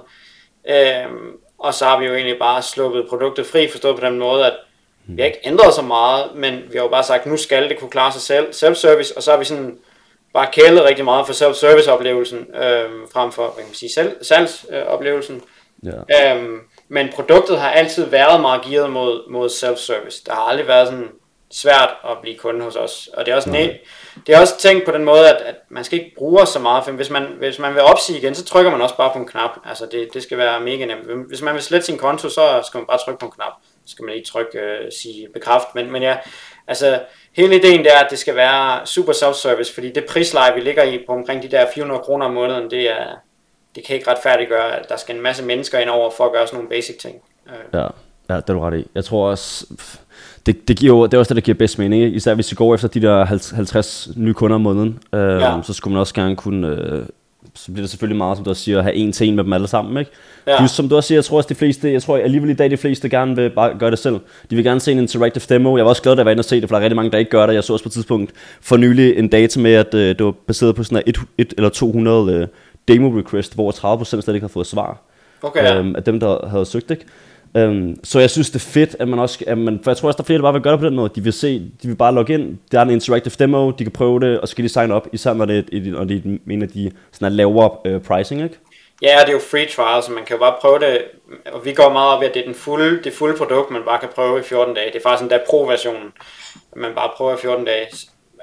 øhm, 0.68 1.36
og 1.58 1.74
så 1.74 1.84
har 1.84 1.98
vi 1.98 2.06
jo 2.06 2.14
egentlig 2.14 2.38
bare 2.38 2.62
sluppet 2.62 3.06
produktet 3.08 3.46
fri, 3.46 3.68
forstået 3.68 4.00
på 4.00 4.06
den 4.06 4.18
måde, 4.18 4.46
at 4.46 4.52
vi 5.06 5.22
har 5.22 5.26
ikke 5.26 5.40
ændret 5.44 5.74
så 5.74 5.82
meget, 5.82 6.34
men 6.34 6.54
vi 6.54 6.76
har 6.78 6.84
jo 6.84 6.88
bare 6.88 7.02
sagt, 7.02 7.26
nu 7.26 7.36
skal 7.36 7.68
det 7.68 7.78
kunne 7.78 7.90
klare 7.90 8.12
sig 8.12 8.22
selv, 8.22 8.52
self-service, 8.52 9.16
og 9.16 9.22
så 9.22 9.30
har 9.30 9.38
vi 9.38 9.44
sådan 9.44 9.78
bare 10.34 10.46
kælet 10.52 10.84
rigtig 10.84 11.04
meget 11.04 11.26
for 11.26 11.32
self-service 11.32 11.90
oplevelsen, 11.90 12.38
øhm, 12.38 13.08
frem 13.12 13.32
for, 13.32 13.42
hvad 13.42 13.54
kan 13.54 13.64
man 13.66 13.74
sige, 13.74 13.90
salgsoplevelsen. 14.22 15.42
Ja. 15.82 16.34
Øhm, 16.34 16.58
men 16.88 17.08
produktet 17.14 17.60
har 17.60 17.70
altid 17.70 18.04
været 18.04 18.40
meget 18.40 18.62
gearet 18.62 18.90
mod, 18.90 19.30
mod 19.30 19.48
self-service. 19.48 20.22
Der 20.26 20.34
har 20.34 20.42
aldrig 20.42 20.68
været 20.68 20.88
sådan 20.88 21.08
svært 21.50 21.90
at 22.10 22.16
blive 22.22 22.38
kunde 22.38 22.64
hos 22.64 22.76
os. 22.76 23.08
Og 23.14 23.26
det 23.26 23.32
er 23.32 23.36
også, 23.36 23.50
ne- 23.50 23.86
det 24.26 24.34
er 24.34 24.40
også 24.40 24.58
tænkt 24.58 24.84
på 24.84 24.90
den 24.90 25.04
måde, 25.04 25.30
at, 25.30 25.36
at 25.36 25.54
man 25.68 25.84
skal 25.84 25.98
ikke 25.98 26.14
bruge 26.18 26.46
så 26.46 26.58
meget. 26.58 26.84
For 26.84 26.92
hvis 26.92 27.10
man, 27.10 27.26
hvis 27.38 27.58
man 27.58 27.74
vil 27.74 27.82
opsige 27.82 28.18
igen, 28.18 28.34
så 28.34 28.44
trykker 28.44 28.70
man 28.70 28.80
også 28.80 28.96
bare 28.96 29.10
på 29.12 29.18
en 29.18 29.26
knap. 29.26 29.50
Altså 29.64 29.86
det, 29.92 30.08
det 30.14 30.22
skal 30.22 30.38
være 30.38 30.60
mega 30.60 30.84
nemt. 30.84 31.28
Hvis 31.28 31.42
man 31.42 31.54
vil 31.54 31.62
slette 31.62 31.86
sin 31.86 31.98
konto, 31.98 32.28
så 32.28 32.62
skal 32.66 32.78
man 32.78 32.86
bare 32.86 32.98
trykke 32.98 33.20
på 33.20 33.26
en 33.26 33.32
knap. 33.32 33.52
Så 33.86 33.92
skal 33.92 34.04
man 34.04 34.14
ikke 34.14 34.28
trykke 34.28 34.58
øh, 34.58 34.92
sige 35.02 35.28
bekræft. 35.34 35.74
Men, 35.74 35.92
men 35.92 36.02
ja, 36.02 36.16
altså 36.68 37.00
hele 37.32 37.56
ideen 37.56 37.84
der 37.84 37.92
er, 37.92 38.04
at 38.04 38.10
det 38.10 38.18
skal 38.18 38.36
være 38.36 38.86
super 38.86 39.12
self-service, 39.12 39.74
fordi 39.74 39.92
det 39.92 40.04
prisleje, 40.08 40.54
vi 40.54 40.60
ligger 40.60 40.82
i 40.82 41.04
på 41.06 41.12
omkring 41.12 41.42
de 41.42 41.48
der 41.48 41.66
400 41.74 42.02
kroner 42.02 42.26
om 42.26 42.32
måneden, 42.32 42.70
det 42.70 42.90
er, 42.90 43.06
det 43.74 43.84
kan 43.84 43.96
ikke 43.96 44.10
retfærdiggøre, 44.10 44.76
at 44.76 44.88
der 44.88 44.96
skal 44.96 45.16
en 45.16 45.22
masse 45.22 45.44
mennesker 45.44 45.78
ind 45.78 45.90
over 45.90 46.10
for 46.10 46.24
at 46.24 46.32
gøre 46.32 46.46
sådan 46.46 46.56
nogle 46.56 46.68
basic 46.68 46.98
ting. 46.98 47.22
Øh. 47.46 47.80
Ja, 47.80 47.86
ja 48.28 48.36
det 48.36 48.50
er 48.50 48.54
du 48.54 48.60
ret 48.60 48.78
i. 48.78 48.88
Jeg 48.94 49.04
tror 49.04 49.30
også, 49.30 49.66
det, 50.46 50.68
det, 50.68 50.76
giver, 50.76 51.06
det 51.06 51.14
er 51.14 51.18
også 51.18 51.34
det, 51.34 51.42
der 51.42 51.44
giver 51.44 51.58
bedst 51.58 51.78
mening. 51.78 52.02
Ikke? 52.02 52.16
Især 52.16 52.34
hvis 52.34 52.50
vi 52.50 52.54
går 52.54 52.74
efter 52.74 52.88
de 52.88 53.02
der 53.02 53.24
50 53.24 54.08
nye 54.16 54.34
kunder 54.34 54.54
om 54.54 54.60
måneden, 54.60 54.98
øh, 55.14 55.40
ja. 55.40 55.62
så 55.62 55.72
skulle 55.72 55.92
man 55.92 56.00
også 56.00 56.14
gerne 56.14 56.36
kunne... 56.36 56.66
Øh, 56.66 57.02
så 57.54 57.72
bliver 57.72 57.82
det 57.82 57.90
selvfølgelig 57.90 58.16
meget, 58.16 58.36
som 58.36 58.44
du 58.44 58.50
også 58.50 58.62
siger, 58.62 58.78
at 58.78 58.84
have 58.84 58.94
en 58.94 59.12
til 59.12 59.28
en 59.28 59.36
med 59.36 59.44
dem 59.44 59.52
alle 59.52 59.68
sammen, 59.68 59.96
ikke? 59.96 60.10
Ja. 60.46 60.58
Plus, 60.58 60.70
som 60.70 60.88
du 60.88 60.96
også 60.96 61.06
siger, 61.06 61.16
jeg 61.16 61.24
tror 61.24 61.36
også 61.36 61.48
de 61.48 61.54
fleste, 61.54 61.92
jeg 61.92 62.02
tror 62.02 62.16
alligevel 62.16 62.50
i 62.50 62.54
dag, 62.54 62.70
de 62.70 62.76
fleste 62.76 63.08
gerne 63.08 63.36
vil 63.36 63.50
bare 63.50 63.78
gøre 63.78 63.90
det 63.90 63.98
selv. 63.98 64.20
De 64.50 64.56
vil 64.56 64.64
gerne 64.64 64.80
se 64.80 64.92
en 64.92 64.98
interactive 64.98 65.44
demo. 65.48 65.76
Jeg 65.76 65.84
var 65.84 65.88
også 65.88 66.02
glad, 66.02 66.16
da 66.16 66.18
jeg 66.18 66.24
var 66.24 66.30
inde 66.30 66.40
og 66.40 66.44
se 66.44 66.60
det, 66.60 66.68
for 66.68 66.76
der 66.76 66.80
er 66.80 66.84
rigtig 66.84 66.96
mange, 66.96 67.10
der 67.10 67.18
ikke 67.18 67.30
gør 67.30 67.46
det. 67.46 67.54
Jeg 67.54 67.64
så 67.64 67.72
også 67.72 67.84
på 67.84 67.88
et 67.88 67.92
tidspunkt 67.92 68.32
for 68.60 68.76
nylig 68.76 69.18
en 69.18 69.28
data 69.28 69.60
med, 69.60 69.74
at 69.74 69.94
øh, 69.94 70.08
det 70.08 70.24
var 70.24 70.34
baseret 70.46 70.74
på 70.74 70.84
sådan 70.84 71.02
et, 71.06 71.18
et 71.38 71.54
eller 71.56 71.68
200 71.68 72.32
øh, 72.32 72.46
demo 72.88 73.18
request, 73.18 73.54
hvor 73.54 73.72
30% 73.72 74.04
slet 74.04 74.28
ikke 74.34 74.44
har 74.44 74.48
fået 74.48 74.66
svar. 74.66 75.00
Okay, 75.42 75.62
ja. 75.62 75.78
øhm, 75.78 75.96
af 75.96 76.02
dem, 76.02 76.20
der 76.20 76.48
havde 76.48 76.66
søgt, 76.66 76.90
ikke? 76.90 77.04
Øhm, 77.56 78.04
så 78.04 78.20
jeg 78.20 78.30
synes, 78.30 78.50
det 78.50 78.56
er 78.56 78.70
fedt, 78.70 78.96
at 78.98 79.08
man 79.08 79.18
også, 79.18 79.44
at 79.46 79.58
man, 79.58 79.80
for 79.84 79.90
jeg 79.90 79.96
tror 79.96 80.08
også, 80.08 80.16
der 80.16 80.22
er 80.22 80.26
flere, 80.26 80.36
der 80.38 80.42
bare 80.42 80.52
vil 80.52 80.62
gøre 80.62 80.72
det 80.72 80.80
på 80.80 80.86
den 80.86 80.96
måde. 80.96 81.10
De 81.14 81.22
vil 81.22 81.32
se, 81.32 81.58
de 81.82 81.88
vil 81.88 81.94
bare 81.94 82.14
logge 82.14 82.34
ind, 82.34 82.58
der 82.72 82.78
er 82.78 82.82
en 82.82 82.90
interactive 82.90 83.34
demo, 83.38 83.70
de 83.70 83.84
kan 83.84 83.92
prøve 83.92 84.20
det, 84.20 84.40
og 84.40 84.48
så 84.48 84.56
kan 84.56 84.64
de 84.64 84.68
sign 84.68 84.92
up, 84.92 85.06
især 85.12 85.32
når 85.32 85.44
det 85.44 85.58
er, 85.58 85.90
når 85.90 86.04
det 86.04 86.16
er 86.16 86.52
en 86.52 86.62
af 86.62 86.68
de 86.68 86.90
sådan 87.12 87.32
lavere 87.32 87.94
uh, 87.94 88.02
pricing, 88.02 88.42
ikke? 88.42 88.58
Ja, 89.02 89.18
det 89.20 89.28
er 89.28 89.32
jo 89.32 89.38
free 89.50 89.66
trial, 89.66 90.02
så 90.02 90.12
man 90.12 90.24
kan 90.24 90.36
jo 90.36 90.40
bare 90.40 90.54
prøve 90.60 90.78
det, 90.78 91.02
og 91.52 91.64
vi 91.64 91.72
går 91.72 91.92
meget 91.92 92.16
op 92.16 92.22
i, 92.22 92.26
at 92.26 92.34
det 92.34 92.40
er 92.40 92.46
den 92.46 92.54
fulde, 92.54 93.02
det 93.04 93.12
fulde 93.12 93.38
produkt, 93.38 93.70
man 93.70 93.82
bare 93.86 93.98
kan 93.98 94.08
prøve 94.14 94.40
i 94.40 94.42
14 94.42 94.74
dage. 94.74 94.86
Det 94.92 94.96
er 94.96 95.02
faktisk 95.02 95.24
en 95.24 95.30
der 95.30 95.38
pro-versionen, 95.50 96.12
man 96.76 96.94
bare 96.94 97.10
prøver 97.16 97.34
i 97.34 97.40
14 97.40 97.64
dage. 97.64 97.86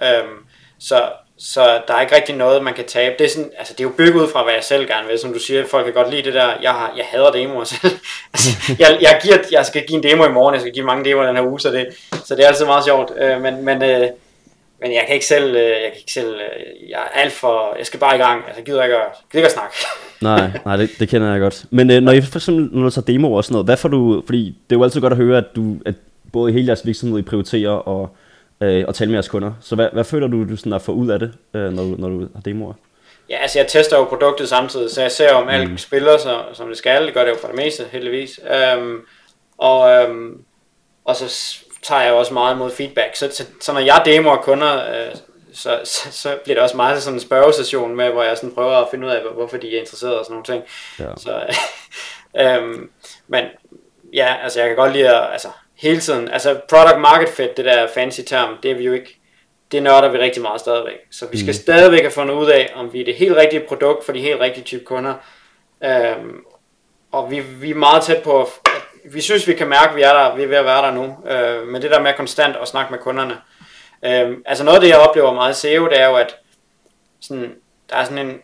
Øhm, 0.03 0.37
så 0.79 1.01
så 1.41 1.81
der 1.87 1.93
er 1.93 2.01
ikke 2.01 2.15
rigtig 2.15 2.35
noget, 2.35 2.63
man 2.63 2.73
kan 2.73 2.85
tabe. 2.85 3.15
Det 3.19 3.25
er, 3.25 3.29
sådan, 3.29 3.51
altså, 3.57 3.73
det 3.73 3.79
er 3.79 3.87
jo 3.89 3.93
bygget 3.97 4.21
ud 4.21 4.27
fra, 4.27 4.43
hvad 4.43 4.53
jeg 4.53 4.63
selv 4.63 4.87
gerne 4.87 5.07
vil. 5.07 5.19
Som 5.19 5.33
du 5.33 5.39
siger, 5.39 5.65
folk 5.67 5.85
kan 5.85 5.93
godt 5.93 6.09
lide 6.09 6.23
det 6.23 6.33
der. 6.33 6.53
Jeg, 6.61 6.71
har, 6.71 6.93
jeg 6.97 7.05
hader 7.11 7.31
demoer 7.31 7.63
selv. 7.63 7.91
altså, 8.33 8.49
jeg, 8.79 8.97
jeg, 9.01 9.19
giver, 9.23 9.37
jeg 9.51 9.65
skal 9.65 9.83
give 9.87 9.97
en 9.97 10.03
demo 10.03 10.25
i 10.25 10.31
morgen, 10.31 10.53
jeg 10.53 10.61
skal 10.61 10.73
give 10.73 10.85
mange 10.85 11.05
demoer 11.09 11.25
den 11.25 11.35
her 11.35 11.43
uge, 11.43 11.59
så 11.59 11.71
det, 11.71 11.87
så 12.25 12.35
det 12.35 12.43
er 12.43 12.47
altid 12.47 12.65
meget 12.65 12.85
sjovt. 12.85 13.11
Øh, 13.21 13.41
men, 13.41 13.65
men, 13.65 13.83
øh, 13.83 14.07
men 14.81 14.91
jeg 14.93 15.03
kan 15.07 15.13
ikke 15.13 15.25
selv, 15.25 15.55
øh, 15.55 15.61
jeg 15.61 15.89
kan 15.91 15.99
ikke 15.99 16.13
selv, 16.13 16.33
øh, 16.33 16.89
jeg 16.89 16.99
er 17.13 17.19
alt 17.21 17.33
for, 17.33 17.75
jeg 17.77 17.85
skal 17.85 17.99
bare 17.99 18.15
i 18.15 18.19
gang. 18.19 18.43
Altså, 18.45 18.59
jeg 18.59 18.65
gider 18.65 18.83
ikke 18.83 18.95
at, 18.95 19.01
gider 19.31 19.45
ikke 19.45 19.47
at 19.47 19.53
snakke. 19.53 19.75
nej, 20.21 20.61
nej 20.65 20.77
det, 20.77 20.89
det, 20.99 21.09
kender 21.09 21.31
jeg 21.31 21.39
godt. 21.39 21.65
Men 21.69 21.91
øh, 21.91 22.01
når 22.01 22.11
I 22.11 22.21
for 22.21 22.39
eksempel, 22.39 22.69
når 22.71 22.83
du 22.83 22.89
tager 22.89 23.05
demoer 23.05 23.37
og 23.37 23.43
sådan 23.43 23.53
noget, 23.53 23.65
hvad 23.65 23.77
får 23.77 23.89
du, 23.89 24.23
fordi 24.25 24.45
det 24.69 24.75
er 24.75 24.79
jo 24.79 24.83
altid 24.83 25.01
godt 25.01 25.13
at 25.13 25.17
høre, 25.17 25.37
at 25.37 25.55
du, 25.55 25.75
at 25.85 25.95
både 26.33 26.53
hele 26.53 26.67
jeres 26.67 26.85
virksomhed 26.85 27.19
I 27.19 27.21
prioriterer, 27.21 27.71
og 27.71 28.15
øh, 28.61 28.85
og 28.87 28.95
tale 28.95 29.09
med 29.09 29.15
jeres 29.15 29.27
kunder. 29.27 29.51
Så 29.61 29.75
hvad, 29.75 29.89
hvad 29.93 30.03
føler 30.03 30.27
du, 30.27 30.49
du 30.49 30.55
sådan 30.55 30.73
at 30.73 30.81
få 30.81 30.91
ud 30.91 31.09
af 31.09 31.19
det, 31.19 31.33
øh, 31.53 31.73
når, 31.73 31.83
du, 31.83 31.95
når 31.97 32.09
du 32.09 32.27
har 32.35 32.41
demoer? 32.41 32.73
Ja, 33.29 33.37
altså 33.37 33.59
jeg 33.59 33.67
tester 33.67 33.97
jo 33.97 34.03
produktet 34.03 34.49
samtidig, 34.49 34.91
så 34.91 35.01
jeg 35.01 35.11
ser 35.11 35.33
om 35.33 35.49
alt 35.49 35.71
mm. 35.71 35.77
spiller, 35.77 36.17
så, 36.17 36.43
som 36.53 36.67
det 36.67 36.77
skal. 36.77 37.05
Det 37.05 37.13
gør 37.13 37.23
det 37.23 37.31
jo 37.31 37.37
for 37.41 37.47
det 37.47 37.55
meste, 37.55 37.85
heldigvis. 37.91 38.39
Um, 38.77 39.01
og, 39.57 40.09
um, 40.09 40.43
og 41.05 41.15
så 41.15 41.55
tager 41.83 42.01
jeg 42.01 42.13
også 42.13 42.33
meget 42.33 42.57
mod 42.57 42.71
feedback. 42.71 43.15
Så, 43.15 43.29
så, 43.31 43.45
så 43.61 43.73
når 43.73 43.79
jeg 43.79 44.01
demoer 44.05 44.37
kunder, 44.37 44.75
øh, 44.75 45.15
så, 45.53 45.79
så, 45.83 46.11
så 46.11 46.37
bliver 46.43 46.55
det 46.55 46.63
også 46.63 46.75
meget 46.75 47.03
sådan 47.03 47.15
en 47.15 47.21
spørgesession 47.21 47.95
med, 47.95 48.09
hvor 48.09 48.23
jeg 48.23 48.37
sådan 48.37 48.55
prøver 48.55 48.75
at 48.75 48.87
finde 48.91 49.07
ud 49.07 49.11
af, 49.11 49.21
hvorfor 49.33 49.57
de 49.57 49.75
er 49.75 49.79
interesserede 49.79 50.19
og 50.19 50.25
sådan 50.25 50.33
nogle 50.33 50.45
ting. 50.45 50.63
Ja. 50.99 51.15
Så, 51.17 51.57
um, 52.59 52.89
men 53.33 53.45
ja, 54.13 54.35
altså 54.43 54.59
jeg 54.59 54.69
kan 54.69 54.75
godt 54.75 54.93
lide 54.93 55.09
at, 55.09 55.31
altså, 55.31 55.47
hele 55.81 55.99
tiden. 55.99 56.29
Altså 56.29 56.59
product 56.69 56.99
market 56.99 57.29
fit, 57.29 57.57
det 57.57 57.65
der 57.65 57.87
fancy 57.93 58.21
term, 58.27 58.57
det 58.63 58.71
er 58.71 58.75
vi 58.75 58.83
jo 58.83 58.93
ikke, 58.93 59.19
det 59.71 59.83
nørder 59.83 60.09
vi 60.09 60.17
rigtig 60.17 60.41
meget 60.41 60.61
stadigvæk. 60.61 60.97
Så 61.11 61.27
vi 61.31 61.37
skal 61.37 61.49
mm. 61.49 61.53
stadigvæk 61.53 62.01
have 62.01 62.11
fundet 62.11 62.35
ud 62.35 62.47
af, 62.47 62.71
om 62.75 62.93
vi 62.93 63.01
er 63.01 63.05
det 63.05 63.15
helt 63.15 63.35
rigtige 63.35 63.65
produkt 63.67 64.05
for 64.05 64.13
de 64.13 64.21
helt 64.21 64.39
rigtige 64.39 64.63
type 64.63 64.85
kunder. 64.85 65.13
Øhm, 65.83 66.43
og 67.11 67.31
vi, 67.31 67.39
vi 67.39 67.69
er 67.69 67.75
meget 67.75 68.03
tæt 68.03 68.23
på, 68.23 68.41
at 68.41 68.47
vi 69.05 69.21
synes, 69.21 69.47
vi 69.47 69.53
kan 69.53 69.69
mærke, 69.69 69.89
at 69.89 69.95
vi 69.95 70.01
er 70.01 70.13
der, 70.13 70.35
vi 70.35 70.43
er 70.43 70.47
ved 70.47 70.57
at 70.57 70.65
være 70.65 70.81
der 70.81 70.91
nu. 70.91 71.29
Øh, 71.29 71.67
men 71.67 71.81
det 71.81 71.91
der 71.91 72.01
med 72.01 72.13
konstant 72.17 72.55
at 72.55 72.67
snakke 72.67 72.91
med 72.91 72.99
kunderne. 72.99 73.37
Øh, 74.05 74.37
altså 74.45 74.63
noget 74.63 74.75
af 74.75 74.81
det, 74.81 74.89
jeg 74.89 74.97
oplever 74.97 75.33
meget 75.33 75.57
i 75.57 75.59
SEO, 75.59 75.85
det 75.85 75.99
er 76.01 76.09
jo, 76.09 76.15
at 76.15 76.35
sådan, 77.19 77.55
der 77.89 77.95
er 77.95 78.03
sådan 78.03 78.27
en 78.27 78.41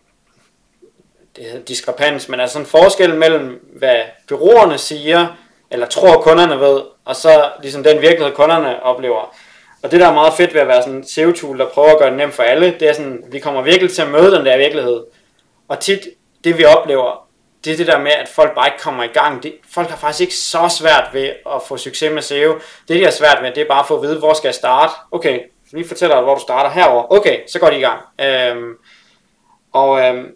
det 1.36 1.46
hedder 1.46 1.66
diskrepans, 1.66 2.30
men 2.30 2.40
er 2.40 2.46
sådan 2.46 2.62
en 2.62 2.70
forskel 2.70 3.16
mellem, 3.16 3.70
hvad 3.78 4.02
byråerne 4.28 4.78
siger, 4.78 5.28
eller 5.76 5.88
tror 5.88 6.22
kunderne 6.22 6.60
ved, 6.60 6.82
og 7.06 7.16
så 7.16 7.50
ligesom 7.62 7.84
den 7.84 8.02
virkelighed, 8.02 8.36
kunderne 8.36 8.84
oplever. 8.84 9.36
Og 9.84 9.92
det, 9.92 10.00
der 10.00 10.08
er 10.08 10.14
meget 10.14 10.34
fedt 10.34 10.54
ved 10.54 10.62
at 10.62 10.68
være 10.68 10.82
sådan 10.82 10.98
en 10.98 11.08
SEO-tool, 11.08 11.60
der 11.60 11.70
prøver 11.70 11.92
at 11.92 11.98
gøre 12.00 12.10
det 12.10 12.18
nemt 12.18 12.34
for 12.34 12.44
alle, 12.44 12.76
det 12.80 12.90
er 12.90 12.94
sådan, 12.94 13.24
vi 13.32 13.40
kommer 13.40 13.62
virkelig 13.62 13.92
til 13.92 14.02
at 14.02 14.10
møde 14.10 14.36
den 14.36 14.46
der 14.46 14.58
virkelighed. 14.58 15.04
Og 15.68 15.80
tit, 15.80 16.00
det 16.44 16.58
vi 16.58 16.66
oplever, 16.66 17.28
det 17.66 17.74
er 17.74 17.78
det 17.78 17.88
der 17.88 18.00
med, 18.00 18.12
at 18.12 18.28
folk 18.28 18.56
bare 18.56 18.68
ikke 18.68 18.80
kommer 18.80 19.04
i 19.04 19.08
gang. 19.08 19.44
Det, 19.44 19.54
folk 19.74 19.90
har 19.90 19.98
faktisk 19.98 20.22
ikke 20.22 20.36
så 20.36 20.76
svært 20.80 21.10
ved 21.14 21.30
at 21.56 21.62
få 21.68 21.78
succes 21.78 22.12
med 22.14 22.22
SEO. 22.22 22.54
Det, 22.88 23.00
de 23.00 23.04
har 23.04 23.12
svært 23.12 23.38
med, 23.42 23.52
det 23.52 23.62
er 23.62 23.68
bare 23.68 23.80
at 23.80 23.88
få 23.88 23.96
at 23.96 24.02
vide, 24.02 24.20
hvor 24.20 24.34
skal 24.34 24.48
jeg 24.48 24.56
starte. 24.56 24.94
Okay, 25.12 25.40
vi 25.72 25.88
fortæller 25.88 26.16
dig, 26.16 26.24
hvor 26.24 26.36
du 26.36 26.42
starter 26.42 26.70
herover. 26.70 27.12
Okay, 27.12 27.40
så 27.48 27.60
går 27.60 27.70
de 27.70 27.78
i 27.78 27.82
gang. 27.82 28.02
Øhm, 28.22 28.74
og 29.74 30.00
øhm, 30.00 30.36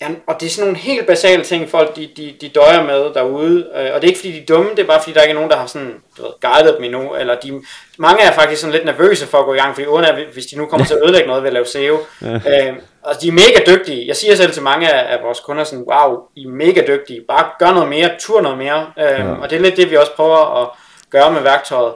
Ja, 0.00 0.08
og 0.26 0.40
det 0.40 0.46
er 0.46 0.50
sådan 0.50 0.66
nogle 0.66 0.78
helt 0.78 1.06
basale 1.06 1.44
ting, 1.44 1.70
folk 1.70 1.96
de, 1.96 2.10
de, 2.16 2.34
de 2.40 2.48
døjer 2.48 2.82
med 2.84 3.14
derude. 3.14 3.66
Øh, 3.76 3.90
og 3.94 4.02
det 4.02 4.04
er 4.04 4.08
ikke 4.08 4.18
fordi 4.18 4.32
de 4.32 4.42
er 4.42 4.46
dumme, 4.46 4.70
det 4.70 4.78
er 4.78 4.86
bare 4.86 5.00
fordi 5.02 5.12
der 5.12 5.22
ikke 5.22 5.30
er 5.30 5.34
nogen, 5.34 5.50
der 5.50 5.56
har 5.56 5.66
sådan, 5.66 5.94
du 6.16 6.22
ved, 6.22 6.30
guidet 6.40 6.76
dem 6.76 6.84
endnu. 6.84 7.14
Eller 7.14 7.34
de, 7.40 7.62
mange 7.98 8.22
er 8.22 8.32
faktisk 8.32 8.60
sådan 8.60 8.72
lidt 8.72 8.84
nervøse 8.84 9.26
for 9.26 9.38
at 9.38 9.44
gå 9.44 9.54
i 9.54 9.56
gang, 9.56 9.74
fordi 9.74 9.86
uden 9.86 10.04
at, 10.04 10.14
hvis 10.32 10.46
de 10.46 10.58
nu 10.58 10.66
kommer 10.66 10.86
til 10.86 10.94
at 10.94 11.02
ødelægge 11.02 11.28
noget 11.28 11.42
ved 11.42 11.48
at 11.48 11.54
lave 11.54 11.66
SEO. 11.66 11.98
Øh, 12.22 12.74
og 13.02 13.22
de 13.22 13.28
er 13.28 13.32
mega 13.32 13.60
dygtige. 13.66 14.06
Jeg 14.06 14.16
siger 14.16 14.34
selv 14.34 14.52
til 14.52 14.62
mange 14.62 14.92
af, 14.92 15.16
af 15.16 15.22
vores 15.24 15.40
kunder 15.40 15.64
sådan, 15.64 15.84
wow, 15.92 16.18
I 16.36 16.44
er 16.44 16.48
mega 16.48 16.82
dygtige. 16.86 17.20
Bare 17.28 17.48
gør 17.58 17.72
noget 17.72 17.88
mere, 17.88 18.10
tur 18.18 18.40
noget 18.40 18.58
mere. 18.58 18.86
Øh, 18.98 19.04
ja. 19.04 19.32
Og 19.32 19.50
det 19.50 19.56
er 19.56 19.60
lidt 19.60 19.76
det, 19.76 19.90
vi 19.90 19.96
også 19.96 20.12
prøver 20.16 20.62
at 20.62 20.68
gøre 21.10 21.32
med 21.32 21.42
værktøjet. 21.42 21.94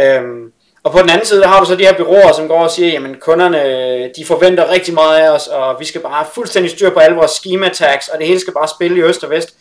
Øhm, 0.00 0.52
og 0.84 0.92
på 0.92 0.98
den 0.98 1.10
anden 1.10 1.26
side, 1.26 1.40
der 1.40 1.48
har 1.48 1.60
du 1.60 1.66
så 1.66 1.76
de 1.76 1.84
her 1.84 1.96
byråer, 1.96 2.32
som 2.32 2.48
går 2.48 2.58
og 2.58 2.70
siger, 2.70 2.88
jamen 2.88 3.16
kunderne, 3.20 3.58
de 4.16 4.24
forventer 4.26 4.72
rigtig 4.72 4.94
meget 4.94 5.18
af 5.18 5.30
os, 5.30 5.46
og 5.46 5.76
vi 5.80 5.84
skal 5.84 6.00
bare 6.00 6.12
have 6.12 6.26
fuldstændig 6.34 6.70
styr 6.70 6.90
på 6.90 6.98
alle 6.98 7.16
vores 7.16 7.30
schema 7.30 7.68
tags, 7.68 8.08
og 8.08 8.18
det 8.18 8.26
hele 8.26 8.40
skal 8.40 8.52
bare 8.52 8.68
spille 8.68 8.98
i 8.98 9.02
øst 9.02 9.24
og 9.24 9.30
vest. 9.30 9.54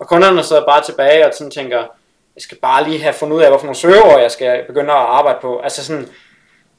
Og 0.00 0.06
kunderne 0.06 0.42
sidder 0.42 0.62
bare 0.68 0.82
tilbage 0.84 1.26
og 1.26 1.32
sådan 1.34 1.50
tænker, 1.50 1.78
jeg 2.36 2.42
skal 2.42 2.58
bare 2.62 2.88
lige 2.88 3.02
have 3.02 3.14
fundet 3.14 3.36
ud 3.36 3.42
af, 3.42 3.48
hvorfor 3.48 3.66
nogle 3.66 3.76
server 3.76 4.18
jeg 4.18 4.30
skal 4.30 4.60
begynde 4.66 4.90
at 4.90 4.98
arbejde 4.98 5.38
på. 5.42 5.60
Altså 5.64 5.84
sådan, 5.84 6.06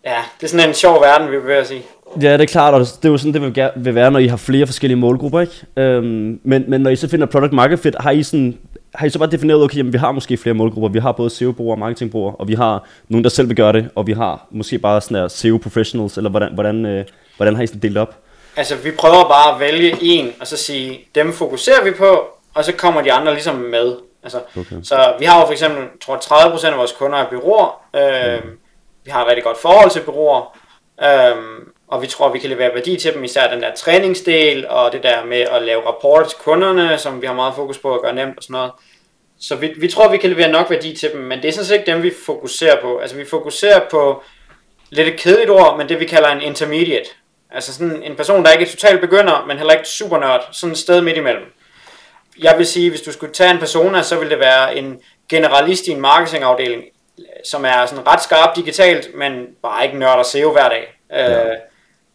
ja, 0.05 0.17
det 0.39 0.45
er 0.45 0.49
sådan 0.49 0.69
en 0.69 0.73
sjov 0.73 1.01
verden, 1.01 1.31
vi 1.31 1.38
vil 1.38 1.65
sige. 1.65 1.84
Ja, 2.21 2.34
det 2.34 2.41
er 2.41 2.45
klart, 2.45 2.73
og 2.73 2.79
det 2.79 3.05
er 3.05 3.10
jo 3.10 3.17
sådan, 3.17 3.34
det 3.34 3.41
vil, 3.41 3.69
vil 3.75 3.95
være, 3.95 4.12
når 4.12 4.19
I 4.19 4.27
har 4.27 4.38
flere 4.38 4.65
forskellige 4.65 4.97
målgrupper, 4.97 5.41
ikke? 5.41 5.53
Øhm, 5.77 6.39
men, 6.43 6.63
men 6.67 6.81
når 6.81 6.89
I 6.89 6.95
så 6.95 7.10
finder 7.10 7.25
product 7.25 7.53
market 7.53 7.79
fit, 7.79 7.95
har 7.99 8.12
I 8.12 8.23
sådan, 8.23 8.58
har 8.97 9.05
I 9.08 9.10
så 9.10 9.19
bare 9.19 9.31
defineret, 9.31 9.63
okay, 9.63 9.77
jamen, 9.77 9.93
vi 9.93 9.97
har 9.97 10.12
måske 10.12 10.38
flere 10.38 10.53
målgrupper, 10.53 10.89
vi 10.89 10.99
har 10.99 11.12
både 11.12 11.29
SEO-brugere 11.29 11.75
og 11.75 11.79
marketingbrugere, 11.79 12.36
og 12.36 12.47
vi 12.47 12.53
har 12.53 12.88
nogen, 13.08 13.23
der 13.23 13.29
selv 13.29 13.47
vil 13.47 13.58
gøre 13.58 13.73
det, 13.73 13.89
og 13.95 14.08
vi 14.08 14.13
har 14.13 14.47
måske 14.51 14.79
bare 14.79 15.01
sådan 15.01 15.17
der 15.17 15.27
SEO-professionals, 15.27 16.17
eller 16.17 16.29
hvordan, 16.29 16.53
hvordan, 16.53 16.86
øh, 16.86 17.05
hvordan 17.38 17.55
har 17.55 17.63
I 17.63 17.67
sådan 17.67 17.81
delt 17.81 17.97
op? 17.97 18.15
Altså, 18.55 18.75
vi 18.75 18.91
prøver 18.91 19.27
bare 19.27 19.53
at 19.53 19.60
vælge 19.60 19.97
en, 20.01 20.34
og 20.41 20.47
så 20.47 20.58
sige, 20.58 20.99
dem 21.15 21.34
fokuserer 21.34 21.84
vi 21.84 21.91
på, 21.91 22.27
og 22.53 22.65
så 22.65 22.73
kommer 22.73 23.01
de 23.01 23.13
andre 23.13 23.34
ligesom 23.34 23.55
med. 23.55 23.95
Altså, 24.23 24.39
okay. 24.58 24.75
Så 24.84 25.13
vi 25.19 25.25
har 25.25 25.39
jo 25.39 25.45
for 25.45 25.51
eksempel, 25.51 25.84
tror 26.01 26.17
30% 26.17 26.67
af 26.67 26.77
vores 26.77 26.91
kunder 26.91 27.17
er 27.17 27.29
byråer, 27.29 27.81
øh, 27.95 28.43
mm. 28.43 28.49
vi 29.05 29.12
har 29.12 29.21
et 29.21 29.27
rigtig 29.27 29.43
godt 29.43 29.58
forhold 29.58 29.89
til 29.91 29.99
byråer, 29.99 30.58
øh, 31.03 31.36
og 31.87 32.01
vi 32.01 32.07
tror, 32.07 32.29
vi 32.29 32.39
kan 32.39 32.49
levere 32.49 32.73
værdi 32.73 32.97
til 32.97 33.13
dem, 33.13 33.23
især 33.23 33.51
den 33.51 33.61
der 33.61 33.75
træningsdel, 33.75 34.67
og 34.67 34.91
det 34.91 35.03
der 35.03 35.25
med 35.25 35.37
at 35.37 35.61
lave 35.61 35.87
rapport 35.87 36.29
til 36.29 36.37
kunderne, 36.37 36.97
som 36.97 37.21
vi 37.21 37.27
har 37.27 37.33
meget 37.33 37.55
fokus 37.55 37.77
på 37.77 37.95
at 37.95 38.01
gøre 38.01 38.13
nemt 38.13 38.37
og 38.37 38.43
sådan 38.43 38.53
noget. 38.53 38.71
Så 39.39 39.55
vi, 39.55 39.73
vi 39.77 39.87
tror, 39.87 40.09
vi 40.09 40.17
kan 40.17 40.29
levere 40.29 40.51
nok 40.51 40.69
værdi 40.69 40.95
til 40.95 41.11
dem, 41.11 41.21
men 41.21 41.41
det 41.41 41.47
er 41.47 41.51
sådan 41.51 41.65
set 41.65 41.75
ikke 41.75 41.91
dem, 41.91 42.03
vi 42.03 42.13
fokuserer 42.25 42.81
på. 42.81 42.97
Altså 42.97 43.15
vi 43.15 43.25
fokuserer 43.25 43.79
på 43.91 44.23
lidt 44.89 45.07
et 45.07 45.19
kedeligt 45.19 45.49
ord, 45.49 45.77
men 45.77 45.89
det 45.89 45.99
vi 45.99 46.05
kalder 46.05 46.29
en 46.29 46.41
intermediate. 46.41 47.09
Altså 47.51 47.73
sådan 47.73 48.03
en 48.03 48.15
person, 48.15 48.45
der 48.45 48.51
ikke 48.51 48.65
er 48.65 48.69
totalt 48.69 49.01
begynder, 49.01 49.45
men 49.47 49.57
heller 49.57 49.73
ikke 49.73 49.87
super 49.87 50.17
nørd. 50.17 50.47
Sådan 50.51 50.71
et 50.71 50.77
sted 50.77 51.01
midt 51.01 51.17
imellem. 51.17 51.43
Jeg 52.39 52.57
vil 52.57 52.65
sige, 52.65 52.89
hvis 52.89 53.01
du 53.01 53.11
skulle 53.11 53.33
tage 53.33 53.51
en 53.51 53.59
persona, 53.59 54.01
så 54.01 54.15
ville 54.15 54.29
det 54.29 54.39
være 54.39 54.77
en 54.77 55.01
generalist 55.29 55.87
i 55.87 55.91
en 55.91 56.01
marketingafdeling, 56.01 56.83
som 57.45 57.65
er 57.65 57.85
sådan 57.85 58.07
ret 58.07 58.23
skarp 58.23 58.55
digitalt, 58.55 59.15
men 59.15 59.47
bare 59.61 59.85
ikke 59.85 59.97
nørder 59.97 60.23
SEO 60.23 60.51
hver 60.51 60.69
dag. 60.69 60.99
Øh, 61.13 61.19
ja. 61.19 61.51
Øh, 61.51 61.57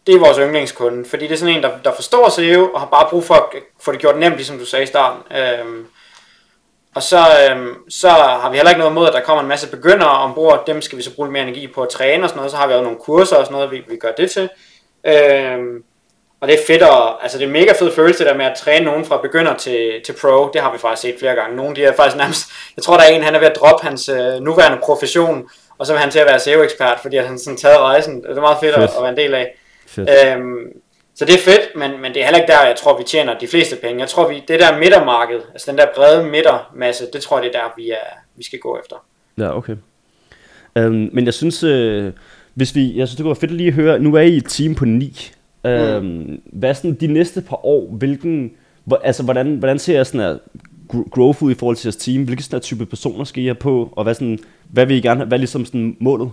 det 0.07 0.15
er 0.15 0.19
vores 0.19 0.37
yndlingskunde, 0.37 1.09
fordi 1.09 1.27
det 1.27 1.33
er 1.33 1.37
sådan 1.37 1.55
en, 1.55 1.63
der, 1.63 1.69
der 1.83 1.93
forstår 1.95 2.29
SEO, 2.29 2.71
og 2.73 2.79
har 2.79 2.87
bare 2.87 3.07
brug 3.09 3.23
for 3.23 3.33
at 3.33 3.45
få 3.81 3.91
det 3.91 3.99
gjort 3.99 4.17
nemt, 4.17 4.35
ligesom 4.35 4.59
du 4.59 4.65
sagde 4.65 4.83
i 4.83 4.87
starten. 4.87 5.37
Øhm, 5.37 5.87
og 6.95 7.03
så, 7.03 7.17
øhm, 7.17 7.89
så 7.89 8.09
har 8.09 8.49
vi 8.49 8.55
heller 8.55 8.69
ikke 8.69 8.79
noget 8.79 8.91
imod, 8.91 9.07
at 9.07 9.13
der 9.13 9.21
kommer 9.21 9.41
en 9.41 9.47
masse 9.47 9.69
begyndere 9.69 10.09
ombord. 10.09 10.63
Dem 10.67 10.81
skal 10.81 10.97
vi 10.97 11.03
så 11.03 11.15
bruge 11.15 11.27
lidt 11.27 11.33
mere 11.33 11.43
energi 11.43 11.67
på 11.67 11.81
at 11.81 11.89
træne 11.89 12.23
og 12.23 12.29
sådan 12.29 12.37
noget. 12.37 12.51
Så 12.51 12.57
har 12.57 12.67
vi 12.67 12.73
også 12.73 12.83
nogle 12.83 12.99
kurser 12.99 13.35
og 13.35 13.45
sådan 13.45 13.53
noget, 13.53 13.71
vi, 13.71 13.83
vi 13.89 13.97
gør 13.97 14.11
det 14.11 14.31
til. 14.31 14.49
Øhm, 15.05 15.83
og 16.41 16.47
det 16.47 16.53
er 16.53 16.65
fedt, 16.67 16.83
og, 16.83 17.23
altså 17.23 17.37
det 17.37 17.47
er 17.47 17.51
mega 17.51 17.73
fed 17.79 17.91
følelse 17.95 18.25
der 18.25 18.33
med 18.33 18.45
at 18.45 18.57
træne 18.57 18.85
nogen 18.85 19.05
fra 19.05 19.21
begynder 19.21 19.57
til, 19.57 20.01
til 20.05 20.13
pro. 20.21 20.49
Det 20.53 20.61
har 20.61 20.71
vi 20.71 20.77
faktisk 20.77 21.01
set 21.01 21.15
flere 21.19 21.35
gange. 21.35 21.55
Nogle 21.55 21.75
de 21.75 21.83
er 21.83 21.95
faktisk 21.95 22.17
nærmest, 22.17 22.51
jeg 22.75 22.83
tror 22.83 22.97
der 22.97 23.03
er 23.03 23.07
en, 23.07 23.23
han 23.23 23.35
er 23.35 23.39
ved 23.39 23.47
at 23.47 23.55
droppe 23.55 23.87
hans 23.87 24.09
øh, 24.09 24.33
nuværende 24.41 24.79
profession, 24.83 25.49
og 25.77 25.85
så 25.85 25.93
vil 25.93 25.99
han 25.99 26.11
til 26.11 26.19
at 26.19 26.25
være 26.25 26.39
SEO-ekspert, 26.39 26.99
fordi 27.01 27.17
han 27.17 27.39
sådan 27.39 27.57
taget 27.57 27.79
rejsen. 27.79 28.23
Det 28.23 28.37
er 28.37 28.41
meget 28.41 28.57
fedt, 28.59 28.75
fedt. 28.75 28.89
At, 28.89 28.95
at 28.95 29.01
være 29.01 29.11
en 29.11 29.17
del 29.17 29.33
af. 29.33 29.60
Øhm, 29.97 30.81
så 31.15 31.25
det 31.25 31.35
er 31.35 31.39
fedt, 31.39 31.61
men, 31.75 32.01
men 32.01 32.13
det 32.13 32.21
er 32.21 32.25
heller 32.25 32.39
ikke 32.39 32.51
der, 32.51 32.67
jeg 32.67 32.75
tror, 32.75 32.97
vi 32.97 33.03
tjener 33.03 33.39
de 33.39 33.47
fleste 33.47 33.75
penge. 33.75 33.99
Jeg 33.99 34.09
tror, 34.09 34.29
vi, 34.29 34.43
det 34.47 34.59
der 34.59 34.79
midtermarked, 34.79 35.39
altså 35.51 35.71
den 35.71 35.77
der 35.77 35.85
brede 35.95 36.29
midtermasse, 36.29 37.03
det 37.13 37.21
tror 37.21 37.37
jeg, 37.37 37.43
det 37.43 37.55
er 37.55 37.59
der, 37.59 37.73
vi, 37.77 37.89
er, 37.89 38.17
vi 38.35 38.43
skal 38.43 38.59
gå 38.59 38.79
efter. 38.83 38.95
Ja, 39.37 39.57
okay. 39.57 39.75
Um, 40.79 41.09
men 41.13 41.25
jeg 41.25 41.33
synes, 41.33 41.63
øh, 41.63 42.11
hvis 42.53 42.75
vi, 42.75 42.97
jeg 42.97 43.07
synes, 43.07 43.15
det 43.15 43.23
kunne 43.23 43.29
være 43.29 43.35
fedt 43.35 43.51
at 43.51 43.57
lige 43.57 43.71
høre, 43.71 43.99
nu 43.99 44.15
er 44.15 44.21
I 44.21 44.37
et 44.37 44.45
team 44.45 44.75
på 44.75 44.85
ni. 44.85 45.31
Um, 45.63 46.03
mm. 46.03 46.41
Hvad 46.45 46.73
sådan 46.73 46.93
de 46.93 47.07
næste 47.07 47.41
par 47.41 47.65
år, 47.65 47.87
hvilken, 47.91 48.51
hvor, 48.83 49.01
altså 49.03 49.23
hvordan, 49.23 49.55
hvordan 49.55 49.79
ser 49.79 49.95
jeg 49.95 50.05
sådan 50.05 50.21
her 50.21 50.37
growth 51.09 51.43
ud 51.43 51.51
i 51.51 51.55
forhold 51.55 51.75
til 51.75 51.87
jeres 51.87 51.95
team? 51.95 52.23
Hvilke 52.23 52.43
sådan 52.43 52.61
type 52.61 52.85
personer 52.85 53.23
skal 53.23 53.43
I 53.43 53.45
have 53.45 53.55
på, 53.55 53.89
og 53.91 54.03
hvad, 54.03 54.13
sådan, 54.13 54.39
hvad 54.69 54.85
vil 54.85 54.97
I 54.97 55.01
gerne 55.01 55.19
have, 55.19 55.27
hvad 55.27 55.37
er 55.37 55.39
ligesom 55.39 55.65
sådan 55.65 55.97
målet? 55.99 56.31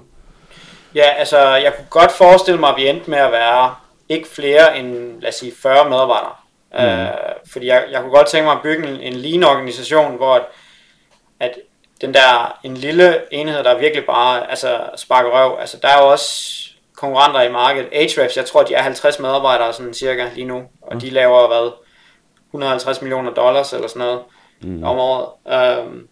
Ja, 0.95 1.11
altså 1.17 1.39
jeg 1.39 1.75
kunne 1.77 1.87
godt 1.91 2.13
forestille 2.13 2.61
mig, 2.61 2.71
at 2.71 2.77
vi 2.77 2.89
endte 2.89 3.11
med 3.11 3.19
at 3.19 3.33
være 3.33 3.75
ikke 4.09 4.29
flere 4.29 4.79
end, 4.79 5.21
lad 5.21 5.29
os 5.29 5.35
sige, 5.35 5.53
40 5.63 5.91
medarbejdere. 5.91 6.33
Mm. 6.73 6.85
Øh, 6.85 7.09
fordi 7.53 7.67
jeg, 7.67 7.85
jeg 7.91 8.01
kunne 8.01 8.13
godt 8.13 8.27
tænke 8.27 8.45
mig 8.45 8.55
at 8.55 8.63
bygge 8.63 8.89
en, 8.89 9.01
en 9.01 9.13
lean 9.13 9.45
organisation, 9.45 10.17
hvor 10.17 10.35
at, 10.35 10.45
at 11.41 11.55
den 12.01 12.15
der, 12.15 12.59
en 12.65 12.77
lille 12.77 13.21
enhed, 13.31 13.65
der 13.65 13.79
virkelig 13.79 14.07
bare 14.07 14.51
altså, 14.51 14.81
sparker 14.97 15.31
røv, 15.31 15.57
altså 15.61 15.79
der 15.83 15.89
er 15.89 16.03
jo 16.03 16.11
også 16.11 16.55
konkurrenter 16.97 17.43
i 17.43 17.53
markedet. 17.53 17.89
Ahrefs, 17.93 18.37
jeg 18.37 18.47
tror, 18.47 18.63
de 18.63 18.75
er 18.75 18.83
50 18.83 19.19
medarbejdere 19.19 19.73
sådan 19.73 19.95
cirka 19.95 20.29
lige 20.35 20.47
nu, 20.47 20.63
og 20.83 20.95
mm. 20.95 21.01
de 21.01 21.11
laver 21.11 21.47
hvad, 21.47 21.73
150 22.51 23.03
millioner 23.03 23.31
dollars 23.31 23.73
eller 23.73 23.89
sådan 23.89 24.07
noget 24.07 24.21
mm. 24.61 24.85
om 24.85 24.99
året. 24.99 25.27
Um, 25.85 26.09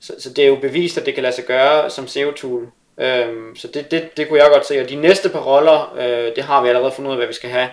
så, 0.00 0.14
så 0.18 0.32
det 0.32 0.44
er 0.44 0.48
jo 0.48 0.56
bevist, 0.56 0.98
at 0.98 1.06
det 1.06 1.14
kan 1.14 1.22
lade 1.22 1.34
sig 1.34 1.44
gøre 1.44 1.90
som 1.90 2.08
SEO-tool. 2.08 2.72
Øhm, 3.00 3.56
så 3.56 3.68
det, 3.74 3.90
det, 3.90 4.16
det 4.16 4.28
kunne 4.28 4.42
jeg 4.42 4.50
godt 4.52 4.66
se. 4.66 4.80
Og 4.80 4.88
de 4.88 4.96
næste 4.96 5.28
par 5.28 5.40
roller, 5.40 5.94
øh, 5.98 6.36
det 6.36 6.44
har 6.44 6.62
vi 6.62 6.68
allerede 6.68 6.92
fundet 6.92 7.08
ud 7.08 7.14
af, 7.14 7.18
hvad 7.18 7.26
vi 7.26 7.32
skal 7.32 7.50
have. 7.50 7.68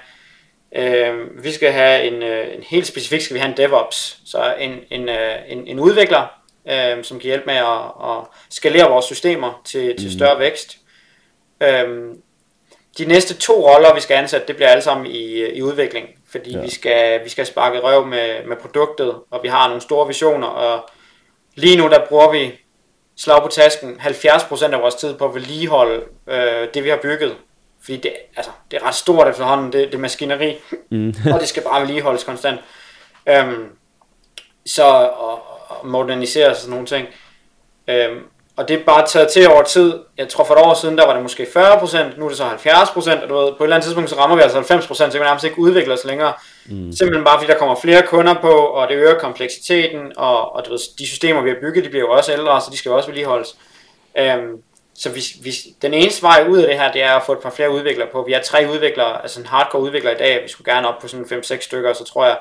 Øhm, 0.76 1.30
vi 1.44 1.52
skal 1.52 1.72
have 1.72 2.04
en, 2.04 2.24
øh, 2.24 2.56
en 2.56 2.64
helt 2.64 2.88
specifik, 2.88 3.22
skal 3.22 3.34
vi 3.34 3.40
have 3.40 3.52
en 3.52 3.58
DevOps, 3.58 4.18
så 4.26 4.56
en, 4.60 4.80
en, 4.92 5.10
øh, 5.10 5.36
en, 5.48 5.68
en 5.68 5.80
udvikler, 5.80 6.28
øh, 6.72 7.04
som 7.04 7.20
kan 7.20 7.28
hjælpe 7.28 7.46
med 7.46 7.56
at, 7.56 8.10
at 8.10 8.26
skalere 8.50 8.90
vores 8.90 9.06
systemer 9.06 9.62
til, 9.66 9.98
til 9.98 10.08
mm. 10.08 10.12
større 10.12 10.40
vækst. 10.40 10.78
Øhm, 11.64 12.22
de 12.98 13.06
næste 13.06 13.34
to 13.34 13.70
roller, 13.70 13.94
vi 13.94 14.00
skal 14.00 14.16
ansætte, 14.16 14.48
det 14.48 14.56
bliver 14.56 14.70
alle 14.70 14.82
sammen 14.82 15.08
i, 15.08 15.46
i 15.46 15.62
udvikling, 15.62 16.08
fordi 16.32 16.52
ja. 16.52 16.62
vi, 16.62 16.70
skal, 16.70 17.24
vi 17.24 17.30
skal 17.30 17.46
sparke 17.46 17.80
røv 17.80 18.06
med, 18.06 18.46
med 18.46 18.58
produktet, 18.58 19.16
og 19.32 19.40
vi 19.44 19.48
har 19.48 19.68
nogle 19.68 19.82
store 19.82 20.08
visioner, 20.08 20.48
og 20.48 20.90
lige 21.56 21.78
nu 21.78 21.90
der 21.90 22.06
bruger 22.06 22.32
vi 22.32 22.65
slag 23.18 23.42
på 23.42 23.48
tasken 23.48 24.00
70% 24.02 24.74
af 24.74 24.82
vores 24.82 24.96
tid 24.96 25.18
på 25.18 25.26
at 25.26 25.36
vedligeholde 25.36 26.04
øh, 26.28 26.68
det, 26.74 26.84
vi 26.84 26.90
har 26.90 27.00
bygget. 27.02 27.36
Fordi 27.82 27.98
det, 27.98 28.14
altså, 28.36 28.52
det 28.72 28.82
er 28.82 28.88
ret 28.88 28.96
stort 28.96 29.28
efterhånden, 29.28 29.74
det, 29.74 29.92
det 29.92 30.00
maskineri, 30.00 30.56
mm. 30.92 31.14
og 31.34 31.40
det 31.40 31.48
skal 31.48 31.64
bare 31.64 31.82
vedligeholdes 31.82 32.24
konstant. 32.24 32.60
Øhm, 33.30 33.70
så 34.66 34.84
og, 34.84 35.42
og 35.68 35.88
moderniseres 35.88 36.52
og 36.52 36.62
sådan 36.62 36.72
nogle 36.72 36.88
ting. 36.88 37.08
Øhm, 37.88 38.24
og 38.58 38.68
det 38.68 38.80
er 38.80 38.84
bare 38.86 39.08
taget 39.08 39.28
til 39.32 39.50
over 39.50 39.64
tid. 39.64 39.94
Jeg 40.18 40.30
tror 40.30 40.44
for 40.44 40.54
et 40.54 40.62
år 40.62 40.74
siden, 40.74 40.98
der 40.98 41.06
var 41.06 41.14
det 41.14 41.22
måske 41.22 41.44
40%, 41.44 42.20
nu 42.20 42.26
er 42.26 42.30
det 42.30 42.38
så 42.38 42.44
70%, 42.44 43.24
og 43.24 43.30
du 43.30 43.36
ved, 43.36 43.52
på 43.52 43.64
et 43.64 43.66
eller 43.66 43.76
andet 43.76 43.84
tidspunkt, 43.84 44.10
så 44.10 44.16
rammer 44.16 44.36
vi 44.36 44.42
altså 44.42 44.60
90%, 44.60 44.94
så 44.94 45.10
kan 45.12 45.14
vi 45.14 45.20
nærmest 45.20 45.46
ikke 45.46 45.60
udvikle 45.60 45.94
os 45.94 46.06
længere. 46.06 46.34
Mm. 46.66 46.92
Simpelthen 46.92 47.26
bare 47.26 47.40
fordi 47.40 47.52
der 47.52 47.58
kommer 47.58 47.76
flere 47.76 48.02
kunder 48.02 48.34
på, 48.34 48.52
og 48.52 48.88
det 48.88 48.96
øger 48.96 49.20
kompleksiteten, 49.20 50.12
og, 50.18 50.56
og 50.56 50.66
du 50.66 50.72
ved, 50.72 50.80
de 51.00 51.08
systemer, 51.08 51.42
vi 51.42 51.50
har 51.50 51.58
bygget, 51.62 51.86
de 51.86 51.90
bliver 51.90 52.06
jo 52.06 52.12
også 52.12 52.32
ældre, 52.32 52.62
så 52.62 52.68
de 52.72 52.78
skal 52.78 52.90
jo 52.90 52.96
også 52.96 53.08
vedligeholdes. 53.08 53.56
Øhm, 54.18 54.62
så 54.96 55.10
hvis, 55.10 55.30
hvis, 55.32 55.58
den 55.82 55.94
eneste 55.94 56.24
vej 56.24 56.46
ud 56.50 56.58
af 56.58 56.68
det 56.68 56.80
her, 56.80 56.92
det 56.92 57.04
er 57.04 57.12
at 57.12 57.24
få 57.26 57.32
et 57.32 57.40
par 57.40 57.50
flere 57.50 57.72
udviklere 57.72 58.08
på. 58.12 58.24
Vi 58.28 58.34
er 58.34 58.42
tre 58.42 58.68
udviklere, 58.72 59.22
altså 59.22 59.40
en 59.40 59.46
hardcore 59.46 59.82
udvikler 59.82 60.12
i 60.12 60.18
dag, 60.18 60.44
vi 60.44 60.50
skulle 60.50 60.74
gerne 60.74 60.88
op 60.88 61.02
på 61.02 61.08
sådan 61.08 61.26
5-6 61.26 61.62
stykker, 61.62 61.94
så 61.94 62.04
tror 62.04 62.26
jeg, 62.26 62.38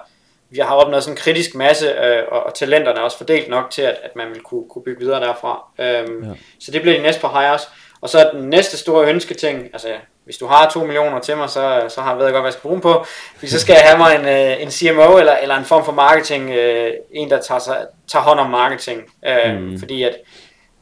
vi 0.50 0.58
har 0.58 0.74
opnået 0.74 1.02
sådan 1.02 1.12
en 1.12 1.20
kritisk 1.20 1.54
masse, 1.54 1.86
øh, 1.86 2.22
og, 2.28 2.42
og 2.42 2.54
talenterne 2.54 2.98
er 2.98 3.02
også 3.02 3.16
fordelt 3.16 3.48
nok 3.48 3.70
til, 3.70 3.82
at, 3.82 3.96
at 4.02 4.16
man 4.16 4.30
vil 4.30 4.40
kunne, 4.40 4.64
kunne 4.70 4.84
bygge 4.84 5.00
videre 5.00 5.20
derfra. 5.20 5.64
Øhm, 5.78 6.24
ja. 6.24 6.30
Så 6.60 6.70
det 6.70 6.82
bliver 6.82 6.96
de 6.96 7.02
næste 7.02 7.20
par 7.20 7.40
hires. 7.40 7.68
Og 8.00 8.08
så 8.08 8.30
den 8.32 8.50
næste 8.50 8.76
store 8.76 9.08
ønsketing, 9.08 9.64
altså 9.72 9.88
hvis 10.24 10.36
du 10.36 10.46
har 10.46 10.70
2 10.70 10.84
millioner 10.84 11.18
til 11.18 11.36
mig, 11.36 11.50
så, 11.50 11.84
så 11.88 12.00
har 12.00 12.10
jeg 12.10 12.18
ved 12.18 12.26
godt, 12.26 12.42
hvad 12.42 12.44
jeg 12.44 12.52
skal 12.52 12.62
bruge 12.62 12.74
dem 12.74 12.80
på. 12.80 13.04
Fordi 13.34 13.48
så 13.50 13.60
skal 13.60 13.72
jeg 13.72 13.82
have 13.82 13.98
mig 13.98 14.14
en, 14.14 14.24
øh, 14.28 14.62
en 14.62 14.70
CMO 14.70 15.18
eller, 15.18 15.36
eller 15.36 15.56
en 15.56 15.64
form 15.64 15.84
for 15.84 15.92
marketing, 15.92 16.50
øh, 16.50 16.92
en 17.12 17.30
der 17.30 17.40
tager, 17.40 17.58
sig, 17.58 17.86
tager 18.08 18.22
hånd 18.22 18.40
om 18.40 18.50
marketing. 18.50 19.02
Øh, 19.26 19.60
mm. 19.60 19.78
Fordi 19.78 20.02
at 20.02 20.16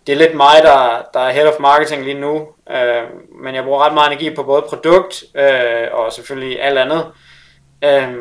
det 0.07 0.13
er 0.13 0.17
lidt 0.17 0.35
mig, 0.35 0.57
der, 0.63 1.07
der 1.15 1.21
er 1.21 1.33
head 1.33 1.47
of 1.47 1.61
marketing 1.61 2.05
lige 2.05 2.21
nu, 2.21 2.49
øh, 2.71 3.03
men 3.43 3.55
jeg 3.55 3.65
bruger 3.65 3.87
ret 3.87 3.95
meget 3.95 4.13
energi 4.13 4.35
på 4.35 4.43
både 4.43 4.63
produkt 4.63 5.25
øh, 5.35 5.89
og 5.93 6.13
selvfølgelig 6.13 6.63
alt 6.63 6.79
andet. 6.79 7.07
Øh, 7.85 8.15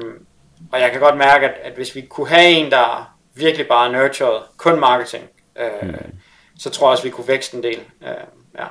og 0.72 0.82
jeg 0.82 0.91
kan 0.91 0.99
godt 0.99 1.18
mærke, 1.18 1.45
at, 1.45 1.53
at 1.64 1.74
hvis 1.74 1.95
vi 1.95 2.01
kunne 2.01 2.30
have 2.30 2.49
en, 2.49 2.72
der 2.72 3.16
virkelig 3.36 3.68
bare 3.68 3.91
nurtured 3.91 4.41
kun 4.57 4.80
marketing, 4.80 5.24
øh, 5.59 5.89
mm. 5.89 5.95
så 6.59 6.70
tror 6.70 6.88
jeg 6.88 6.91
også, 6.91 7.03
vi 7.03 7.09
kunne 7.09 7.28
vækste 7.28 7.57
en 7.57 7.64
del. 7.64 7.80
Øh, 8.01 8.07
ja. 8.57 8.66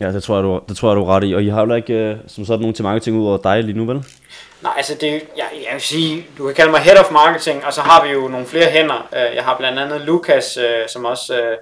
Ja, 0.00 0.12
det 0.12 0.22
tror 0.22 0.34
jeg, 0.34 0.44
du, 0.44 0.60
det 0.68 0.76
tror 0.76 0.88
jeg, 0.88 0.96
du 0.96 1.02
er 1.02 1.16
ret 1.16 1.24
i. 1.24 1.34
Og 1.34 1.42
I 1.42 1.48
har 1.48 1.66
jo 1.66 1.74
ikke 1.74 1.94
øh, 1.94 2.16
som 2.26 2.44
sådan 2.44 2.60
nogen 2.60 2.74
til 2.74 2.82
marketing 2.82 3.16
ud 3.16 3.26
over 3.26 3.38
dig 3.38 3.64
lige 3.64 3.78
nu, 3.78 3.84
vel? 3.84 4.04
Nej, 4.62 4.72
altså 4.76 4.94
det, 5.00 5.10
jeg, 5.10 5.46
jeg 5.52 5.72
vil 5.72 5.80
sige, 5.80 6.26
du 6.38 6.46
kan 6.46 6.54
kalde 6.54 6.70
mig 6.70 6.80
head 6.80 6.98
of 6.98 7.12
marketing, 7.12 7.64
og 7.64 7.72
så 7.72 7.80
har 7.80 8.04
vi 8.04 8.12
jo 8.12 8.28
nogle 8.28 8.46
flere 8.46 8.70
hænder. 8.70 9.08
Øh, 9.12 9.36
jeg 9.36 9.44
har 9.44 9.56
blandt 9.58 9.78
andet 9.78 10.00
Lukas, 10.00 10.56
øh, 10.56 10.88
som 10.88 11.04
også, 11.04 11.56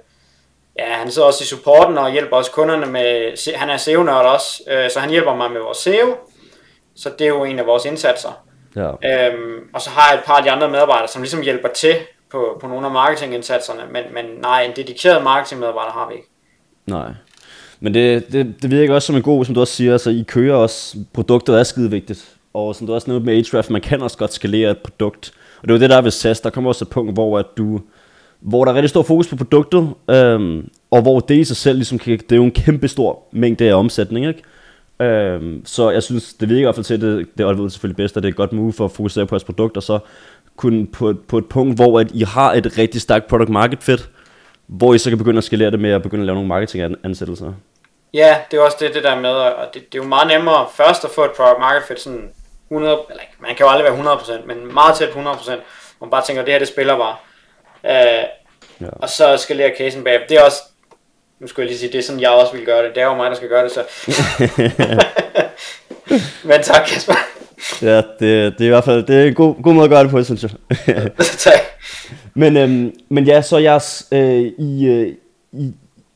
ja, 0.79 0.93
han 0.93 1.11
sidder 1.11 1.27
også 1.27 1.43
i 1.43 1.47
supporten 1.47 1.97
og 1.97 2.11
hjælper 2.11 2.37
også 2.37 2.51
kunderne 2.51 2.85
med, 2.85 3.37
han 3.57 3.69
er 3.69 3.77
SEO-nørd 3.77 4.25
også, 4.25 4.63
så 4.93 4.99
han 4.99 5.09
hjælper 5.09 5.35
mig 5.35 5.51
med 5.51 5.61
vores 5.61 5.77
SEO. 5.77 6.17
Så 6.95 7.11
det 7.19 7.25
er 7.25 7.29
jo 7.29 7.43
en 7.43 7.59
af 7.59 7.65
vores 7.65 7.85
indsatser. 7.85 8.43
Ja. 8.75 8.89
Øhm, 8.89 9.59
og 9.73 9.81
så 9.81 9.89
har 9.89 10.11
jeg 10.11 10.19
et 10.19 10.25
par 10.25 10.33
af 10.33 10.43
de 10.43 10.51
andre 10.51 10.69
medarbejdere, 10.69 11.07
som 11.07 11.21
ligesom 11.21 11.41
hjælper 11.41 11.67
til 11.75 11.95
på, 12.31 12.57
på 12.61 12.67
nogle 12.67 12.85
af 12.85 12.91
marketingindsatserne, 12.91 13.81
men, 13.91 14.03
men 14.13 14.25
nej, 14.41 14.63
en 14.63 14.71
dedikeret 14.75 15.23
marketingmedarbejder 15.23 15.91
har 15.91 16.07
vi 16.09 16.15
ikke. 16.15 16.27
Nej. 16.85 17.11
Men 17.79 17.93
det, 17.93 18.31
det, 18.31 18.55
det 18.61 18.71
virker 18.71 18.95
også 18.95 19.05
som 19.05 19.15
en 19.15 19.21
god, 19.21 19.45
som 19.45 19.55
du 19.55 19.61
også 19.61 19.73
siger, 19.73 19.97
så 19.97 20.09
I 20.09 20.23
kører 20.27 20.55
også, 20.55 20.97
produktet 21.13 21.59
er 21.59 21.63
skide 21.63 21.91
vigtigt. 21.91 22.35
Og 22.53 22.75
som 22.75 22.87
du 22.87 22.93
også 22.93 23.09
nævnte 23.09 23.25
med 23.25 23.33
Ahrefs, 23.53 23.69
man 23.69 23.81
kan 23.81 24.01
også 24.01 24.17
godt 24.17 24.33
skalere 24.33 24.71
et 24.71 24.77
produkt. 24.77 25.33
Og 25.61 25.67
det 25.67 25.73
er 25.73 25.77
jo 25.77 25.81
det, 25.81 25.89
der 25.89 25.97
er 25.97 26.01
ved 26.01 26.11
SAS. 26.11 26.41
Der 26.41 26.49
kommer 26.49 26.69
også 26.69 26.85
et 26.85 26.89
punkt, 26.89 27.13
hvor, 27.13 27.39
at 27.39 27.45
du, 27.57 27.81
hvor 28.39 28.65
der 28.65 28.71
er 28.71 28.75
rigtig 28.75 28.89
stor 28.89 29.03
fokus 29.03 29.27
på 29.27 29.35
produktet, 29.35 29.93
øhm, 30.09 30.69
og 30.91 31.01
hvor 31.01 31.19
det 31.19 31.35
i 31.35 31.43
sig 31.43 31.57
selv 31.57 31.77
ligesom 31.77 31.99
kan, 31.99 32.17
det 32.17 32.31
er 32.31 32.35
jo 32.35 32.43
en 32.43 32.51
kæmpe 32.51 32.87
stor 32.87 33.23
mængde 33.31 33.69
af 33.69 33.73
omsætning, 33.73 34.27
ikke? 34.27 34.43
Øhm, 35.01 35.65
så 35.65 35.89
jeg 35.89 36.03
synes, 36.03 36.33
det 36.33 36.49
virker 36.49 36.59
i 36.59 36.65
hvert 36.65 36.75
fald 36.75 36.85
til, 36.85 36.93
at 36.93 37.01
det, 37.01 37.27
det 37.37 37.45
er 37.45 37.67
selvfølgelig 37.67 37.97
bedst, 37.97 38.17
at 38.17 38.23
det 38.23 38.29
er 38.29 38.31
et 38.31 38.37
godt 38.37 38.53
move 38.53 38.73
for 38.73 38.85
at 38.85 38.91
fokusere 38.91 39.25
på 39.25 39.35
jeres 39.35 39.43
produkt, 39.43 39.77
og 39.77 39.83
så 39.83 39.99
kunne 40.55 40.87
på, 40.87 41.13
på 41.27 41.37
et 41.37 41.45
punkt, 41.49 41.75
hvor 41.75 41.99
at 41.99 42.11
I 42.13 42.23
har 42.23 42.53
et 42.53 42.77
rigtig 42.77 43.01
stærkt 43.01 43.27
product 43.27 43.49
market 43.49 43.83
fit, 43.83 44.09
hvor 44.67 44.93
I 44.93 44.97
så 44.97 45.09
kan 45.09 45.17
begynde 45.17 45.37
at 45.37 45.43
skalere 45.43 45.71
det 45.71 45.79
med 45.79 45.91
at 45.91 46.01
begynde 46.01 46.21
at 46.21 46.25
lave 46.25 46.35
nogle 46.35 46.47
marketingansættelser. 46.47 47.53
Ja, 48.13 48.37
det 48.51 48.57
er 48.57 48.61
også 48.61 48.77
det, 48.79 48.93
det 48.93 49.03
der 49.03 49.19
med, 49.19 49.29
og 49.29 49.73
det, 49.73 49.91
det 49.93 49.99
er 49.99 50.03
jo 50.03 50.09
meget 50.09 50.27
nemmere 50.27 50.67
først 50.73 51.05
at 51.05 51.11
få 51.11 51.23
et 51.25 51.31
product 51.31 51.59
market 51.59 51.83
fit 51.87 51.99
sådan 51.99 52.29
100, 52.71 52.99
eller 53.09 53.23
man 53.39 53.55
kan 53.55 53.65
jo 53.65 53.69
aldrig 53.69 53.91
være 53.91 54.15
100%, 54.15 54.47
men 54.47 54.73
meget 54.73 54.95
tæt 54.95 55.09
på 55.09 55.19
100%, 55.19 55.51
man 56.01 56.09
bare 56.09 56.23
tænker, 56.25 56.43
det 56.43 56.53
her 56.53 56.59
det 56.59 56.67
spiller 56.67 56.97
bare. 56.97 57.15
Øh, 57.85 58.23
ja. 58.81 58.89
Og 59.01 59.09
så 59.09 59.37
skalere 59.37 59.71
casen 59.77 60.03
bag. 60.03 60.25
Det 60.29 60.37
er 60.37 60.43
også, 60.43 60.61
nu 61.41 61.47
skulle 61.47 61.63
jeg 61.63 61.69
lige 61.69 61.79
sige, 61.79 61.91
det 61.91 61.97
er 61.97 62.01
sådan, 62.01 62.21
jeg 62.21 62.29
også 62.29 62.53
vil 62.53 62.65
gøre 62.65 62.85
det. 62.85 62.95
Det 62.95 63.01
er 63.01 63.05
jo 63.05 63.15
mig, 63.15 63.29
der 63.29 63.35
skal 63.35 63.49
gøre 63.49 63.63
det, 63.63 63.71
så. 63.71 63.83
men 66.47 66.61
tak, 66.63 66.81
Kasper. 66.87 67.13
ja, 67.81 67.95
det, 67.97 68.53
det 68.57 68.61
er 68.61 68.65
i 68.65 68.67
hvert 68.67 68.83
fald 68.83 69.03
det 69.03 69.15
er 69.15 69.23
en 69.23 69.33
god, 69.33 69.63
god 69.63 69.73
måde 69.73 69.83
at 69.83 69.89
gøre 69.89 70.03
det 70.03 70.11
på, 70.11 70.23
synes 70.23 70.43
jeg. 70.43 70.51
tak. 71.37 71.59
Men, 72.33 72.57
øhm, 72.57 72.93
men 73.09 73.23
ja, 73.23 73.41
så 73.41 73.57
jeres, 73.57 74.07
øh, 74.11 74.51
I, 74.57 74.87
øh, 74.87 75.13
I, 75.51 75.73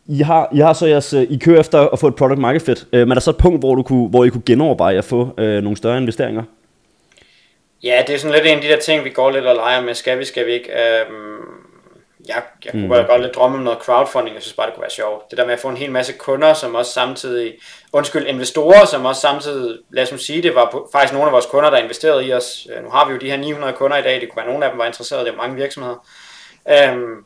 I, 0.07 0.21
har, 0.21 0.49
I 0.53 0.59
har 0.59 0.73
så 0.73 0.86
jeres, 0.86 1.13
øh, 1.13 1.21
I 1.21 1.38
kører 1.38 1.59
efter 1.59 1.80
at 1.80 1.99
få 1.99 2.07
et 2.07 2.15
product 2.15 2.39
market 2.39 2.61
fit. 2.61 2.88
Øh, 2.93 2.99
men 2.99 3.11
er 3.11 3.15
der 3.15 3.21
så 3.21 3.30
et 3.30 3.38
punkt, 3.38 3.59
hvor, 3.59 3.76
du 3.76 3.84
kunne, 3.84 4.07
hvor 4.07 4.26
I 4.26 4.30
kunne 4.30 4.43
genoverveje 4.45 4.97
at 4.97 5.05
få 5.05 5.34
øh, 5.38 5.63
nogle 5.63 5.78
større 5.78 5.97
investeringer? 5.97 6.43
Ja, 7.84 8.03
det 8.07 8.15
er 8.15 8.19
sådan 8.19 8.36
lidt 8.36 8.45
en 8.45 8.55
af 8.55 8.61
de 8.61 8.67
der 8.67 8.80
ting, 8.80 9.03
vi 9.03 9.09
går 9.09 9.32
lidt 9.32 9.45
og 9.45 9.55
leger 9.55 9.82
med. 9.82 9.93
Skal 9.93 10.19
vi, 10.19 10.26
skal 10.26 10.45
vi 10.45 10.51
ikke? 10.51 10.71
Øhm, 10.71 11.64
jeg, 12.28 12.43
jeg 12.65 12.71
kunne 12.71 12.88
mm. 12.88 13.05
godt 13.07 13.21
lidt 13.21 13.36
drømme 13.36 13.57
om 13.57 13.63
noget 13.63 13.80
crowdfunding, 13.80 14.36
jeg 14.36 14.43
synes 14.43 14.55
bare, 14.55 14.67
det 14.67 14.76
kunne 14.76 14.82
være 14.82 14.91
sjovt. 14.91 15.32
Det 15.32 15.38
der 15.38 15.45
med 15.45 15.53
at 15.53 15.59
få 15.59 15.67
en 15.67 15.78
hel 15.78 15.91
masse 15.91 16.13
kunder, 16.13 16.53
som 16.53 16.76
også 16.76 16.91
samtidig, 16.91 17.53
undskyld, 17.93 18.28
investorer, 18.28 18.86
som 18.86 19.05
også 19.05 19.21
samtidig, 19.21 19.78
lad 19.89 20.13
os 20.13 20.21
sige, 20.21 20.43
det 20.43 20.55
var 20.55 20.69
på, 20.71 20.89
faktisk 20.91 21.13
nogle 21.13 21.28
af 21.28 21.34
vores 21.34 21.45
kunder, 21.45 21.69
der 21.69 21.78
investerede 21.78 22.26
i 22.26 22.34
os. 22.34 22.67
Øh, 22.76 22.84
nu 22.84 22.89
har 22.89 23.07
vi 23.07 23.13
jo 23.13 23.19
de 23.19 23.30
her 23.30 23.38
900 23.38 23.73
kunder 23.73 23.97
i 23.97 24.01
dag, 24.01 24.21
det 24.21 24.30
kunne 24.30 24.38
være 24.43 24.51
nogle 24.51 24.65
af 24.65 24.71
dem 24.71 24.80
var 24.80 24.86
interesserede, 24.86 25.26
det 25.26 25.34
er 25.34 25.38
mange 25.38 25.55
virksomheder. 25.55 26.05
Øhm, 26.69 27.26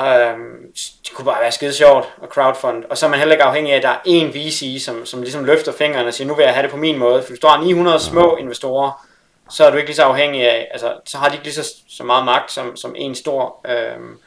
øhm, 0.00 0.72
det 1.04 1.12
kunne 1.14 1.24
bare 1.24 1.42
være 1.42 1.52
skide 1.52 1.72
sjovt 1.72 2.08
at 2.22 2.28
crowdfund. 2.28 2.84
Og 2.90 2.98
så 2.98 3.06
er 3.06 3.10
man 3.10 3.18
heller 3.18 3.34
ikke 3.34 3.44
afhængig 3.44 3.72
af, 3.72 3.76
at 3.76 3.82
der 3.82 3.88
er 3.88 3.98
én 4.06 4.38
VC, 4.38 4.84
som, 4.84 5.06
som 5.06 5.22
ligesom 5.22 5.44
løfter 5.44 5.72
fingrene 5.72 6.08
og 6.08 6.14
siger, 6.14 6.28
nu 6.28 6.34
vil 6.34 6.42
jeg 6.42 6.54
have 6.54 6.62
det 6.62 6.70
på 6.70 6.76
min 6.76 6.98
måde. 6.98 7.22
For 7.22 7.28
hvis 7.28 7.40
du 7.40 7.46
har 7.46 7.60
900 7.60 8.00
små 8.00 8.36
investorer, 8.36 9.07
så 9.50 9.64
er 9.64 9.70
du 9.70 9.76
ikke 9.76 9.88
lige 9.88 9.96
så 9.96 10.02
afhængig 10.02 10.50
af, 10.50 10.68
altså, 10.70 11.00
så 11.04 11.18
har 11.18 11.28
de 11.28 11.34
ikke 11.34 11.44
lige 11.44 11.54
så, 11.54 11.74
så 11.88 12.04
meget 12.04 12.24
magt 12.24 12.52
som, 12.52 12.76
som 12.76 12.94
en 12.98 13.14
stor. 13.14 13.66
Øhm, 13.68 14.18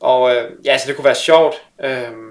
og 0.00 0.34
øh, 0.34 0.50
ja, 0.64 0.78
så 0.78 0.88
det 0.88 0.96
kunne 0.96 1.04
være 1.04 1.14
sjovt. 1.14 1.54
Øhm, 1.84 2.30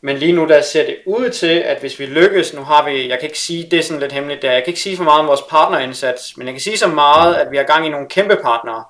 men 0.00 0.16
lige 0.16 0.32
nu 0.32 0.48
der 0.48 0.62
ser 0.62 0.86
det 0.86 0.96
ud 1.06 1.30
til, 1.30 1.58
at 1.58 1.80
hvis 1.80 1.98
vi 1.98 2.06
lykkes, 2.06 2.54
nu 2.54 2.62
har 2.62 2.84
vi, 2.90 3.08
jeg 3.08 3.18
kan 3.18 3.28
ikke 3.28 3.38
sige, 3.38 3.68
det 3.70 3.78
er 3.78 3.82
sådan 3.82 4.00
lidt 4.00 4.12
hemmeligt 4.12 4.42
der, 4.42 4.52
jeg 4.52 4.64
kan 4.64 4.70
ikke 4.70 4.80
sige 4.80 4.96
for 4.96 5.04
meget 5.04 5.20
om 5.20 5.26
vores 5.26 5.42
partnerindsats, 5.50 6.36
men 6.36 6.46
jeg 6.46 6.54
kan 6.54 6.60
sige 6.60 6.78
så 6.78 6.88
meget, 6.88 7.34
at 7.34 7.50
vi 7.50 7.56
har 7.56 7.64
gang 7.64 7.86
i 7.86 7.88
nogle 7.88 8.08
kæmpe 8.08 8.36
partnere. 8.42 8.84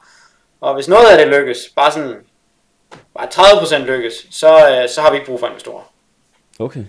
Og 0.60 0.74
hvis 0.74 0.88
noget 0.88 1.06
af 1.06 1.18
det 1.18 1.38
lykkes, 1.38 1.58
bare 1.76 1.92
sådan, 1.92 2.16
bare 3.14 3.26
30% 3.26 3.78
lykkes, 3.78 4.26
så, 4.30 4.48
øh, 4.48 4.88
så 4.88 5.00
har 5.00 5.10
vi 5.10 5.16
ikke 5.16 5.26
brug 5.26 5.40
for 5.40 5.46
investorer. 5.46 5.92
Okay. 6.58 6.84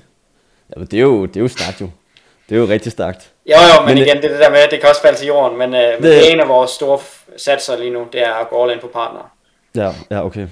Ja, 0.69 0.79
men 0.79 0.87
det 0.87 0.97
er 0.97 1.01
jo, 1.01 1.25
det 1.25 1.35
er 1.35 1.41
jo 1.41 1.47
stærkt 1.47 1.81
jo. 1.81 1.89
Det 2.49 2.55
er 2.55 2.59
jo 2.59 2.67
rigtig 2.67 2.91
stærkt. 2.91 3.31
Jo, 3.45 3.53
jo, 3.53 3.85
men, 3.85 3.95
men 3.95 3.97
igen, 3.97 4.15
det, 4.21 4.29
det 4.31 4.39
der 4.39 4.49
med, 4.49 4.59
at 4.59 4.71
det 4.71 4.79
kan 4.79 4.89
også 4.89 5.01
falde 5.01 5.17
til 5.17 5.27
jorden, 5.27 5.57
men, 5.57 5.75
øh, 5.75 5.93
men 5.99 6.03
det 6.03 6.31
en 6.31 6.39
af 6.39 6.47
vores 6.47 6.71
store 6.71 6.99
satser 7.37 7.77
lige 7.77 7.91
nu, 7.91 8.07
det 8.13 8.21
er 8.21 8.33
at 8.33 8.49
gå 8.49 8.63
all 8.63 8.73
in 8.73 8.79
på 8.79 8.87
partnere. 8.87 9.25
Ja, 9.75 9.91
ja, 10.11 10.25
okay. 10.25 10.47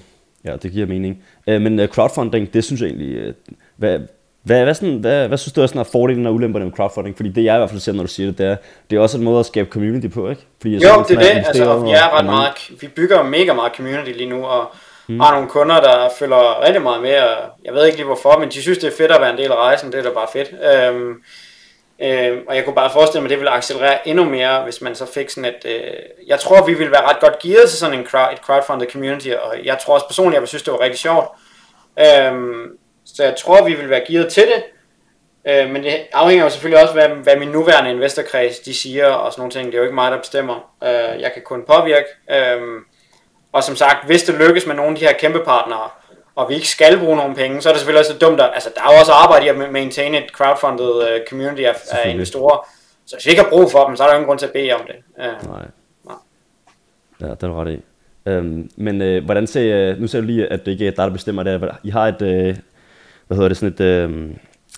Ja, 0.46 0.56
det 0.56 0.72
giver 0.72 0.88
mening. 0.88 1.24
Uh, 1.48 1.62
men 1.62 1.80
uh, 1.80 1.88
crowdfunding, 1.88 2.54
det 2.54 2.64
synes 2.64 2.82
jeg 2.82 2.88
egentlig, 2.88 3.28
uh, 3.28 3.34
hvad, 3.76 4.00
hvad, 4.44 4.64
hvad, 4.64 4.74
sådan, 4.74 4.96
hvad, 4.96 5.28
hvad 5.28 5.38
synes 5.38 5.54
du 5.54 5.62
er 5.62 5.68
sådan, 5.68 5.86
fordelen 5.86 6.26
og 6.26 6.34
ulemperne 6.34 6.66
med 6.66 6.74
crowdfunding? 6.74 7.16
Fordi 7.16 7.30
det 7.30 7.44
jeg 7.44 7.56
i 7.56 7.58
hvert 7.58 7.70
fald 7.70 7.80
ser, 7.80 7.92
når 7.92 8.04
du 8.04 8.10
siger 8.10 8.28
det, 8.28 8.38
det 8.38 8.46
er, 8.46 8.56
det 8.90 8.96
er 8.96 9.00
også 9.00 9.18
en 9.18 9.24
måde 9.24 9.40
at 9.40 9.46
skabe 9.46 9.70
community 9.70 10.08
på, 10.08 10.30
ikke? 10.30 10.42
Fordi 10.62 10.74
jo, 10.74 10.80
det 10.80 11.18
er 11.18 11.20
det. 11.20 11.44
Altså, 11.48 11.80
vi 11.80 11.92
er 11.92 12.18
ret 12.18 12.26
meget, 12.26 12.54
vi 12.82 12.88
bygger 12.88 13.24
mega 13.24 13.54
meget 13.54 13.72
community 13.76 14.12
lige 14.12 14.30
nu, 14.30 14.46
og 14.46 14.66
hmm. 15.08 15.20
har 15.20 15.34
nogle 15.34 15.50
kunder, 15.50 15.82
der 15.82 16.10
følger 16.20 16.66
rigtig 16.66 16.82
meget 16.82 17.02
med, 17.02 17.20
og 17.20 17.38
jeg 17.66 17.74
ved 17.74 17.86
ikke 17.86 17.98
lige 17.98 18.06
hvorfor, 18.06 18.40
men 18.40 18.50
de 18.50 18.62
synes, 18.62 18.78
det 18.78 18.88
er 18.88 18.98
fedt 18.98 19.12
at 19.12 19.22
være 19.22 19.32
en 19.32 19.38
del 19.38 19.52
af 19.52 19.56
rejsen, 19.56 19.92
det 19.92 20.00
er 20.00 20.04
da 20.04 20.10
bare 20.10 20.28
fedt. 20.34 20.50
Um, 20.92 21.22
Øh, 22.02 22.38
og 22.48 22.56
jeg 22.56 22.66
kunne 22.66 22.76
bare 22.76 22.92
forestille 22.92 23.22
mig, 23.22 23.28
at 23.28 23.30
det 23.30 23.40
ville 23.40 23.52
accelerere 23.52 24.08
endnu 24.08 24.26
mere, 24.26 24.64
hvis 24.64 24.82
man 24.82 24.96
så 24.96 25.06
fik 25.06 25.30
sådan 25.30 25.46
et... 25.46 25.66
Øh, 25.66 26.28
jeg 26.28 26.40
tror, 26.40 26.66
vi 26.66 26.74
ville 26.74 26.92
være 26.92 27.10
ret 27.10 27.20
godt 27.20 27.40
gearet 27.40 27.70
til 27.70 27.80
sådan 27.80 28.00
en 28.00 28.06
crowd, 28.06 28.34
et 28.34 28.40
crowdfunded 28.40 28.88
community, 28.92 29.30
og 29.30 29.56
jeg 29.64 29.80
tror 29.80 29.94
også 29.94 30.08
personligt, 30.08 30.34
jeg 30.34 30.42
ville 30.42 30.50
synes, 30.50 30.64
det 30.64 30.74
var 30.74 30.80
rigtig 30.80 31.00
sjovt. 31.00 31.28
Øh, 32.00 32.34
så 33.06 33.24
jeg 33.24 33.36
tror, 33.36 33.66
vi 33.66 33.74
vil 33.74 33.90
være 33.90 34.06
gearet 34.08 34.32
til 34.32 34.44
det. 34.44 34.64
Øh, 35.48 35.70
men 35.70 35.84
det 35.84 36.08
afhænger 36.14 36.46
jo 36.46 36.50
selvfølgelig 36.50 36.82
også, 36.82 36.94
hvad, 36.94 37.10
hvad 37.10 37.36
min 37.36 37.48
nuværende 37.48 37.92
investorkreds 37.92 38.60
de 38.60 38.74
siger, 38.74 39.08
og 39.08 39.32
sådan 39.32 39.42
nogle 39.42 39.52
ting. 39.52 39.66
Det 39.66 39.74
er 39.74 39.78
jo 39.78 39.84
ikke 39.84 39.96
mig, 39.96 40.12
der 40.12 40.18
bestemmer. 40.18 40.72
Øh, 40.84 41.22
jeg 41.22 41.32
kan 41.34 41.42
kun 41.46 41.64
påvirke. 41.68 42.08
Øh, 42.32 42.62
og 43.52 43.64
som 43.64 43.76
sagt, 43.76 44.06
hvis 44.06 44.24
det 44.24 44.36
lykkes 44.36 44.66
med 44.66 44.76
nogle 44.76 44.92
af 44.92 44.98
de 44.98 45.06
her 45.06 45.14
kæmpe 45.14 45.40
partnere, 45.46 45.90
og 46.40 46.50
vi 46.50 46.56
ikke 46.56 46.70
skal 46.70 47.00
bruge 47.00 47.18
nogle 47.18 47.36
penge, 47.36 47.62
så 47.62 47.70
er 47.70 47.74
det 47.74 47.80
selvfølgelig 47.80 48.00
også 48.00 48.18
dumt. 48.22 48.42
At, 48.42 48.50
altså, 48.54 48.70
der 48.76 48.82
er 48.82 48.94
jo 48.94 49.00
også 49.00 49.12
arbejde 49.12 49.46
i 49.46 49.50
at 49.50 49.72
maintain 49.72 50.16
et 50.16 50.30
crowdfunded 50.32 50.90
uh, 50.90 51.28
community 51.30 51.62
af, 51.62 51.76
af 51.92 52.10
investorer. 52.10 52.68
Så 53.06 53.16
hvis 53.16 53.26
vi 53.26 53.30
ikke 53.30 53.44
har 53.44 53.50
brug 53.50 53.72
for 53.72 53.88
dem, 53.88 53.96
så 53.96 54.04
er 54.04 54.08
der 54.08 54.14
ingen 54.14 54.28
grund 54.28 54.40
til 54.40 54.46
at 54.46 54.54
bede 54.54 54.74
om 54.74 54.82
det. 54.88 54.96
Uh, 55.18 55.50
nej. 55.50 55.66
nej. 56.06 56.16
Ja, 57.22 57.28
det 57.28 57.44
er 57.44 57.62
ret 57.62 57.72
i. 57.72 57.80
Øhm, 58.26 58.72
men 58.76 59.02
øh, 59.02 59.26
hvordan 59.26 59.48
ser, 59.48 59.96
nu 59.96 60.08
ser 60.08 60.22
du 60.22 60.26
lige, 60.26 60.48
at 60.48 60.66
det 60.66 60.72
ikke 60.72 60.88
er 60.88 60.92
dig, 60.92 60.98
der 60.98 61.10
bestemmer 61.10 61.44
det. 61.44 61.72
I 61.84 61.90
har 61.90 62.08
et, 62.08 62.22
øh, 62.22 62.56
hvad 63.28 63.38
hedder 63.38 63.48
det, 63.48 63.58
sådan 63.58 63.74
et, 63.74 63.82
øh, 63.82 64.36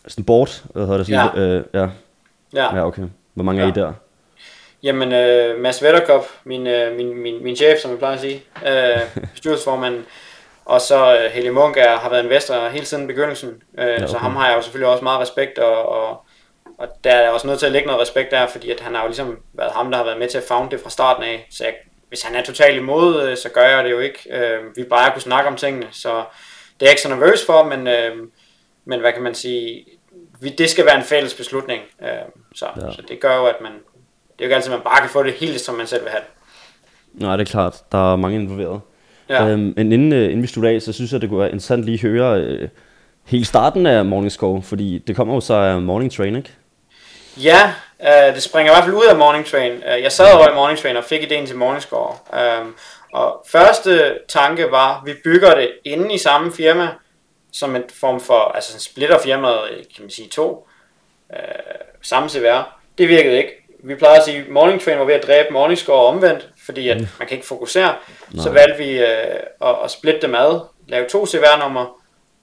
sådan 0.08 0.26
board, 0.26 0.64
hvad 0.74 0.84
hedder 0.84 0.98
det, 0.98 1.06
sådan 1.08 1.30
ja. 1.36 1.42
Et, 1.42 1.58
øh, 1.58 1.64
ja. 1.74 1.88
ja. 2.54 2.76
Ja, 2.76 2.86
okay. 2.86 3.04
Hvor 3.34 3.44
mange 3.44 3.62
ja. 3.62 3.68
er 3.68 3.72
I 3.72 3.76
der? 3.76 3.94
Jamen, 4.84 5.12
øh, 5.14 5.60
Mads 5.60 5.84
Vetterkop, 5.84 6.26
min, 6.44 6.68
øh, 6.68 6.96
min, 6.98 7.18
min, 7.22 7.44
min 7.44 7.56
chef, 7.56 7.80
som 7.80 7.92
jeg 7.92 7.98
plejer 7.98 8.16
at 8.16 8.22
sige, 8.22 8.44
øh, 8.68 9.22
bestyrelsesformand, 9.34 9.96
og 10.66 10.82
så 10.82 11.26
uh, 11.26 11.32
Helge 11.32 11.52
Munk 11.52 11.78
er, 11.78 11.98
har 11.98 12.10
været 12.10 12.24
investor 12.24 12.70
hele 12.70 12.86
siden 12.86 13.08
begyndelsen, 13.08 13.50
uh, 13.50 13.80
ja, 13.80 13.96
okay. 13.96 14.08
så 14.08 14.18
ham 14.18 14.36
har 14.36 14.48
jeg 14.48 14.58
jo 14.58 14.62
selvfølgelig 14.62 14.92
også 14.92 15.04
meget 15.04 15.20
respekt, 15.20 15.60
og, 15.60 15.90
og, 15.90 16.26
og 16.78 16.88
der 17.04 17.12
er 17.12 17.30
også 17.30 17.48
nødt 17.48 17.60
til 17.60 17.66
at 17.66 17.72
lægge 17.72 17.88
noget 17.88 18.02
respekt 18.02 18.32
der, 18.32 18.48
fordi 18.48 18.72
at 18.72 18.80
han 18.80 18.96
har 18.96 19.02
jo 19.02 19.08
ligesom 19.08 19.38
været 19.54 19.72
ham, 19.72 19.92
der 19.92 19.98
har 19.98 20.06
været 20.06 20.20
med 20.20 20.30
til 20.30 20.38
at 20.38 20.44
found 20.44 20.70
det 20.70 20.80
fra 20.80 20.90
starten 20.90 21.24
af, 21.24 21.48
så 21.52 21.64
jeg, 21.64 21.74
hvis 22.08 22.22
han 22.22 22.36
er 22.36 22.44
totalt 22.44 22.78
imod, 22.78 23.30
uh, 23.30 23.38
så 23.38 23.50
gør 23.50 23.66
jeg 23.66 23.84
det 23.84 23.92
jo 23.92 24.00
ikke. 24.00 24.20
Uh, 24.34 24.78
vi 24.78 24.84
bare 24.84 25.12
kunne 25.12 25.22
snakke 25.22 25.50
om 25.50 25.56
tingene, 25.56 25.88
så 25.92 26.10
det 26.80 26.86
er 26.86 26.90
jeg 26.90 26.92
ikke 26.92 27.02
så 27.02 27.10
nervøs 27.10 27.46
for, 27.46 27.64
men, 27.64 27.80
uh, 27.80 28.28
men 28.86 29.00
hvad 29.00 29.14
kan 29.14 29.22
man 29.22 29.36
sige, 29.36 29.86
vi, 30.42 30.50
det 30.50 30.70
skal 30.70 30.86
være 30.86 30.98
en 30.98 31.04
fælles 31.04 31.34
beslutning, 31.34 31.82
uh, 32.00 32.08
så, 32.56 32.66
ja. 32.76 32.92
så 32.92 33.02
det 33.08 33.20
gør 33.20 33.36
jo, 33.36 33.46
at 33.46 33.62
man, 33.62 33.72
det 33.72 33.80
er 34.40 34.40
jo 34.40 34.44
ikke 34.46 34.56
altid, 34.56 34.74
at 34.74 34.78
man 34.78 34.84
bare 34.84 35.02
kan 35.02 35.10
få 35.10 35.24
det 35.24 35.34
helt, 35.34 35.62
som 35.62 35.76
man 35.76 35.88
selv 35.88 36.04
vil 36.04 36.12
have 36.12 36.22
det. 36.22 36.30
Nej, 37.22 37.38
det 37.38 37.48
er 37.48 37.52
klart. 37.52 37.84
Der 37.92 38.14
er 38.14 38.16
mange 38.16 38.36
involveret. 38.36 38.82
Ja. 39.32 39.48
Øhm, 39.48 39.74
men 39.78 39.92
inden, 39.92 40.14
øh, 40.14 40.24
inden 40.24 40.42
vi 40.42 40.48
slutter 40.48 40.72
af, 40.72 40.82
så 40.82 40.94
synes 40.94 41.12
jeg, 41.12 41.22
det 41.22 41.30
kunne 41.30 41.40
være 41.40 41.50
interessant 41.50 41.84
lige 41.84 41.96
at 41.96 42.02
høre 42.02 42.42
øh, 42.42 42.70
helt 43.26 43.48
starten 43.48 43.86
af 43.86 44.06
Morning 44.06 44.32
Score, 44.32 44.62
fordi 44.62 44.98
det 45.08 45.16
kommer 45.16 45.34
jo 45.34 45.42
så 45.42 45.54
af 45.54 45.82
Morning 45.82 46.12
Train, 46.12 46.36
ikke? 46.36 46.50
Ja, 47.38 47.74
øh, 48.02 48.36
det 48.36 48.44
springer 48.44 48.72
i 48.72 48.76
hvert 48.76 48.84
fald 48.84 48.96
ud 48.96 49.06
af 49.10 49.18
Morning 49.18 49.46
Train. 49.46 49.72
Øh, 49.72 50.04
jeg 50.04 50.12
sad 50.12 50.34
over 50.36 50.50
i 50.50 50.56
Morning 50.56 50.80
Train 50.80 50.98
og 50.98 51.04
fik 51.04 51.20
idéen 51.20 51.48
til 51.48 51.58
Morning 51.58 51.82
Score. 51.82 52.16
Øh, 52.34 52.66
og 53.14 53.46
første 53.48 54.20
tanke 54.30 54.72
var, 54.72 55.04
vi 55.06 55.14
bygger 55.24 55.56
det 55.56 55.72
inde 55.86 56.14
i 56.14 56.18
samme 56.18 56.52
firma, 56.52 56.88
som 57.52 57.76
en 57.76 57.84
form 58.00 58.20
for, 58.20 58.52
altså 58.56 58.80
splitter 58.80 59.20
firmaet, 59.20 59.70
kan 59.96 60.04
man 60.04 60.10
sige, 60.10 60.30
to, 60.30 60.68
øh, 61.34 61.40
samme 62.02 62.30
CVR. 62.30 62.78
Det 62.98 63.10
virkede 63.10 63.38
ikke. 63.38 63.50
Vi 63.84 63.96
plejer 63.96 64.18
at 64.20 64.26
sige, 64.26 64.38
at 64.38 64.50
Morning 64.50 64.82
Train 64.82 65.00
var 65.00 65.06
ved 65.06 65.14
at 65.14 65.28
dræbe 65.28 65.54
Morning 65.54 65.78
Score 65.78 66.06
omvendt, 66.06 66.48
fordi 66.66 66.90
at 66.90 66.98
mm. 66.98 67.08
man 67.20 67.28
kan 67.28 67.38
ikke 67.38 67.48
fokusere. 67.48 67.96
Nej. 68.32 68.44
Så 68.44 68.50
valgte 68.50 68.78
vi 68.78 69.00
øh, 69.00 69.08
at, 69.62 69.76
at 69.84 69.92
splitte 69.92 70.22
dem 70.22 70.36
ad, 70.36 70.60
lave 70.88 71.08
to 71.08 71.26
CVR-numre, 71.26 71.88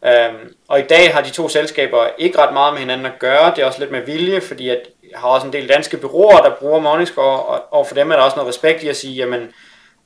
øhm, 0.07 0.55
og 0.69 0.81
i 0.81 0.83
dag 0.83 1.15
har 1.15 1.21
de 1.21 1.31
to 1.31 1.49
selskaber 1.49 2.07
ikke 2.19 2.39
ret 2.39 2.53
meget 2.53 2.73
med 2.73 2.81
hinanden 2.81 3.07
at 3.07 3.19
gøre. 3.19 3.53
Det 3.57 3.63
er 3.63 3.67
også 3.67 3.79
lidt 3.79 3.91
med 3.91 4.01
vilje, 4.01 4.41
fordi 4.41 4.69
at 4.69 4.81
jeg 5.11 5.21
har 5.21 5.29
også 5.29 5.47
en 5.47 5.53
del 5.53 5.69
danske 5.69 5.97
byråer, 5.97 6.43
der 6.43 6.51
bruger 6.51 6.81
Morningscore, 6.81 7.43
og, 7.43 7.63
og 7.71 7.87
for 7.87 7.95
dem 7.95 8.11
er 8.11 8.17
der 8.17 8.23
også 8.23 8.37
noget 8.37 8.49
respekt 8.49 8.83
i 8.83 8.89
at 8.89 8.97
sige, 8.97 9.15
jamen, 9.15 9.49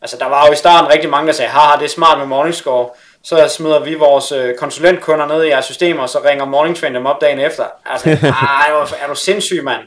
altså 0.02 0.16
der 0.20 0.26
var 0.26 0.46
jo 0.46 0.52
i 0.52 0.56
starten 0.56 0.92
rigtig 0.92 1.10
mange, 1.10 1.26
der 1.26 1.32
sagde, 1.32 1.50
haha, 1.50 1.76
det 1.76 1.84
er 1.84 1.88
smart 1.88 2.18
med 2.18 2.26
Morningscore, 2.26 2.88
så 3.24 3.48
smider 3.48 3.80
vi 3.80 3.94
vores 3.94 4.32
øh, 4.32 4.54
konsulentkunder 4.54 5.26
ned 5.26 5.44
i 5.44 5.48
jeres 5.48 5.64
systemer, 5.64 6.02
og 6.02 6.08
så 6.08 6.18
ringer 6.24 6.44
Morning 6.44 6.76
Train 6.76 6.94
dem 6.94 7.06
op 7.06 7.20
dagen 7.20 7.38
efter. 7.38 7.64
Altså, 7.86 8.08
ej, 8.50 8.70
er 9.02 9.06
du 9.08 9.14
sindssyg, 9.14 9.64
mand? 9.64 9.80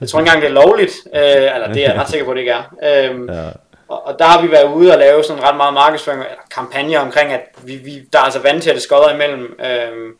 Jeg 0.00 0.08
tror 0.08 0.18
ikke 0.18 0.28
engang, 0.28 0.42
det 0.42 0.48
er 0.48 0.64
lovligt, 0.64 0.92
øh, 1.14 1.54
eller 1.54 1.72
det 1.72 1.84
er 1.84 1.92
jeg 1.92 2.00
ret 2.00 2.10
sikker 2.10 2.26
på, 2.26 2.34
det 2.34 2.40
ikke 2.40 2.52
er. 2.52 2.62
Øhm, 2.82 3.30
ja. 3.30 3.50
Og, 3.88 4.06
og 4.06 4.18
der 4.18 4.24
har 4.24 4.42
vi 4.42 4.50
været 4.50 4.72
ude 4.74 4.92
og 4.92 4.98
lave 4.98 5.24
sådan 5.24 5.42
ret 5.42 5.56
meget 5.56 5.74
markedsføring, 5.74 6.20
eller 6.20 6.34
kampagne 6.54 7.00
omkring, 7.00 7.32
at 7.32 7.40
vi, 7.62 7.76
vi, 7.76 8.02
der 8.12 8.18
er 8.18 8.22
altså 8.22 8.40
vandtætte 8.42 8.80
skodder 8.80 9.14
imellem, 9.14 9.56
øhm, 9.64 10.10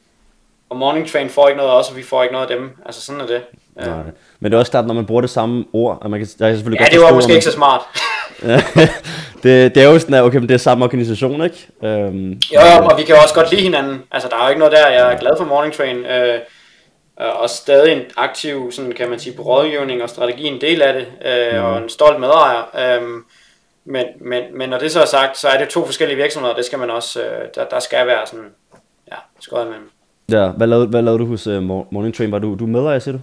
og 0.70 0.76
Morning 0.76 1.08
Train 1.12 1.28
får 1.30 1.48
ikke 1.48 1.58
noget 1.58 1.72
os, 1.72 1.90
og 1.90 1.96
vi 1.96 2.02
får 2.02 2.22
ikke 2.22 2.32
noget 2.32 2.50
af 2.50 2.56
dem. 2.56 2.70
Altså 2.86 3.00
sådan 3.00 3.20
er 3.20 3.26
det. 3.26 3.42
Nej. 3.76 3.96
Men 4.40 4.52
det 4.52 4.56
er 4.56 4.60
også 4.60 4.70
klart, 4.70 4.86
når 4.86 4.94
man 4.94 5.06
bruger 5.06 5.20
det 5.20 5.30
samme 5.30 5.64
ord, 5.72 5.98
at 6.04 6.10
man 6.10 6.20
kan, 6.20 6.28
jeg 6.40 6.48
kan 6.48 6.56
selvfølgelig 6.56 6.80
Ja, 6.80 6.84
godt 6.84 6.92
det 6.92 7.00
var 7.00 7.14
måske 7.14 7.28
når 7.28 7.34
ikke 7.34 7.44
så 7.44 7.52
smart. 7.52 7.80
det, 9.42 9.74
det 9.74 9.82
er 9.82 9.84
jo 9.88 9.98
sådan, 9.98 10.14
at 10.14 10.22
okay, 10.22 10.38
men 10.38 10.48
det 10.48 10.54
er 10.54 10.58
samme 10.58 10.84
organisation, 10.84 11.42
ikke? 11.44 11.68
Øhm, 11.82 12.30
Jo, 12.54 12.60
jo, 12.60 12.84
og 12.90 12.98
vi 12.98 13.02
kan 13.02 13.14
jo 13.14 13.20
også 13.22 13.34
godt 13.34 13.50
lide 13.50 13.62
hinanden. 13.62 14.02
Altså, 14.12 14.28
der 14.28 14.36
er 14.36 14.42
jo 14.42 14.48
ikke 14.48 14.58
noget 14.58 14.72
der. 14.72 14.88
Jeg 14.88 15.12
er 15.12 15.18
glad 15.18 15.30
for 15.38 15.44
Morning 15.44 15.74
Train. 15.74 15.96
Øh, 16.06 16.38
og 17.16 17.50
stadig 17.50 17.92
en 17.92 18.02
aktiv, 18.16 18.72
sådan 18.72 18.92
kan 18.92 19.10
man 19.10 19.18
sige, 19.18 19.36
på 19.36 19.42
rådgivning 19.42 20.02
og 20.02 20.08
strategi 20.08 20.46
en 20.46 20.60
del 20.60 20.82
af 20.82 20.92
det. 20.94 21.06
Øh, 21.32 21.64
Og 21.64 21.78
en 21.78 21.88
stolt 21.88 22.20
medejer. 22.20 22.62
Øh, 22.78 23.02
men, 23.88 24.06
men, 24.20 24.58
men 24.58 24.68
når 24.68 24.78
det 24.78 24.92
så 24.92 25.00
er 25.00 25.04
sagt, 25.06 25.36
så 25.38 25.48
er 25.48 25.58
det 25.58 25.68
to 25.68 25.84
forskellige 25.86 26.16
virksomheder. 26.16 26.54
Det 26.54 26.64
skal 26.64 26.78
man 26.78 26.90
også, 26.90 27.22
øh, 27.22 27.48
der, 27.54 27.64
der 27.64 27.80
skal 27.80 28.06
være 28.06 28.26
sådan, 28.26 28.54
ja, 29.10 29.16
skøjet 29.40 29.66
imellem. 29.66 29.90
Ja, 30.30 30.48
hvad 30.48 30.66
lavede, 30.66 30.86
hvad 30.86 31.02
lavede 31.02 31.18
du 31.18 31.26
hos 31.26 31.46
uh, 31.46 31.62
Morning 31.62 32.14
Train? 32.14 32.32
Var 32.32 32.38
du, 32.38 32.54
du 32.58 32.66
med 32.66 32.92
dig, 32.92 33.02
siger 33.02 33.12
du? 33.12 33.20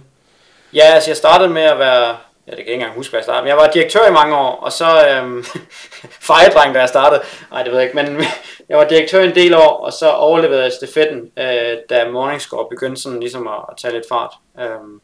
Ja, 0.74 0.82
altså 0.94 1.10
jeg 1.10 1.16
startede 1.16 1.50
med 1.50 1.62
at 1.62 1.78
være, 1.78 2.06
ja 2.06 2.14
det 2.16 2.16
kan 2.46 2.58
jeg 2.58 2.58
ikke 2.58 2.72
engang 2.74 2.94
huske, 2.96 3.10
hvad 3.12 3.18
jeg 3.18 3.24
startede, 3.24 3.42
men 3.42 3.48
jeg 3.48 3.56
var 3.56 3.66
direktør 3.70 4.08
i 4.08 4.12
mange 4.12 4.36
år, 4.36 4.50
og 4.50 4.72
så 4.72 5.08
øhm, 5.08 5.44
fejedreng, 6.28 6.74
da 6.74 6.80
jeg 6.80 6.88
startede, 6.88 7.22
nej 7.50 7.62
det 7.62 7.72
ved 7.72 7.78
jeg 7.80 7.88
ikke, 7.88 8.02
men 8.02 8.22
jeg 8.68 8.78
var 8.78 8.84
direktør 8.84 9.20
en 9.22 9.34
del 9.34 9.54
år, 9.54 9.68
og 9.86 9.92
så 9.92 10.10
overlevede 10.10 10.62
jeg 10.62 10.72
stafetten, 10.72 11.30
øh, 11.38 11.76
da 11.90 12.10
Morningscore 12.10 12.66
begyndte 12.70 13.02
sådan 13.02 13.20
ligesom 13.20 13.46
at, 13.48 13.54
at 13.70 13.76
tage 13.76 13.94
lidt 13.94 14.04
fart. 14.08 14.32
Øhm, 14.60 15.00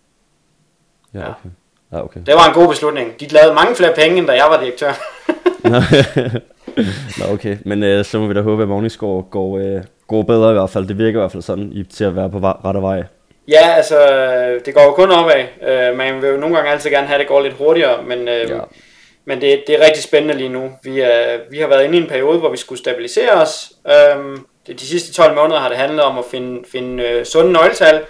Ja, 1.15 1.19
Ja. 1.21 1.25
okay. 1.29 1.49
Ja, 1.93 2.05
okay. 2.05 2.21
det 2.27 2.35
var 2.35 2.49
en 2.49 2.55
god 2.55 2.69
beslutning. 2.69 3.21
De 3.21 3.27
lavede 3.29 3.55
mange 3.55 3.75
flere 3.77 3.93
penge, 3.95 4.19
end 4.19 4.27
da 4.27 4.33
jeg 4.33 4.47
var 4.51 4.61
direktør. 4.61 4.93
Nå, 7.19 7.33
okay. 7.33 7.57
Men 7.65 7.83
øh, 7.83 8.05
så 8.05 8.19
må 8.19 8.27
vi 8.27 8.35
da 8.35 8.41
håbe, 8.41 8.63
at 8.63 8.69
Morningscore 8.69 9.23
går, 9.23 9.59
øh, 9.59 9.83
går 10.09 10.23
bedre 10.23 10.51
i 10.51 10.55
hvert 10.55 10.71
fald. 10.71 10.89
Det 10.89 10.99
virker 10.99 11.19
i 11.19 11.23
hvert 11.23 11.33
fald 11.33 11.43
sådan 11.43 11.73
i, 11.73 11.85
til 11.85 12.05
at 12.05 12.17
være 12.17 12.31
på 12.31 12.39
rette 12.39 12.83
vej. 12.83 13.05
ja, 13.49 13.69
altså, 13.77 13.99
det 14.67 14.75
går 14.75 14.83
jo 14.83 14.93
kun 14.93 15.11
opad. 15.11 15.45
Øh, 15.69 15.97
man 15.97 16.23
vil 16.23 16.29
jo 16.31 16.37
nogle 16.37 16.57
gange 16.57 16.71
altid 16.71 16.91
gerne 16.91 17.07
have, 17.07 17.15
at 17.15 17.21
det 17.21 17.29
går 17.29 17.41
lidt 17.41 17.55
hurtigere, 17.55 18.03
men, 18.03 18.29
øh, 18.29 18.51
Ja. 18.51 18.59
Men 19.25 19.41
det, 19.41 19.65
det 19.67 19.75
er 19.75 19.85
rigtig 19.87 20.03
spændende 20.03 20.35
lige 20.35 20.49
nu. 20.49 20.71
Vi, 20.83 21.01
er, 21.01 21.39
vi 21.51 21.59
har 21.59 21.67
været 21.67 21.85
inde 21.85 21.99
i 21.99 22.01
en 22.01 22.09
periode, 22.09 22.39
hvor 22.39 22.51
vi 22.51 22.57
skulle 22.57 22.79
stabilisere 22.79 23.31
os. 23.31 23.73
Det, 24.67 24.81
de 24.81 24.87
sidste 24.87 25.13
12 25.13 25.35
måneder 25.35 25.61
har 25.61 25.69
det 25.69 25.79
handlet 25.79 26.03
om 26.03 26.19
at 26.19 26.25
finde, 26.31 26.65
finde 26.73 27.03
øh, 27.03 27.25
sunde 27.25 27.53
nøgletal. 27.53 28.03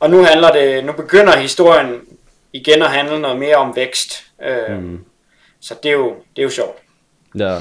Og 0.00 0.10
nu 0.10 0.22
handler 0.22 0.52
det, 0.52 0.84
nu 0.84 0.92
begynder 0.92 1.36
historien 1.36 2.00
igen 2.52 2.82
at 2.82 2.90
handle 2.90 3.20
noget 3.20 3.38
mere 3.38 3.56
om 3.56 3.76
vækst. 3.76 4.24
Øhm, 4.42 4.82
mm. 4.82 5.04
Så 5.60 5.74
det 5.82 5.88
er, 5.88 5.92
jo, 5.92 6.14
det 6.36 6.42
er 6.42 6.42
jo 6.42 6.50
sjovt. 6.50 6.78
Ja. 7.38 7.54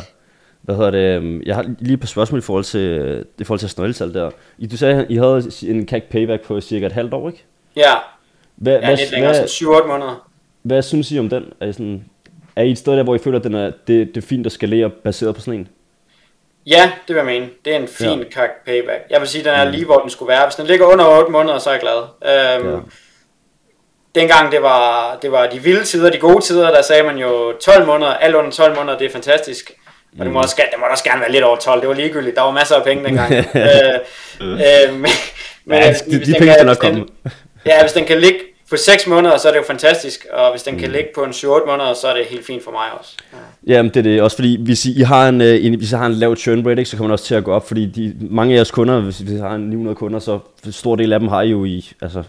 Hvad 0.61 0.75
hedder 0.75 0.91
det? 0.91 0.99
øhm, 1.17 1.41
Jeg 1.45 1.55
har 1.55 1.65
lige 1.79 1.93
et 1.93 1.99
par 1.99 2.07
spørgsmål 2.07 2.39
i 2.39 2.41
forhold 2.41 2.63
til, 2.63 3.25
i 3.39 3.43
forhold 3.43 3.59
til 3.59 3.69
snøgletal 3.69 4.13
der. 4.13 4.31
I- 4.57 4.67
Du 4.67 4.77
sagde, 4.77 4.95
at 4.95 5.05
I 5.09 5.15
havde 5.15 5.43
en 5.67 5.87
CAC 5.87 6.03
payback 6.11 6.41
på 6.43 6.61
cirka 6.61 6.85
et 6.85 6.91
halvt 6.91 7.13
år, 7.13 7.29
ikke? 7.29 7.43
Ja, 7.75 7.93
Hvad, 8.55 8.79
ja 8.79 8.89
lidt 8.95 9.11
længere, 9.11 9.31
hvad, 9.31 9.47
sådan 9.47 9.73
7-8 9.75 9.87
måneder. 9.87 10.27
hvad 10.61 10.81
synes 10.81 11.11
I 11.11 11.19
om 11.19 11.29
den? 11.29 11.45
Er 11.61 11.65
I, 11.67 11.73
sådan, 11.73 12.05
er 12.55 12.63
I 12.63 12.71
et 12.71 12.77
sted 12.77 12.93
der, 12.93 13.03
hvor 13.03 13.15
I 13.15 13.17
føler, 13.17 13.37
at 13.39 13.43
den 13.43 13.53
er, 13.55 13.71
det, 13.87 14.07
det 14.15 14.17
er 14.17 14.27
fint 14.27 14.45
at 14.45 14.51
skalere 14.51 14.89
baseret 14.89 15.35
på 15.35 15.41
sådan 15.41 15.59
en? 15.59 15.67
Ja, 16.67 16.91
det 17.07 17.15
vil 17.15 17.15
jeg 17.15 17.25
mene. 17.25 17.49
Det 17.65 17.73
er 17.75 17.79
en 17.79 17.87
fin 17.87 18.19
Ja. 18.19 18.29
CAC 18.31 18.49
payback. 18.65 19.01
Jeg 19.09 19.19
vil 19.19 19.27
sige, 19.27 19.39
at 19.39 19.45
den 19.45 19.67
er 19.67 19.71
lige, 19.71 19.85
hvor 19.85 19.97
den 19.99 20.09
skulle 20.09 20.29
være. 20.29 20.45
Hvis 20.45 20.55
den 20.55 20.65
ligger 20.67 20.85
under 20.85 21.05
8 21.19 21.31
måneder, 21.31 21.57
så 21.57 21.69
er 21.69 21.73
jeg 21.73 21.81
glad. 21.81 21.99
Øhm, 22.61 22.69
Ja. 22.73 22.79
Dengang 24.15 24.51
det 24.51 24.61
var, 24.61 25.17
det 25.21 25.31
var 25.31 25.47
de 25.47 25.59
vilde 25.63 25.83
tider, 25.83 26.09
de 26.11 26.17
gode 26.17 26.41
tider, 26.45 26.69
der 26.71 26.81
sagde 26.81 27.03
man 27.03 27.17
jo 27.17 27.53
12 27.65 27.85
måneder, 27.85 28.11
alt 28.13 28.35
under 28.35 28.51
12 28.51 28.75
måneder, 28.75 28.97
det 28.97 29.05
er 29.07 29.11
fantastisk. 29.11 29.71
Og 30.19 30.25
det 30.25 30.33
må, 30.33 30.39
også, 30.41 30.55
det 30.71 30.79
må 30.79 30.85
også 30.91 31.03
gerne 31.03 31.21
være 31.21 31.31
lidt 31.31 31.43
over 31.43 31.57
12, 31.57 31.81
det 31.81 31.89
var 31.89 31.95
ligegyldigt, 31.95 32.35
der 32.35 32.41
var 32.41 32.51
masser 32.51 32.75
af 32.75 32.83
penge 32.83 33.03
dengang. 33.05 33.33
øh, 33.35 33.43
øh, 34.41 34.93
men, 34.93 35.01
men 35.65 35.77
Ja, 35.77 35.83
altså, 35.85 36.03
de- 36.11 36.17
hvis 36.17 36.27
de 36.27 36.31
den 36.33 36.39
penge 36.39 36.45
kan- 36.45 36.53
skal 36.53 36.65
nok 36.65 36.77
komme. 36.77 37.05
Ja, 37.65 37.81
hvis 37.81 37.91
den 37.91 38.05
kan 38.05 38.19
ligge 38.19 38.39
på 38.69 38.77
6 38.77 39.07
måneder, 39.07 39.37
så 39.37 39.47
er 39.47 39.51
det 39.51 39.59
jo 39.59 39.63
fantastisk, 39.67 40.25
og 40.33 40.51
hvis 40.51 40.63
den 40.63 40.79
kan 40.79 40.87
Mm. 40.87 40.93
ligge 40.93 41.09
på 41.15 41.21
en 41.23 41.31
7-8 41.33 41.65
måneder, 41.67 41.93
så 41.93 42.07
er 42.07 42.13
det 42.17 42.25
helt 42.25 42.45
fint 42.45 42.63
for 42.63 42.71
mig 42.71 42.81
også. 42.99 43.11
Ja. 43.67 43.73
Jamen 43.73 43.89
det 43.93 43.97
er 43.99 44.03
det 44.03 44.21
også 44.21 44.37
fordi 44.37 44.63
hvis 44.63 44.85
I, 44.85 45.01
har 45.01 45.29
en, 45.29 45.41
øh, 45.41 45.65
en 45.65 45.73
hvis 45.77 45.91
I 45.91 45.95
har 45.95 46.05
en 46.05 46.13
lav 46.13 46.35
churn 46.35 46.67
rate, 46.67 46.79
ikke, 46.81 46.89
så 46.89 46.97
kommer 46.97 47.07
det 47.07 47.13
også 47.13 47.25
til 47.25 47.35
at 47.35 47.43
gå 47.43 47.51
op, 47.53 47.67
fordi 47.67 47.85
de, 47.85 48.15
mange 48.29 48.53
af 48.53 48.55
jeres 48.57 48.71
kunder, 48.71 48.99
hvis 49.01 49.19
I 49.19 49.35
har 49.37 49.55
en 49.55 49.61
900 49.61 49.95
kunder, 49.95 50.19
så 50.19 50.39
stor 50.71 50.95
del 50.95 51.13
af 51.13 51.19
dem 51.19 51.27
har 51.29 51.41
I 51.41 51.47
jo 51.49 51.65
i 51.65 51.91
altså 52.01 52.23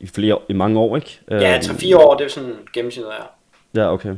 i 0.00 0.06
flere 0.06 0.38
i 0.48 0.52
mange 0.52 0.78
år, 0.80 0.96
ikke? 0.96 1.20
Ja, 1.30 1.54
Øhm, 1.54 1.60
3-4 1.62 1.96
år, 1.96 2.14
det 2.16 2.24
er 2.24 2.28
sådan 2.28 2.52
gennemsnittet 2.74 3.12
er. 3.12 3.30
Ja, 3.80 3.92
okay. 3.92 4.14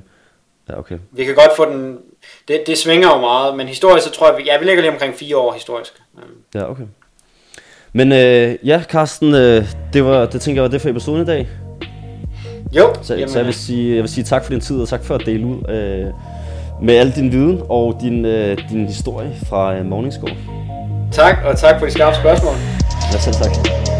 Ja, 0.69 0.79
okay. 0.79 0.99
Vi 1.13 1.25
kan 1.25 1.35
godt 1.35 1.57
få 1.57 1.65
den, 1.65 1.99
det, 2.49 2.63
det 2.67 2.79
svinger 2.79 3.09
jo 3.09 3.21
meget, 3.21 3.57
men 3.57 3.67
historisk 3.69 4.07
så 4.07 4.13
tror 4.13 4.29
jeg, 4.31 4.39
vi, 4.39 4.43
ja, 4.47 4.59
vi 4.59 4.65
ligger 4.65 4.83
lige 4.83 4.93
omkring 4.93 5.15
4 5.15 5.37
år 5.37 5.53
historisk. 5.53 5.93
Ja. 6.55 6.61
Ja, 6.61 6.71
okay. 6.71 6.83
Men 7.93 8.13
øh, 8.13 8.57
ja, 8.65 8.83
Carsten, 8.89 9.35
øh, 9.35 9.65
det 9.93 10.05
var 10.05 10.27
det 10.27 10.41
tænker 10.41 10.63
jeg 10.63 10.63
var 10.63 10.69
det 10.71 10.81
for 10.81 10.89
episoden 10.89 11.23
i 11.23 11.27
dag. 11.27 11.49
Jo, 12.73 12.95
Så, 13.03 13.15
jamen, 13.15 13.29
så 13.29 13.39
jeg 13.39 13.47
vil 13.47 13.55
sige 13.55 13.95
jeg 13.95 14.03
vil 14.03 14.11
sige 14.11 14.25
tak 14.25 14.45
for 14.45 14.51
din 14.53 14.61
tid 14.61 14.81
og 14.81 14.89
tak 14.89 15.05
for 15.05 15.15
at 15.15 15.27
dele 15.27 15.47
ud 15.47 15.57
øh, 15.69 16.13
med 16.83 16.97
al 16.97 17.11
din 17.17 17.33
viden 17.33 17.63
og 17.69 17.99
din 18.01 18.25
øh, 18.25 18.59
din 18.71 18.87
historie 18.87 19.37
fra 19.49 19.75
øh, 19.77 19.85
Morningscore. 19.87 20.33
tak, 21.13 21.37
og 21.45 21.59
tak 21.59 21.79
for 21.79 21.87
de 21.87 21.93
skarpe 21.93 22.17
spørgsmål. 22.17 22.55
Ja, 23.13 23.19
selv 23.19 23.35
tak. 23.35 23.98